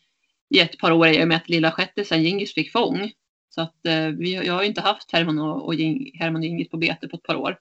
i 0.55 0.61
ett 0.61 0.79
par 0.79 0.91
år 0.91 1.09
i 1.09 1.25
och 1.25 1.29
med 1.29 1.37
att 1.37 1.49
lilla 1.49 1.73
shettisen 1.73 2.23
Gingis 2.23 2.55
fick 2.55 2.73
fång. 2.73 3.13
Så 3.51 3.61
att 3.61 3.87
eh, 3.87 4.07
vi, 4.07 4.35
jag 4.35 4.55
har 4.55 4.63
ju 4.63 4.69
inte 4.69 4.81
haft 4.81 5.13
Herman 5.13 5.39
och, 5.39 5.67
och, 5.67 5.75
Ging, 5.75 6.11
Herman 6.15 6.41
och 6.41 6.45
Gingis 6.45 6.69
på 6.69 6.77
bete 6.77 7.09
på 7.09 7.17
ett 7.17 7.23
par 7.23 7.37
år. 7.37 7.59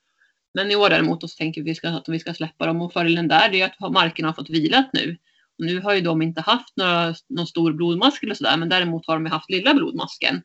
Men 0.54 0.72
i 0.72 0.76
år 0.76 0.90
däremot 0.90 1.22
så 1.22 1.28
tänker 1.28 1.62
vi 1.62 1.76
ska, 1.76 1.90
att 1.90 2.10
vi 2.10 2.20
ska 2.20 2.34
släppa 2.34 2.66
dem 2.66 2.82
och 2.82 2.94
fördelen 2.94 3.28
där 3.28 3.56
är 3.56 3.66
att 3.66 3.94
markerna 3.94 4.28
har 4.28 4.34
fått 4.34 4.50
vilat 4.50 4.90
nu. 4.94 5.18
Och 5.60 5.66
nu 5.66 5.80
har 5.80 5.94
ju 5.94 6.02
de 6.02 6.22
inte 6.22 6.42
haft 6.42 6.78
några, 6.78 7.16
någon 7.30 7.48
stor 7.48 7.74
blodmask 7.74 8.24
eller 8.24 8.36
sådär 8.36 8.58
men 8.58 8.70
däremot 8.70 9.08
har 9.08 9.14
de 9.14 9.26
haft 9.26 9.50
lilla 9.50 9.74
blodmasken. 9.74 10.42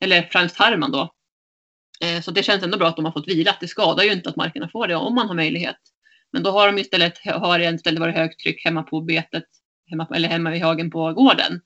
Eller 0.00 0.22
främst 0.22 0.58
Herman 0.58 0.92
då. 0.92 1.12
Eh, 2.04 2.22
så 2.22 2.30
det 2.30 2.42
känns 2.42 2.62
ändå 2.62 2.78
bra 2.78 2.88
att 2.88 2.96
de 2.96 3.04
har 3.04 3.12
fått 3.12 3.28
vilat. 3.28 3.60
Det 3.60 3.68
skadar 3.68 4.04
ju 4.04 4.12
inte 4.12 4.28
att 4.28 4.36
markerna 4.36 4.68
får 4.68 4.88
det 4.88 4.94
om 4.94 5.14
man 5.14 5.28
har 5.28 5.34
möjlighet. 5.34 5.76
Men 6.32 6.42
då 6.42 6.50
har 6.50 6.66
de 6.66 6.78
istället, 6.78 7.18
har 7.24 7.58
det 7.58 7.74
istället 7.74 8.00
varit 8.00 8.14
högt 8.14 8.40
tryck 8.40 8.64
hemma 8.64 8.82
på 8.82 9.00
betet, 9.00 9.44
hemma, 9.90 10.06
eller 10.14 10.28
hemma 10.28 10.50
vid 10.50 10.62
hagen 10.62 10.90
på 10.90 11.12
gården. 11.12 11.60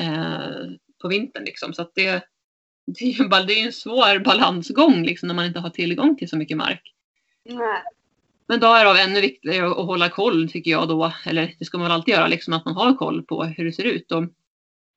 Eh, 0.00 0.70
på 1.02 1.08
vintern 1.08 1.44
liksom. 1.44 1.74
Så 1.74 1.90
det, 1.94 2.24
det 2.86 3.04
är 3.04 3.12
ju 3.12 3.28
bara, 3.28 3.42
det 3.42 3.52
är 3.52 3.66
en 3.66 3.72
svår 3.72 4.18
balansgång 4.18 5.04
liksom 5.04 5.26
när 5.26 5.34
man 5.34 5.46
inte 5.46 5.60
har 5.60 5.70
tillgång 5.70 6.16
till 6.16 6.28
så 6.28 6.36
mycket 6.36 6.56
mark. 6.56 6.94
Nej. 7.44 7.82
Men 8.46 8.60
då 8.60 8.66
är 8.66 8.94
det 8.94 9.00
ännu 9.00 9.20
viktigare 9.20 9.66
att 9.66 9.86
hålla 9.86 10.08
koll 10.08 10.48
tycker 10.50 10.70
jag 10.70 10.88
då, 10.88 11.12
eller 11.26 11.54
det 11.58 11.64
ska 11.64 11.78
man 11.78 11.84
väl 11.84 11.92
alltid 11.92 12.14
göra, 12.14 12.26
liksom 12.26 12.54
att 12.54 12.64
man 12.64 12.74
har 12.74 12.94
koll 12.94 13.22
på 13.22 13.44
hur 13.44 13.64
det 13.64 13.72
ser 13.72 13.84
ut. 13.84 14.12
Och 14.12 14.24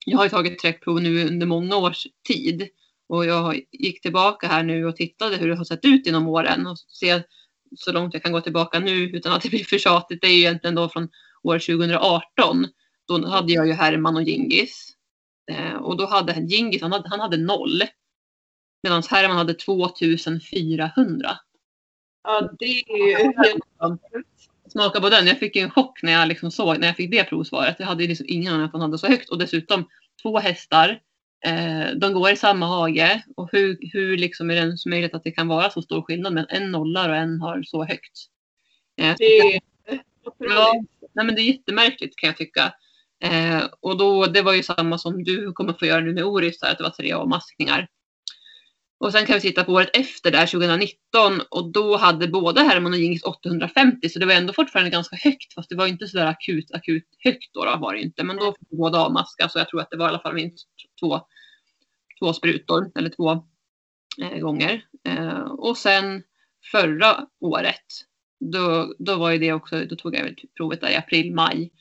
jag 0.06 0.18
har 0.18 0.26
ju 0.26 0.30
tagit 0.30 0.60
träckprov 0.60 1.02
nu 1.02 1.28
under 1.28 1.48
många 1.48 1.76
års 1.76 2.08
tid 2.28 2.70
och 3.10 3.26
jag 3.26 3.62
gick 3.72 4.02
tillbaka 4.02 4.48
här 4.48 4.64
nu 4.64 4.86
och 4.86 4.96
tittade 4.96 5.36
hur 5.36 5.50
det 5.50 5.56
har 5.56 5.66
sett 5.66 5.86
ut 5.86 6.08
inom 6.08 6.28
åren 6.28 6.68
och 6.68 6.78
se 6.80 7.22
så 7.76 7.92
långt 7.92 8.14
jag 8.14 8.24
kan 8.24 8.32
gå 8.32 8.42
tillbaka 8.42 8.80
nu 8.80 8.92
utan 8.92 9.34
att 9.34 9.42
det 9.42 9.50
blir 9.50 9.64
för 9.64 9.78
tjatigt. 9.78 10.22
Det 10.22 10.28
är 10.28 10.32
ju 10.32 10.40
egentligen 10.40 10.76
då 10.76 10.90
från 10.90 11.10
år 11.44 11.60
2018 11.60 12.68
Då 13.08 13.28
hade 13.28 13.54
jag 13.54 13.68
ju 13.68 13.74
Herman 13.74 14.16
och 14.16 14.24
Gingis. 14.24 14.94
Eh, 15.52 15.76
och 15.76 15.98
då 15.98 16.06
hade 16.06 16.34
Gingis, 16.34 16.82
han 16.82 16.92
hade, 16.92 17.10
han 17.10 17.20
hade 17.20 17.38
noll. 17.38 17.84
Medan 18.84 19.04
Herman 19.10 19.38
hade 19.38 19.54
2400. 19.54 21.38
Ja, 22.24 22.50
det 22.60 22.66
är 22.66 23.08
ju 23.08 23.16
helt 23.16 23.64
Smaka 24.72 25.02
på 25.02 25.10
den. 25.10 25.28
Jag 25.28 25.40
fick 25.40 25.56
en 25.56 25.72
chock 25.72 26.04
när 26.04 26.12
jag 26.12 26.28
liksom 26.28 26.52
såg 26.52 26.80
när 26.80 26.88
jag 26.88 26.96
fick 26.96 27.12
det 27.12 27.24
provsvaret. 27.24 27.76
Jag 27.80 27.88
hade 27.88 28.08
liksom 28.08 28.26
ingen 28.30 28.54
aning 28.54 28.66
att 28.66 28.72
han 28.72 28.82
hade 28.82 28.98
så 28.98 29.08
högt. 29.08 29.30
Och 29.30 29.38
dessutom 29.38 29.90
två 30.22 30.40
hästar. 30.40 31.02
Eh, 31.46 31.92
de 31.96 32.14
går 32.14 32.30
i 32.32 32.36
samma 32.36 32.66
hage. 32.66 33.24
Och 33.36 33.50
hur, 33.52 33.78
hur 33.94 34.18
liksom 34.18 34.52
är 34.52 34.56
det 34.56 34.90
möjligt 34.90 35.14
att 35.14 35.24
det 35.24 35.32
kan 35.32 35.48
vara 35.48 35.70
så 35.70 35.82
stor 35.82 36.02
skillnad 36.02 36.34
med 36.34 36.46
en 36.50 36.72
nollar 36.72 37.10
och 37.10 37.16
en 37.16 37.42
har 37.42 37.64
så 37.64 37.84
högt? 37.84 38.18
Eh, 39.02 39.16
Det 39.18 39.26
är 39.26 39.60
Ja, 40.40 40.74
nej 41.14 41.26
men 41.26 41.36
det 41.36 41.42
är 41.42 41.44
jättemärkligt 41.44 42.16
kan 42.16 42.28
jag 42.28 42.38
tycka. 42.38 42.74
Eh, 43.24 43.64
och 43.80 43.98
då, 43.98 44.26
det 44.26 44.42
var 44.42 44.54
ju 44.54 44.64
samma 44.64 44.98
som 44.98 45.24
du 45.24 45.52
kommer 45.52 45.74
få 45.74 45.86
göra 45.86 46.02
nu 46.02 46.14
med 46.14 46.24
Oris, 46.24 46.60
där, 46.60 46.72
att 46.72 46.78
det 46.78 46.84
var 46.84 46.92
tre 46.92 47.12
avmaskningar. 47.14 47.88
Och 49.00 49.12
sen 49.12 49.26
kan 49.26 49.36
vi 49.36 49.42
titta 49.42 49.64
på 49.64 49.72
året 49.72 49.90
efter 49.94 50.32
där, 50.32 50.46
2019, 50.46 51.42
och 51.50 51.72
då 51.72 51.98
hade 51.98 52.28
både 52.28 52.62
Herman 52.62 52.94
och 52.94 53.00
Gingis 53.00 53.24
850, 53.24 54.10
så 54.10 54.20
det 54.20 54.26
var 54.26 54.34
ändå 54.34 54.54
fortfarande 54.54 54.90
ganska 54.92 55.16
högt, 55.16 55.54
fast 55.54 55.70
det 55.70 55.76
var 55.76 55.88
inte 55.88 56.08
sådär 56.08 56.26
akut, 56.26 56.72
akut 56.72 57.04
högt 57.24 57.54
då, 57.54 57.66
då 57.66 57.78
var 57.78 57.94
det 57.94 58.02
inte. 58.02 58.24
Men 58.24 58.38
då 58.38 58.56
fick 58.60 58.70
båda 58.70 59.00
avmaska, 59.00 59.50
så 59.50 59.60
jag 59.60 59.70
tror 59.70 59.82
att 59.82 59.92
det 59.92 59.98
var 59.98 60.06
i 60.06 60.10
alla 60.10 60.20
fall 60.20 60.34
minst 60.34 60.68
två, 61.00 61.22
två 62.20 62.34
sprutor, 62.34 62.92
eller 62.96 63.10
två 63.10 63.32
eh, 64.22 64.40
gånger. 64.40 64.86
Eh, 65.04 65.42
och 65.42 65.78
sen 65.78 66.24
förra 66.72 67.28
året, 67.40 67.86
då, 68.40 68.94
då 69.00 69.16
var 69.16 69.32
ju 69.32 69.38
det 69.38 69.54
också, 69.54 69.86
då 69.86 69.96
tog 69.96 70.16
jag 70.16 70.24
väl 70.24 70.36
provet 70.58 70.82
där 70.82 70.90
i 70.90 70.96
april, 70.96 71.34
maj. 71.34 71.72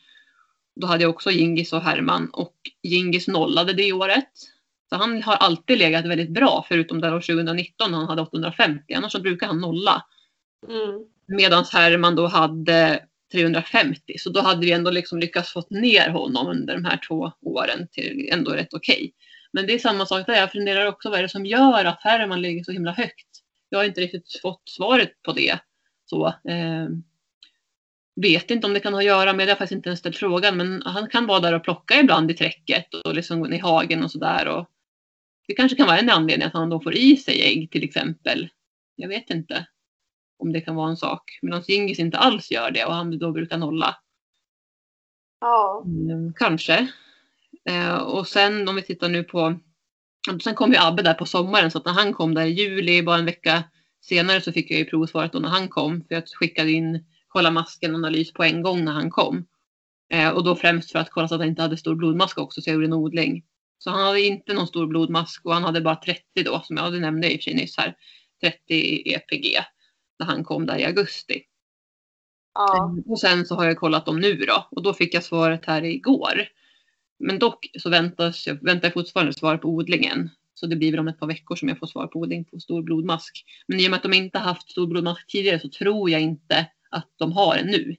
Då 0.81 0.87
hade 0.87 1.03
jag 1.03 1.11
också 1.11 1.31
Gingis 1.31 1.73
och 1.73 1.81
Herman 1.81 2.31
och 2.33 2.57
Gingis 2.83 3.29
nollade 3.29 3.73
det 3.73 3.93
året. 3.93 4.33
Så 4.89 4.97
han 4.97 5.23
har 5.23 5.35
alltid 5.35 5.79
legat 5.79 6.07
väldigt 6.07 6.31
bra 6.31 6.65
förutom 6.69 7.01
där 7.01 7.15
år 7.15 7.21
2019 7.21 7.91
när 7.91 7.99
han 7.99 8.09
hade 8.09 8.23
850. 8.23 8.95
Annars 8.95 9.13
så 9.13 9.21
brukar 9.21 9.47
han 9.47 9.61
nolla. 9.61 10.05
Mm. 10.69 11.05
Medan 11.27 11.65
Herman 11.73 12.15
då 12.15 12.27
hade 12.27 13.07
350. 13.37 14.19
Så 14.19 14.31
då 14.31 14.41
hade 14.41 14.67
vi 14.67 14.73
ändå 14.73 14.91
liksom 14.91 15.19
lyckats 15.19 15.53
få 15.53 15.63
ner 15.71 16.09
honom 16.09 16.47
under 16.47 16.75
de 16.75 16.85
här 16.85 17.01
två 17.09 17.33
åren 17.43 17.89
till 17.93 18.29
ändå 18.33 18.51
rätt 18.51 18.75
okej. 18.75 19.13
Men 19.53 19.67
det 19.67 19.75
är 19.75 19.79
samma 19.79 20.07
sak 20.07 20.27
där. 20.27 20.35
Jag 20.35 20.53
funderar 20.53 20.87
också 20.87 21.11
vad 21.11 21.19
är 21.19 21.23
det 21.23 21.29
som 21.29 21.47
gör 21.47 21.85
att 21.85 22.03
Herman 22.03 22.43
ligger 22.43 22.65
så 22.65 22.73
himla 22.73 22.93
högt. 22.93 23.29
Jag 23.69 23.79
har 23.79 23.85
inte 23.85 24.01
riktigt 24.01 24.41
fått 24.43 24.63
svaret 24.69 25.23
på 25.23 25.33
det. 25.33 25.59
Så, 26.05 26.27
eh, 26.27 26.89
vet 28.17 28.51
inte 28.51 28.67
om 28.67 28.75
det 28.75 28.81
kan 28.81 28.93
ha 28.93 29.01
att 29.01 29.07
göra 29.07 29.33
med, 29.33 29.49
det 29.49 29.53
har 29.53 29.57
faktiskt 29.57 29.77
inte 29.77 29.89
ens 29.89 30.01
ställt 30.01 30.17
frågan, 30.17 30.57
men 30.57 30.83
han 30.85 31.09
kan 31.09 31.27
vara 31.27 31.41
där 31.41 31.53
och 31.53 31.65
plocka 31.65 32.01
ibland 32.01 32.31
i 32.31 32.35
träcket 32.35 32.95
och 32.95 33.15
liksom 33.15 33.53
i 33.53 33.59
hagen 33.59 34.05
och 34.05 34.11
sådär. 34.11 34.67
Det 35.49 35.55
kanske 35.55 35.77
kan 35.77 35.87
vara 35.87 35.99
en 35.99 36.11
anledning 36.11 36.47
att 36.47 36.53
han 36.53 36.71
då 36.71 36.81
får 36.81 36.95
i 36.95 37.17
sig 37.17 37.43
ägg 37.43 37.71
till 37.71 37.85
exempel. 37.85 38.49
Jag 38.97 39.09
vet 39.09 39.31
inte 39.31 39.67
om 40.39 40.53
det 40.53 40.61
kan 40.61 40.75
vara 40.75 40.91
en 40.91 40.97
sak. 40.97 41.39
Medan 41.43 41.63
Gingis 41.63 41.99
inte 41.99 42.19
alls 42.19 42.51
gör 42.51 42.71
det 42.71 42.85
och 42.85 42.95
han 42.95 43.19
då 43.19 43.33
brukar 43.33 43.59
nolla. 43.59 43.97
Ja. 45.41 45.83
Mm, 45.87 46.33
kanske. 46.35 46.89
Eh, 47.69 47.97
och 47.97 48.29
sen 48.29 48.69
om 48.69 48.77
vi 48.77 48.83
tittar 48.83 49.09
nu 49.09 49.25
på, 49.25 49.59
sen 50.45 50.55
kom 50.55 50.73
ju 50.73 50.79
Abbe 50.79 51.03
där 51.03 51.15
på 51.15 51.27
sommaren 51.27 51.71
så 51.71 51.79
att 51.79 51.85
när 51.85 51.93
han 51.93 52.13
kom 52.13 52.35
där 52.35 52.47
i 52.47 52.51
juli, 52.51 53.03
bara 53.03 53.19
en 53.19 53.25
vecka 53.25 53.65
senare 54.01 54.41
så 54.41 54.53
fick 54.53 54.71
jag 54.71 54.79
ju 54.79 54.85
provsvaret 54.85 55.33
då 55.33 55.39
när 55.39 55.49
han 55.49 55.69
kom. 55.69 56.05
För 56.09 56.15
jag 56.15 56.25
skickade 56.29 56.71
in 56.71 57.05
kolla 57.29 57.51
masken 57.51 57.95
analys 57.95 58.33
på 58.33 58.45
en 58.45 58.63
gång 58.63 58.85
när 58.85 58.93
han 58.93 59.11
kom. 59.11 59.47
Eh, 60.13 60.31
och 60.31 60.45
då 60.45 60.57
främst 60.57 60.93
för 60.93 60.99
att 60.99 61.11
kolla 61.11 61.29
så 61.29 61.35
att 61.35 61.41
han 61.41 61.49
inte 61.49 61.63
hade 61.63 61.77
stor 61.77 61.95
blodmask 61.95 62.39
också 62.39 62.61
så 62.61 62.71
jag 62.71 62.75
gjorde 62.75 62.87
en 62.87 62.93
odling. 62.93 63.45
Så 63.79 63.91
han 63.91 64.07
hade 64.07 64.21
inte 64.21 64.55
någon 64.55 64.67
stor 64.67 64.87
blodmask 64.87 65.45
och 65.45 65.55
han 65.55 65.65
hade 65.65 65.81
bara 65.81 65.97
30 65.97 66.23
då 66.45 66.61
som 66.65 66.77
jag 66.77 67.01
nämnde 67.01 67.33
i 67.33 67.37
och 67.37 67.39
för 67.39 67.43
sig 67.43 67.55
nyss 67.55 67.77
här. 67.77 67.97
30 68.41 69.13
EPG 69.15 69.57
när 70.19 70.27
han 70.27 70.45
kom 70.45 70.67
där 70.67 70.79
i 70.79 70.85
augusti. 70.85 71.43
Ja. 72.55 72.97
Och 73.07 73.21
sen 73.21 73.47
så 73.47 73.55
har 73.55 73.65
jag 73.65 73.77
kollat 73.77 74.07
dem 74.07 74.21
nu 74.21 74.37
då 74.37 74.69
och 74.71 74.83
då 74.83 74.95
fick 74.95 75.15
jag 75.15 75.25
svaret 75.25 75.65
här 75.65 75.85
igår. 75.85 76.49
Men 77.19 77.39
dock 77.39 77.71
så 77.79 77.91
väntas 77.91 78.47
jag, 78.47 78.65
väntar 78.65 78.87
jag 78.87 78.93
fortfarande 78.93 79.33
svar 79.33 79.57
på 79.57 79.69
odlingen. 79.69 80.31
Så 80.55 80.67
det 80.67 80.77
blir 80.77 80.91
väl 80.91 81.01
om 81.01 81.09
ett 81.09 81.21
par 81.21 81.27
veckor 81.27 81.57
som 81.57 81.69
jag 81.69 81.79
får 81.79 81.87
svar 81.87 82.07
på 82.07 82.19
odling 82.19 82.45
på 82.45 82.61
stor 82.61 82.83
blodmask. 82.83 83.45
Men 83.69 83.81
i 83.81 83.87
och 83.87 83.91
med 83.91 83.97
att 83.97 84.03
de 84.03 84.13
inte 84.13 84.39
haft 84.39 84.71
stor 84.71 84.87
blodmask 84.87 85.27
tidigare 85.27 85.61
så 85.61 85.69
tror 85.69 86.11
jag 86.11 86.21
inte 86.21 86.67
att 86.91 87.09
de 87.17 87.33
har 87.33 87.57
en 87.57 87.67
nu. 87.67 87.97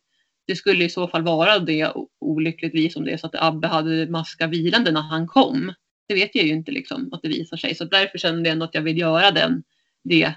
Det 0.48 0.56
skulle 0.56 0.84
i 0.84 0.90
så 0.90 1.08
fall 1.08 1.24
vara 1.24 1.60
det 1.60 1.94
olyckligtvis 2.20 2.96
om 2.96 3.06
det 3.06 3.12
är 3.12 3.18
så 3.18 3.28
att 3.28 3.36
Abbe 3.36 3.68
hade 3.68 4.08
maska 4.10 4.48
vilande 4.48 4.92
när 4.92 5.02
han 5.02 5.28
kom. 5.28 5.74
Det 6.08 6.14
vet 6.14 6.36
jag 6.36 6.46
ju 6.46 6.54
inte 6.54 6.72
liksom 6.72 7.10
att 7.14 7.22
det 7.22 7.28
visar 7.28 7.58
sig. 7.58 7.76
Så 7.76 7.86
därför 7.86 8.18
kände 8.18 8.50
jag 8.50 8.54
ändå 8.54 8.66
att 8.66 8.76
jag 8.76 8.82
vill 8.82 8.98
göra 8.98 9.32
den, 9.32 9.64
det, 10.04 10.34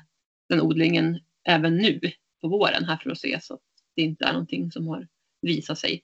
den 0.49 0.61
odlingen 0.61 1.21
även 1.49 1.77
nu 1.77 2.01
på 2.41 2.49
våren 2.49 2.85
här 2.85 2.97
för 2.97 3.11
att 3.11 3.19
se 3.19 3.41
så 3.43 3.55
att 3.55 3.61
det 3.97 4.03
inte 4.03 4.25
är 4.25 4.33
någonting 4.33 4.71
som 4.71 4.87
har 4.87 5.09
visat 5.43 5.79
sig. 5.79 6.03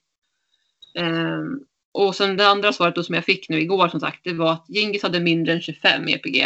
Um, 0.99 1.65
och 1.91 2.15
sen 2.15 2.37
det 2.37 2.47
andra 2.47 2.73
svaret 2.73 2.95
då 2.95 3.03
som 3.03 3.15
jag 3.15 3.25
fick 3.25 3.49
nu 3.49 3.61
igår 3.61 3.87
som 3.87 3.99
sagt, 3.99 4.23
det 4.23 4.33
var 4.33 4.51
att 4.51 4.65
Gingis 4.69 5.03
hade 5.03 5.19
mindre 5.19 5.53
än 5.53 5.61
25 5.61 6.07
EPG. 6.07 6.43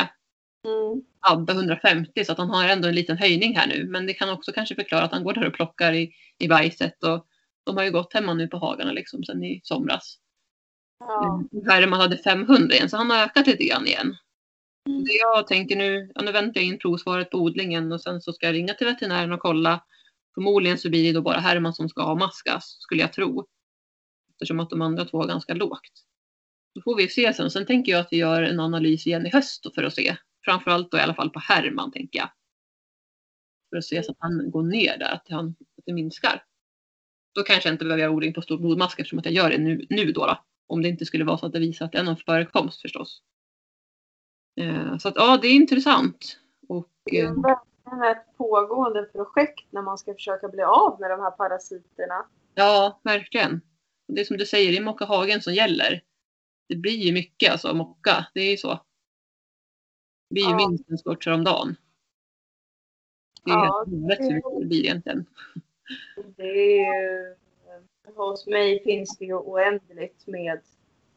Mm. 0.67 1.03
Abbe 1.19 1.53
150 1.53 2.25
så 2.25 2.31
att 2.31 2.37
han 2.37 2.49
har 2.49 2.67
ändå 2.67 2.87
en 2.87 2.95
liten 2.95 3.17
höjning 3.17 3.57
här 3.57 3.67
nu. 3.67 3.85
Men 3.85 4.07
det 4.07 4.13
kan 4.13 4.29
också 4.29 4.51
kanske 4.51 4.75
förklara 4.75 5.03
att 5.03 5.11
han 5.11 5.23
går 5.23 5.33
där 5.33 5.47
och 5.47 5.53
plockar 5.53 5.93
i, 5.93 6.13
i 6.37 6.47
bajset 6.47 7.03
och 7.03 7.27
de 7.63 7.77
har 7.77 7.83
ju 7.83 7.91
gått 7.91 8.13
hemma 8.13 8.33
nu 8.33 8.47
på 8.47 8.57
hagarna 8.57 8.91
liksom 8.91 9.23
sen 9.23 9.43
i 9.43 9.61
somras. 9.63 10.17
Ja. 10.99 11.47
Mm. 11.53 11.69
Herman 11.69 11.99
hade 11.99 12.17
500 12.17 12.75
igen 12.75 12.89
så 12.89 12.97
han 12.97 13.09
har 13.09 13.23
ökat 13.23 13.47
lite 13.47 13.63
grann 13.63 13.87
igen. 13.87 14.15
Mm. 14.89 15.03
Det 15.03 15.13
jag 15.13 15.47
tänker 15.47 15.75
nu, 15.75 16.11
ja, 16.15 16.21
nu 16.21 16.31
väntar 16.31 16.61
jag 16.61 16.67
in 16.67 16.79
provsvaret 16.79 17.29
på 17.29 17.37
odlingen 17.37 17.91
och 17.91 18.01
sen 18.01 18.21
så 18.21 18.33
ska 18.33 18.45
jag 18.45 18.53
ringa 18.53 18.73
till 18.73 18.87
veterinären 18.87 19.31
och 19.31 19.39
kolla. 19.39 19.83
Förmodligen 20.33 20.77
så 20.77 20.89
blir 20.89 21.03
det 21.03 21.11
då 21.11 21.21
bara 21.21 21.39
Herman 21.39 21.73
som 21.73 21.89
ska 21.89 22.03
avmaskas 22.03 22.77
skulle 22.79 23.01
jag 23.01 23.13
tro. 23.13 23.47
Eftersom 24.31 24.59
att 24.59 24.69
de 24.69 24.81
andra 24.81 25.05
två 25.05 25.17
har 25.17 25.27
ganska 25.27 25.53
lågt. 25.53 26.05
Då 26.75 26.81
får 26.81 26.97
vi 26.97 27.07
se 27.07 27.33
sen. 27.33 27.51
Sen 27.51 27.65
tänker 27.65 27.91
jag 27.91 28.01
att 28.01 28.07
vi 28.11 28.17
gör 28.17 28.43
en 28.43 28.59
analys 28.59 29.07
igen 29.07 29.27
i 29.27 29.29
höst 29.29 29.75
för 29.75 29.83
att 29.83 29.93
se. 29.93 30.15
Framförallt 30.45 30.91
då 30.91 30.97
i 30.97 31.01
alla 31.01 31.15
fall 31.15 31.29
på 31.29 31.39
Herman 31.39 31.91
tänker 31.91 32.19
jag. 32.19 32.29
För 33.69 33.77
att 33.77 33.85
se 33.85 34.03
så 34.03 34.11
att 34.11 34.17
han 34.19 34.51
går 34.51 34.63
ner 34.63 34.97
där, 34.97 35.13
att, 35.13 35.25
han, 35.29 35.47
att 35.49 35.83
det 35.85 35.93
minskar. 35.93 36.43
Då 37.35 37.43
kanske 37.43 37.69
jag 37.69 37.73
inte 37.73 37.85
behöver 37.85 38.01
göra 38.01 38.11
odling 38.11 38.33
på 38.33 38.41
stor 38.41 38.57
blodmask 38.57 38.99
eftersom 38.99 39.19
att 39.19 39.25
jag 39.25 39.33
gör 39.33 39.49
det 39.49 39.57
nu, 39.57 39.85
nu 39.89 40.11
då, 40.11 40.25
då. 40.25 40.43
Om 40.67 40.81
det 40.81 40.89
inte 40.89 41.05
skulle 41.05 41.23
vara 41.23 41.37
så 41.37 41.45
att 41.45 41.53
det 41.53 41.59
visar 41.59 41.85
att 41.85 41.91
det 41.91 41.97
är 41.97 42.03
någon 42.03 42.17
förekomst 42.17 42.81
förstås. 42.81 43.21
Eh, 44.55 44.97
så 44.97 45.07
att 45.07 45.15
ja, 45.15 45.39
det 45.41 45.47
är 45.47 45.55
intressant. 45.55 46.39
Och, 46.67 46.87
Det 47.03 47.19
är 47.19 47.25
eh, 47.25 47.31
verkligen 47.41 48.03
ett 48.03 48.37
pågående 48.37 49.03
projekt 49.03 49.65
när 49.69 49.81
man 49.81 49.97
ska 49.97 50.13
försöka 50.13 50.47
bli 50.47 50.63
av 50.63 50.99
med 50.99 51.09
de 51.09 51.19
här 51.19 51.31
parasiterna. 51.31 52.25
ja, 52.55 52.99
verkligen. 53.03 53.61
Det 54.07 54.21
är 54.21 54.25
som 54.25 54.37
du 54.37 54.45
säger, 54.45 54.71
det 54.71 54.77
är 54.77 54.81
mocka 54.83 55.05
hagen 55.05 55.41
som 55.41 55.53
gäller. 55.53 56.03
Det 56.69 56.75
blir 56.75 56.97
ju 56.97 57.13
mycket 57.13 57.51
alltså 57.51 57.73
mocka, 57.73 58.25
det 58.33 58.41
är 58.41 58.51
ju 58.51 58.57
så. 58.57 58.73
Det 60.29 60.33
blir 60.33 60.43
ju 60.43 60.49
Ja. 60.51 60.57
minst 60.69 60.89
en 60.89 60.97
scorcher 60.97 61.31
om 61.33 61.43
dagen. 61.43 61.75
Det 63.43 63.51
är 63.51 63.55
Ja, 63.55 63.85
helt 63.87 64.03
orätt 64.05 64.19
hur 64.19 64.33
mycket 64.35 64.59
det 64.59 64.65
blir 64.65 64.79
egentligen. 64.83 65.25
Det 66.37 66.43
är 66.43 67.01
ju, 67.03 67.35
hos 68.15 68.47
mig 68.47 68.83
finns 68.83 69.17
det 69.17 69.25
ju 69.25 69.33
oändligt 69.33 70.27
med 70.27 70.61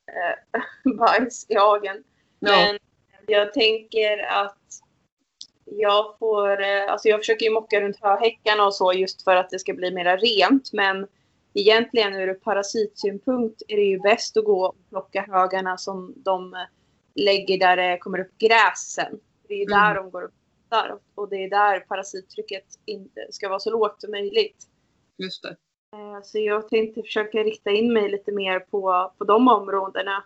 eh, 0.07 0.61
bajs 0.99 1.47
i 1.49 1.55
hagen. 1.55 2.05
Ja, 2.39 2.51
Men 2.51 2.79
jag 3.27 3.53
tänker 3.53 4.19
att 4.19 4.59
jag 5.65 6.19
får, 6.19 6.63
eh, 6.63 6.93
alltså 6.93 7.09
jag 7.09 7.21
försöker 7.21 7.45
ju 7.47 7.53
mocka 7.53 7.81
runt 7.81 8.01
höhäckarna 8.01 8.67
och 8.67 8.75
så 8.75 8.93
just 8.93 9.23
för 9.25 9.37
att 9.37 9.51
det 9.51 9.59
ska 9.59 9.75
bli 9.75 9.91
mera 9.91 10.17
rent. 10.17 10.73
Men 10.73 11.07
egentligen 11.55 12.15
ur 12.15 12.35
parasitsynpunkt 12.35 13.63
är 13.69 13.77
det 13.77 13.83
ju 13.83 13.99
bäst 13.99 14.37
att 14.37 14.45
gå 14.45 14.67
och 14.67 14.77
plocka 14.89 15.25
högarna 15.29 15.77
som 15.79 16.15
de 16.17 16.55
eh, 16.55 16.61
lägger 17.15 17.59
där 17.59 17.77
det 17.77 17.99
kommer 17.99 18.21
upp 18.21 18.39
gräs 18.39 18.79
sen. 18.95 19.21
Det 19.49 19.55
är 19.55 19.59
ju 19.59 19.65
Mm. 19.65 19.79
där 19.79 19.95
de 19.95 20.11
går 20.11 20.23
upp 20.23 20.35
där 20.69 20.95
och 21.15 21.29
det 21.29 21.37
är 21.45 21.51
där 21.51 21.81
parasittrycket 21.81 22.65
inte 22.85 23.27
ska 23.31 23.49
vara 23.49 23.59
så 23.59 23.71
lågt 23.71 24.01
som 24.01 24.11
möjligt. 24.11 24.67
just 25.19 25.43
det. 25.43 25.57
Eh, 25.97 26.23
Så 26.23 26.39
jag 26.39 26.69
tänkte 26.69 27.03
försöka 27.03 27.39
rikta 27.39 27.71
in 27.71 27.93
mig 27.93 28.09
lite 28.09 28.33
mer 28.33 28.61
på, 28.61 29.13
på 29.19 29.25
de 29.25 29.49
områdena 29.49 30.25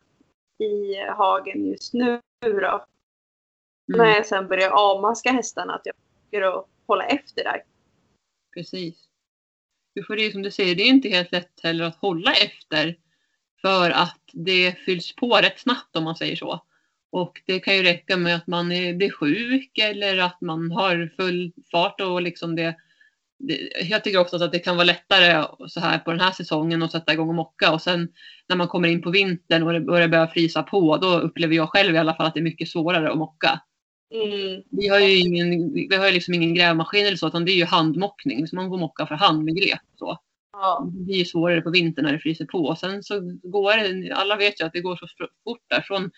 i 0.58 0.94
hagen 1.16 1.66
just 1.66 1.94
nu 1.94 2.20
då. 2.40 2.86
Mm, 3.94 4.06
När 4.06 4.16
jag 4.16 4.26
sen 4.26 4.48
börjar 4.48 4.70
avmaska 4.70 5.32
hästarna, 5.32 5.74
att 5.74 5.86
jag 5.86 5.94
försöker 5.96 6.58
att 6.58 6.66
hålla 6.86 7.04
efter 7.06 7.44
där. 7.44 7.62
precis. 8.54 9.04
För 10.06 10.16
det 10.16 10.26
är 10.26 10.30
som 10.30 10.42
du 10.42 10.50
säger, 10.50 10.74
det 10.74 10.82
är 10.82 10.88
inte 10.88 11.08
helt 11.08 11.32
lätt 11.32 11.60
heller 11.62 11.84
att 11.84 11.96
hålla 11.96 12.32
efter. 12.32 12.96
För 13.60 13.90
att 13.90 14.20
det 14.32 14.72
fylls 14.72 15.16
på 15.16 15.36
rätt 15.36 15.58
snabbt 15.60 15.96
om 15.96 16.04
man 16.04 16.16
säger 16.16 16.36
så. 16.36 16.64
Och 17.10 17.42
det 17.46 17.60
kan 17.60 17.76
ju 17.76 17.82
räcka 17.82 18.16
med 18.16 18.36
att 18.36 18.46
man 18.46 18.72
är, 18.72 18.94
blir 18.94 19.10
sjuk 19.10 19.78
eller 19.78 20.18
att 20.18 20.40
man 20.40 20.70
har 20.70 21.12
full 21.16 21.52
fart 21.70 22.00
och 22.00 22.22
liksom 22.22 22.56
det, 22.56 22.76
jag 23.90 24.04
tycker 24.04 24.18
också 24.18 24.44
att 24.44 24.52
det 24.52 24.58
kan 24.58 24.76
vara 24.76 24.84
lättare 24.84 25.46
så 25.68 25.80
här 25.80 25.98
på 25.98 26.10
den 26.10 26.20
här 26.20 26.32
säsongen 26.32 26.82
att 26.82 26.92
sätta 26.92 27.12
igång 27.12 27.28
och 27.28 27.34
mocka 27.34 27.72
och 27.72 27.82
sen 27.82 28.08
när 28.48 28.56
man 28.56 28.68
kommer 28.68 28.88
in 28.88 29.02
på 29.02 29.10
vintern 29.10 29.62
och 29.62 29.72
det 29.72 29.80
börjar 29.80 30.08
börja 30.08 30.26
frysa 30.26 30.62
på 30.62 30.96
då 30.96 31.18
upplever 31.18 31.54
jag 31.54 31.68
själv 31.68 31.94
i 31.94 31.98
alla 31.98 32.14
fall 32.14 32.26
att 32.26 32.34
det 32.34 32.40
är 32.40 32.44
mycket 32.44 32.68
svårare 32.68 33.10
att 33.10 33.18
mocka. 33.18 33.60
Mm. 34.14 34.62
Vi 34.70 34.88
har 34.88 34.98
ju 34.98 35.18
ingen, 35.18 35.72
vi 35.72 35.96
har 35.96 36.12
liksom 36.12 36.34
ingen 36.34 36.54
grävmaskin 36.54 37.06
eller 37.06 37.16
så 37.16 37.28
utan 37.28 37.44
det 37.44 37.52
är 37.52 37.56
ju 37.56 37.64
handmockning. 37.64 38.46
Så 38.46 38.56
man 38.56 38.68
får 38.68 38.78
mocka 38.78 39.06
för 39.06 39.14
hand 39.14 39.44
med 39.44 39.56
grep. 39.56 39.80
Så. 39.98 40.18
Ja. 40.52 40.90
Det 40.94 41.04
blir 41.04 41.16
ju 41.16 41.24
svårare 41.24 41.60
på 41.60 41.70
vintern 41.70 42.04
när 42.04 42.12
det 42.12 42.18
fryser 42.18 42.44
på. 42.44 42.58
Och 42.58 42.78
sen 42.78 43.02
så 43.02 43.20
går 43.42 43.76
det, 43.76 44.12
alla 44.14 44.36
vet 44.36 44.60
ju 44.60 44.64
att 44.64 44.72
det 44.72 44.80
går 44.80 44.96
så 44.96 45.06
fort 45.44 45.64
där 45.68 45.80
från 45.80 46.10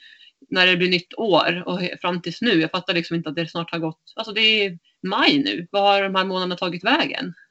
när 0.49 0.67
det 0.67 0.77
blir 0.77 0.91
nytt 0.91 1.15
år 1.15 1.63
och 1.67 1.81
fram 2.01 2.23
tills 2.23 2.41
nu. 2.43 2.61
Jag 2.61 2.71
fattar 2.71 2.95
liksom 2.95 3.17
inte 3.17 3.29
att 3.29 3.35
det 3.37 3.47
snart 3.47 3.71
har 3.73 3.79
gått, 3.79 4.13
alltså 4.17 4.33
det 4.33 4.41
är 4.41 4.79
maj 5.03 5.39
nu. 5.39 5.67
Vad 5.71 5.83
har 5.83 6.03
de 6.03 6.15
här 6.15 6.25
månaderna 6.25 6.57
tagit 6.57 6.85
vägen? 6.85 7.35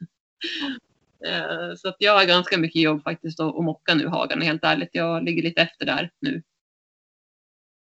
Eh, 1.26 1.76
Så 1.78 1.90
att 1.90 1.96
jag 2.00 2.14
har 2.18 2.26
ganska 2.26 2.58
mycket 2.58 2.82
jobb 2.82 3.04
faktiskt 3.04 3.40
att 3.40 3.56
mocka 3.64 3.94
nu 3.96 4.08
Hagan, 4.08 4.42
helt 4.42 4.64
ärligt. 4.64 4.90
Jag 4.94 5.24
ligger 5.24 5.44
lite 5.44 5.62
efter 5.62 5.86
där 5.86 6.12
nu. 6.22 6.44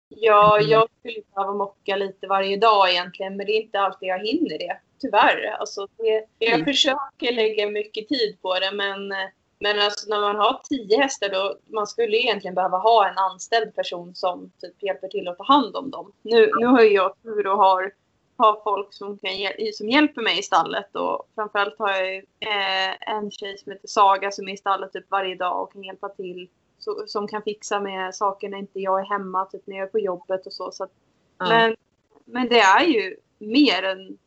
Ja, 0.08 0.58
Mm. 0.58 0.70
jag 0.70 0.88
skulle 0.98 1.20
behöva 1.34 1.54
mocka 1.54 1.96
lite 1.96 2.26
varje 2.26 2.56
dag 2.56 2.90
egentligen, 2.90 3.36
men 3.36 3.46
det 3.46 3.52
är 3.52 3.62
inte 3.62 3.80
alltid 3.80 4.08
jag 4.08 4.26
hinner 4.26 4.58
det. 4.58 4.80
Tyvärr. 5.00 5.46
Alltså, 5.58 5.86
det, 5.96 6.24
jag 6.38 6.52
Mm. 6.54 6.64
försöker 6.64 7.32
lägga 7.32 7.70
mycket 7.70 8.08
tid 8.08 8.38
på 8.42 8.58
det, 8.58 8.72
men, 8.72 9.12
men 9.58 9.78
alltså, 9.78 10.08
när 10.10 10.20
man 10.20 10.36
har 10.36 10.60
tio 10.64 10.98
hästar 10.98 11.28
då 11.28 11.58
man 11.66 11.86
skulle 11.86 12.16
egentligen 12.16 12.54
behöva 12.54 12.78
ha 12.78 13.08
en 13.08 13.18
anställd 13.18 13.74
person 13.74 14.14
som 14.14 14.52
typ 14.60 14.82
hjälper 14.82 15.08
till 15.08 15.28
att 15.28 15.38
ta 15.38 15.44
hand 15.44 15.76
om 15.76 15.90
dem. 15.90 16.12
Nu, 16.22 16.50
nu 16.58 16.66
har 16.66 16.80
jag 16.80 17.22
tur 17.22 17.46
och 17.46 17.58
har, 17.58 17.92
har 18.36 18.60
folk 18.64 18.94
som, 18.94 19.18
kan, 19.18 19.30
som 19.74 19.88
hjälper 19.88 20.22
mig 20.22 20.38
i 20.38 20.42
stallet 20.42 20.96
och 20.96 21.28
framförallt 21.34 21.78
har 21.78 21.90
jag 21.90 22.16
eh, 22.16 23.14
en 23.14 23.30
tjej 23.30 23.58
som 23.58 23.72
heter 23.72 23.88
Saga 23.88 24.30
som 24.30 24.48
är 24.48 24.52
i 24.52 24.56
stallet 24.56 24.92
typ 24.92 25.10
varje 25.10 25.34
dag 25.34 25.62
och 25.62 25.72
kan 25.72 25.84
hjälpa 25.84 26.08
till 26.08 26.48
så, 26.78 27.04
som 27.06 27.28
kan 27.28 27.42
fixa 27.42 27.80
med 27.80 28.14
saker 28.14 28.48
när 28.48 28.58
inte 28.58 28.80
jag 28.80 29.00
är 29.00 29.04
hemma, 29.04 29.44
typ 29.44 29.66
när 29.66 29.76
jag 29.76 29.86
är 29.86 29.90
på 29.90 29.98
jobbet 29.98 30.46
och 30.46 30.52
så. 30.52 30.72
så 30.72 30.84
att, 30.84 30.90
Ja. 31.38 31.48
men, 31.48 31.76
men 32.24 32.48
det 32.48 32.60
är 32.60 32.84
ju 32.84 33.16
mer 33.38 33.82
än 33.82 34.18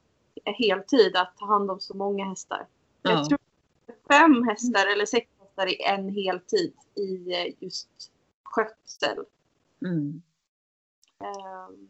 heltid 0.45 1.15
att 1.15 1.37
ta 1.37 1.45
hand 1.45 1.71
om 1.71 1.79
så 1.79 1.93
många 1.93 2.25
hästar. 2.25 2.65
Ja. 3.01 3.11
Jag 3.11 3.29
tror 3.29 3.39
fem 4.11 4.43
hästar 4.43 4.91
eller 4.93 5.05
sex 5.05 5.27
hästar 5.39 5.67
i 5.67 5.81
en 5.81 6.09
heltid 6.09 6.73
i 6.95 7.33
eh, 7.33 7.53
just 7.59 7.89
skötsel. 8.43 9.17
Mm. 9.85 10.21
Ehm, 11.23 11.89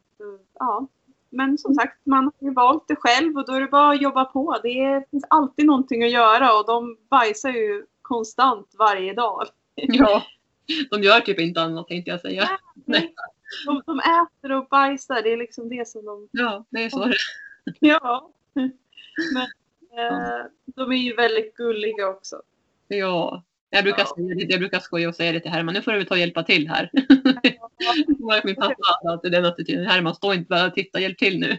ja. 0.60 0.88
Men 1.30 1.58
som 1.58 1.76
sagt, 1.76 2.06
man 2.06 2.24
har 2.24 2.48
ju 2.48 2.54
valt 2.54 2.88
det 2.88 2.96
själv 2.96 3.38
och 3.38 3.46
då 3.46 3.54
är 3.54 3.62
det 3.62 3.68
bara 3.68 3.92
att 3.92 4.02
jobba 4.02 4.26
på. 4.26 4.60
Det 4.64 5.04
finns 5.12 5.26
alltid 5.30 5.66
någonting 5.66 6.04
att 6.04 6.12
göra 6.12 6.54
och 6.54 6.66
de 6.66 6.98
bajsar 7.10 7.50
ju 7.50 7.86
konstant 8.02 8.76
varje 8.80 9.14
dag. 9.14 9.48
ja, 9.76 10.24
de 10.92 11.04
gör 11.04 11.20
typ 11.20 11.40
inte 11.40 11.62
annat 11.62 11.88
tänkte 11.88 12.12
jag 12.12 12.22
säga. 12.22 12.50
Nej. 12.86 13.14
De, 13.66 13.82
de 13.86 14.00
äter 14.00 14.52
och 14.52 14.68
bajsar, 14.68 15.22
det 15.22 15.34
är 15.34 15.38
liksom 15.38 15.70
det 15.70 15.88
som 15.88 16.06
de... 16.06 16.30
Ja, 16.32 16.66
det 16.70 16.84
är 16.84 16.90
så. 16.90 17.14
Ja. 17.80 18.32
Men 19.34 19.48
eh, 19.98 20.46
de 20.66 20.92
är 20.92 20.96
ju 20.98 21.16
väldigt 21.16 21.56
gulliga 21.56 22.08
också. 22.10 22.42
Ja. 22.88 23.44
Jag 23.70 23.84
brukar, 23.84 24.00
Ja. 24.02 24.16
säga 24.16 24.46
jag 24.50 24.60
brukar 24.60 24.80
skoja 24.80 25.10
och 25.10 25.16
säga 25.16 25.32
det 25.32 25.40
till 25.40 25.52
Herman, 25.52 25.74
nu 25.74 25.82
får 25.82 25.92
du 25.92 26.04
ta 26.04 26.14
och 26.14 26.20
hjälpa 26.20 26.44
till 26.44 26.68
här. 26.68 26.90
Var 28.20 28.42
Min 28.46 28.56
pappa 28.56 28.76
hade 28.84 29.12
alltid 29.14 29.32
den 29.32 29.46
attityden, 29.46 29.86
Herman 29.86 30.16
stå 30.16 30.34
inte 30.34 30.50
bara 30.50 30.66
och 30.68 30.74
titta, 30.76 31.00
hjälp 31.00 31.18
till 31.18 31.40
nu. 31.40 31.58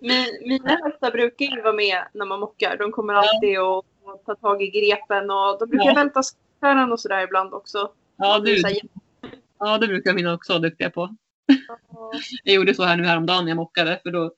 Men 0.00 0.26
mina 0.48 0.68
hästar 0.68 1.10
brukar 1.10 1.46
ju 1.46 1.62
vara 1.62 1.72
med 1.72 2.02
när 2.14 2.26
man 2.26 2.40
mockar. 2.40 2.76
De 2.78 2.92
kommer 2.92 3.14
alltid 3.14 3.58
att 3.58 3.84
att 4.14 4.24
ta 4.26 4.34
tag 4.34 4.62
i 4.62 4.70
grepen 4.70 5.30
och 5.30 5.58
de 5.58 5.68
brukar 5.68 5.86
Ja. 5.86 5.94
välta 5.94 6.22
skottkärran 6.22 6.92
och 6.92 7.00
sådär 7.00 7.24
ibland 7.24 7.54
också. 7.54 7.92
Ja, 8.16 8.38
du, 8.38 8.62
ja, 9.58 9.78
det 9.78 9.86
brukar 9.86 10.14
mina 10.14 10.34
också 10.34 10.52
vara 10.52 10.60
duktiga 10.62 10.90
på. 10.90 11.16
Jag 12.44 12.54
gjorde 12.54 12.74
så 12.74 12.82
här 12.82 12.96
nu 12.96 13.04
häromdagen 13.04 13.44
när 13.44 13.50
jag 13.50 13.56
mockade, 13.56 14.00
för 14.02 14.10
då 14.10 14.32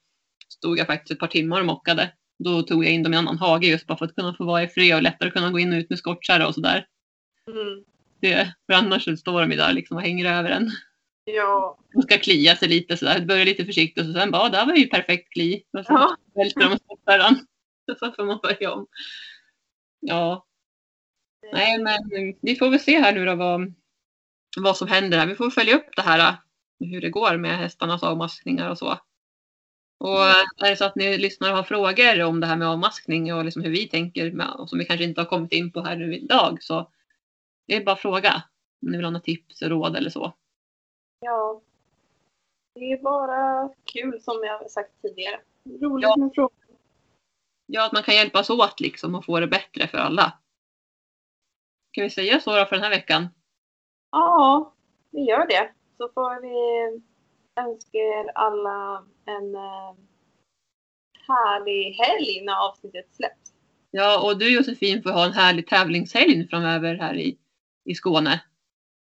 stod 0.48 0.78
jag 0.78 0.86
faktiskt 0.86 1.11
ett 1.11 1.18
par 1.18 1.26
timmar 1.26 1.61
och 1.61 1.66
mockade. 1.66 2.12
Då 2.39 2.62
tog 2.62 2.84
jag 2.84 2.93
in 2.93 3.03
dem 3.03 3.14
i 3.14 3.16
en 3.16 3.28
annan 3.28 3.39
hage 3.39 3.66
just 3.66 3.86
bara 3.86 3.99
för 3.99 4.05
att 4.05 4.14
kunna 4.14 4.34
få 4.34 4.45
vara 4.45 4.62
i 4.62 4.68
fred 4.68 4.95
och 4.97 5.03
lättare 5.03 5.30
kunna 5.30 5.51
gå 5.51 5.59
in 5.59 5.72
och 5.72 5.76
ut 5.78 5.91
med 5.91 5.99
skottkärra 5.99 6.47
och 6.49 6.55
sådär. 6.55 6.86
Mm. 7.51 7.84
Det, 8.20 8.55
för 8.66 8.72
annars 8.72 9.05
så 9.05 9.16
står 9.16 9.41
de 9.41 9.51
ju 9.51 9.57
där 9.57 9.72
liksom 9.72 9.97
och 9.97 10.03
hänger 10.03 10.39
över 10.39 10.51
en. 10.51 10.70
Ja. 11.24 11.78
De 11.93 12.03
ska 12.03 12.18
klia 12.18 12.57
sig 12.57 12.68
lite 12.68 12.97
sådär, 12.97 13.20
börja 13.20 13.45
lite 13.45 13.64
försiktigt 13.64 14.07
och 14.07 14.12
sen 14.14 14.30
bara, 14.30 14.43
"Ja, 14.43 14.49
där 14.49 14.66
var 14.66 14.74
ju 14.74 14.86
perfekt 14.86 15.32
kli. 15.32 15.62
Och 15.78 15.86
så 15.86 15.93
Ja. 15.93 16.16
välter 16.34 16.61
de 16.61 16.78
den. 17.18 17.47
Så 17.99 18.12
får 18.12 18.24
man 18.24 18.39
börja 18.43 18.72
om. 18.72 18.86
Ja, 20.01 20.47
nej 21.53 21.78
men 21.78 21.99
vi 22.43 22.57
får 22.57 22.70
väl 22.70 22.80
se 22.80 22.99
här 22.99 23.12
nu 23.12 23.24
då 23.24 23.34
vad, 23.34 23.74
vad 24.57 24.76
som 24.76 24.89
händer 24.89 25.18
här. 25.18 25.26
Vi 25.26 25.34
får 25.34 25.51
följa 25.51 25.76
upp 25.76 25.97
det 25.97 26.03
här 26.03 26.36
hur 26.80 27.01
det 27.01 27.11
går 27.11 27.36
med 27.36 27.59
hästarnas 27.59 28.03
avmaskningar 28.03 28.70
och 28.70 28.78
så. 28.78 28.99
Och 29.99 30.24
är 30.64 30.70
det 30.70 30.76
så 30.76 30.84
att 30.84 30.96
ni 30.96 31.18
lyssnar 31.18 31.51
och 31.51 31.57
har 31.57 31.62
frågor 31.62 32.22
om 32.22 32.40
det 32.40 32.46
här 32.46 32.57
med 32.57 32.68
avmaskning 32.68 33.34
och 33.34 33.44
liksom 33.44 33.62
hur 33.62 33.70
vi 33.70 33.88
tänker 33.88 34.32
med, 34.32 34.51
och 34.59 34.68
som 34.68 34.78
vi 34.78 34.84
kanske 34.84 35.05
inte 35.05 35.20
har 35.20 35.26
kommit 35.26 35.53
in 35.53 35.72
på 35.72 35.80
här 35.80 35.96
nu 35.96 36.16
idag 36.16 36.62
så 36.62 36.90
det 37.66 37.76
är 37.76 37.84
bara 37.84 37.92
att 37.92 38.01
fråga 38.01 38.42
om 38.82 38.90
ni 38.90 38.96
vill 38.96 39.05
ha 39.07 39.11
några 39.11 39.22
tips 39.22 39.62
och 39.62 39.68
råd 39.68 39.96
eller 39.96 40.11
så. 40.11 40.32
ja. 41.20 41.62
Det 42.74 42.92
är 42.92 43.03
bara 43.03 43.68
kul 43.84 44.20
som 44.20 44.44
jag 44.44 44.59
har 44.59 44.68
sagt 44.68 45.03
tidigare. 45.03 45.40
Roligt 45.80 46.03
Ja. 46.03 46.16
med 46.16 46.30
frågor. 46.34 46.53
Ja, 47.66 47.86
att 47.86 47.92
man 47.92 48.03
kan 48.03 48.14
hjälpas 48.14 48.51
åt 48.51 48.80
liksom 48.80 49.14
och 49.14 49.24
få 49.24 49.40
det 49.40 49.46
bättre 49.46 49.86
för 49.88 49.99
alla. 49.99 50.38
Kan 51.90 52.05
vi 52.05 52.11
säga 52.11 52.40
så 52.40 52.57
då 52.57 52.64
för 52.64 52.76
den 52.76 52.82
här 52.82 52.90
veckan? 52.90 53.28
Ja, 54.11 54.74
vi 55.11 55.20
gör 55.20 55.46
det. 55.46 55.72
Så 55.96 56.09
får 56.09 56.40
vi 56.40 57.01
önska 57.66 57.98
er 57.98 58.30
alla 58.34 59.04
en 59.24 59.54
eh, 59.54 59.94
härlig 61.28 61.92
helg 61.92 62.44
när 62.44 62.68
avsnittet 62.68 63.14
släpps. 63.14 63.52
Ja, 63.90 64.26
och 64.26 64.38
du 64.38 64.54
Josefin 64.54 65.02
får 65.02 65.11
ha 65.11 65.24
en 65.24 65.32
härlig 65.32 65.66
tävlingshelg 65.66 66.48
framöver 66.48 66.94
här 66.94 67.14
i, 67.14 67.38
i 67.84 67.94
Skåne. 67.94 68.40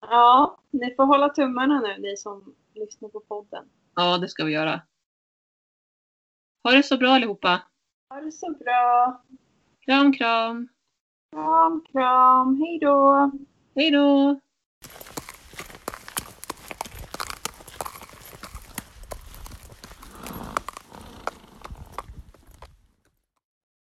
Ja, 0.00 0.59
ni 0.70 0.94
får 0.94 1.05
hålla 1.05 1.28
tummarna 1.28 1.80
nu, 1.80 1.98
ni 1.98 2.16
som 2.16 2.55
lyssnar 2.74 3.09
på 3.09 3.20
podden. 3.20 3.64
Ja, 3.94 4.18
det 4.18 4.28
ska 4.28 4.44
vi 4.44 4.53
göra. 4.53 4.82
Ha 6.64 6.72
det 6.72 6.82
så 6.82 6.96
bra 6.96 7.11
allihopa. 7.11 7.62
Ha 8.09 8.20
det 8.20 8.32
så 8.32 8.50
bra. 8.50 9.22
Kram, 9.84 10.12
kram. 10.12 10.68
Kram, 11.32 11.84
kram. 11.92 12.61
Hej 12.61 12.78
då. 12.78 13.30
Hej 13.74 13.90
då! 13.90 14.40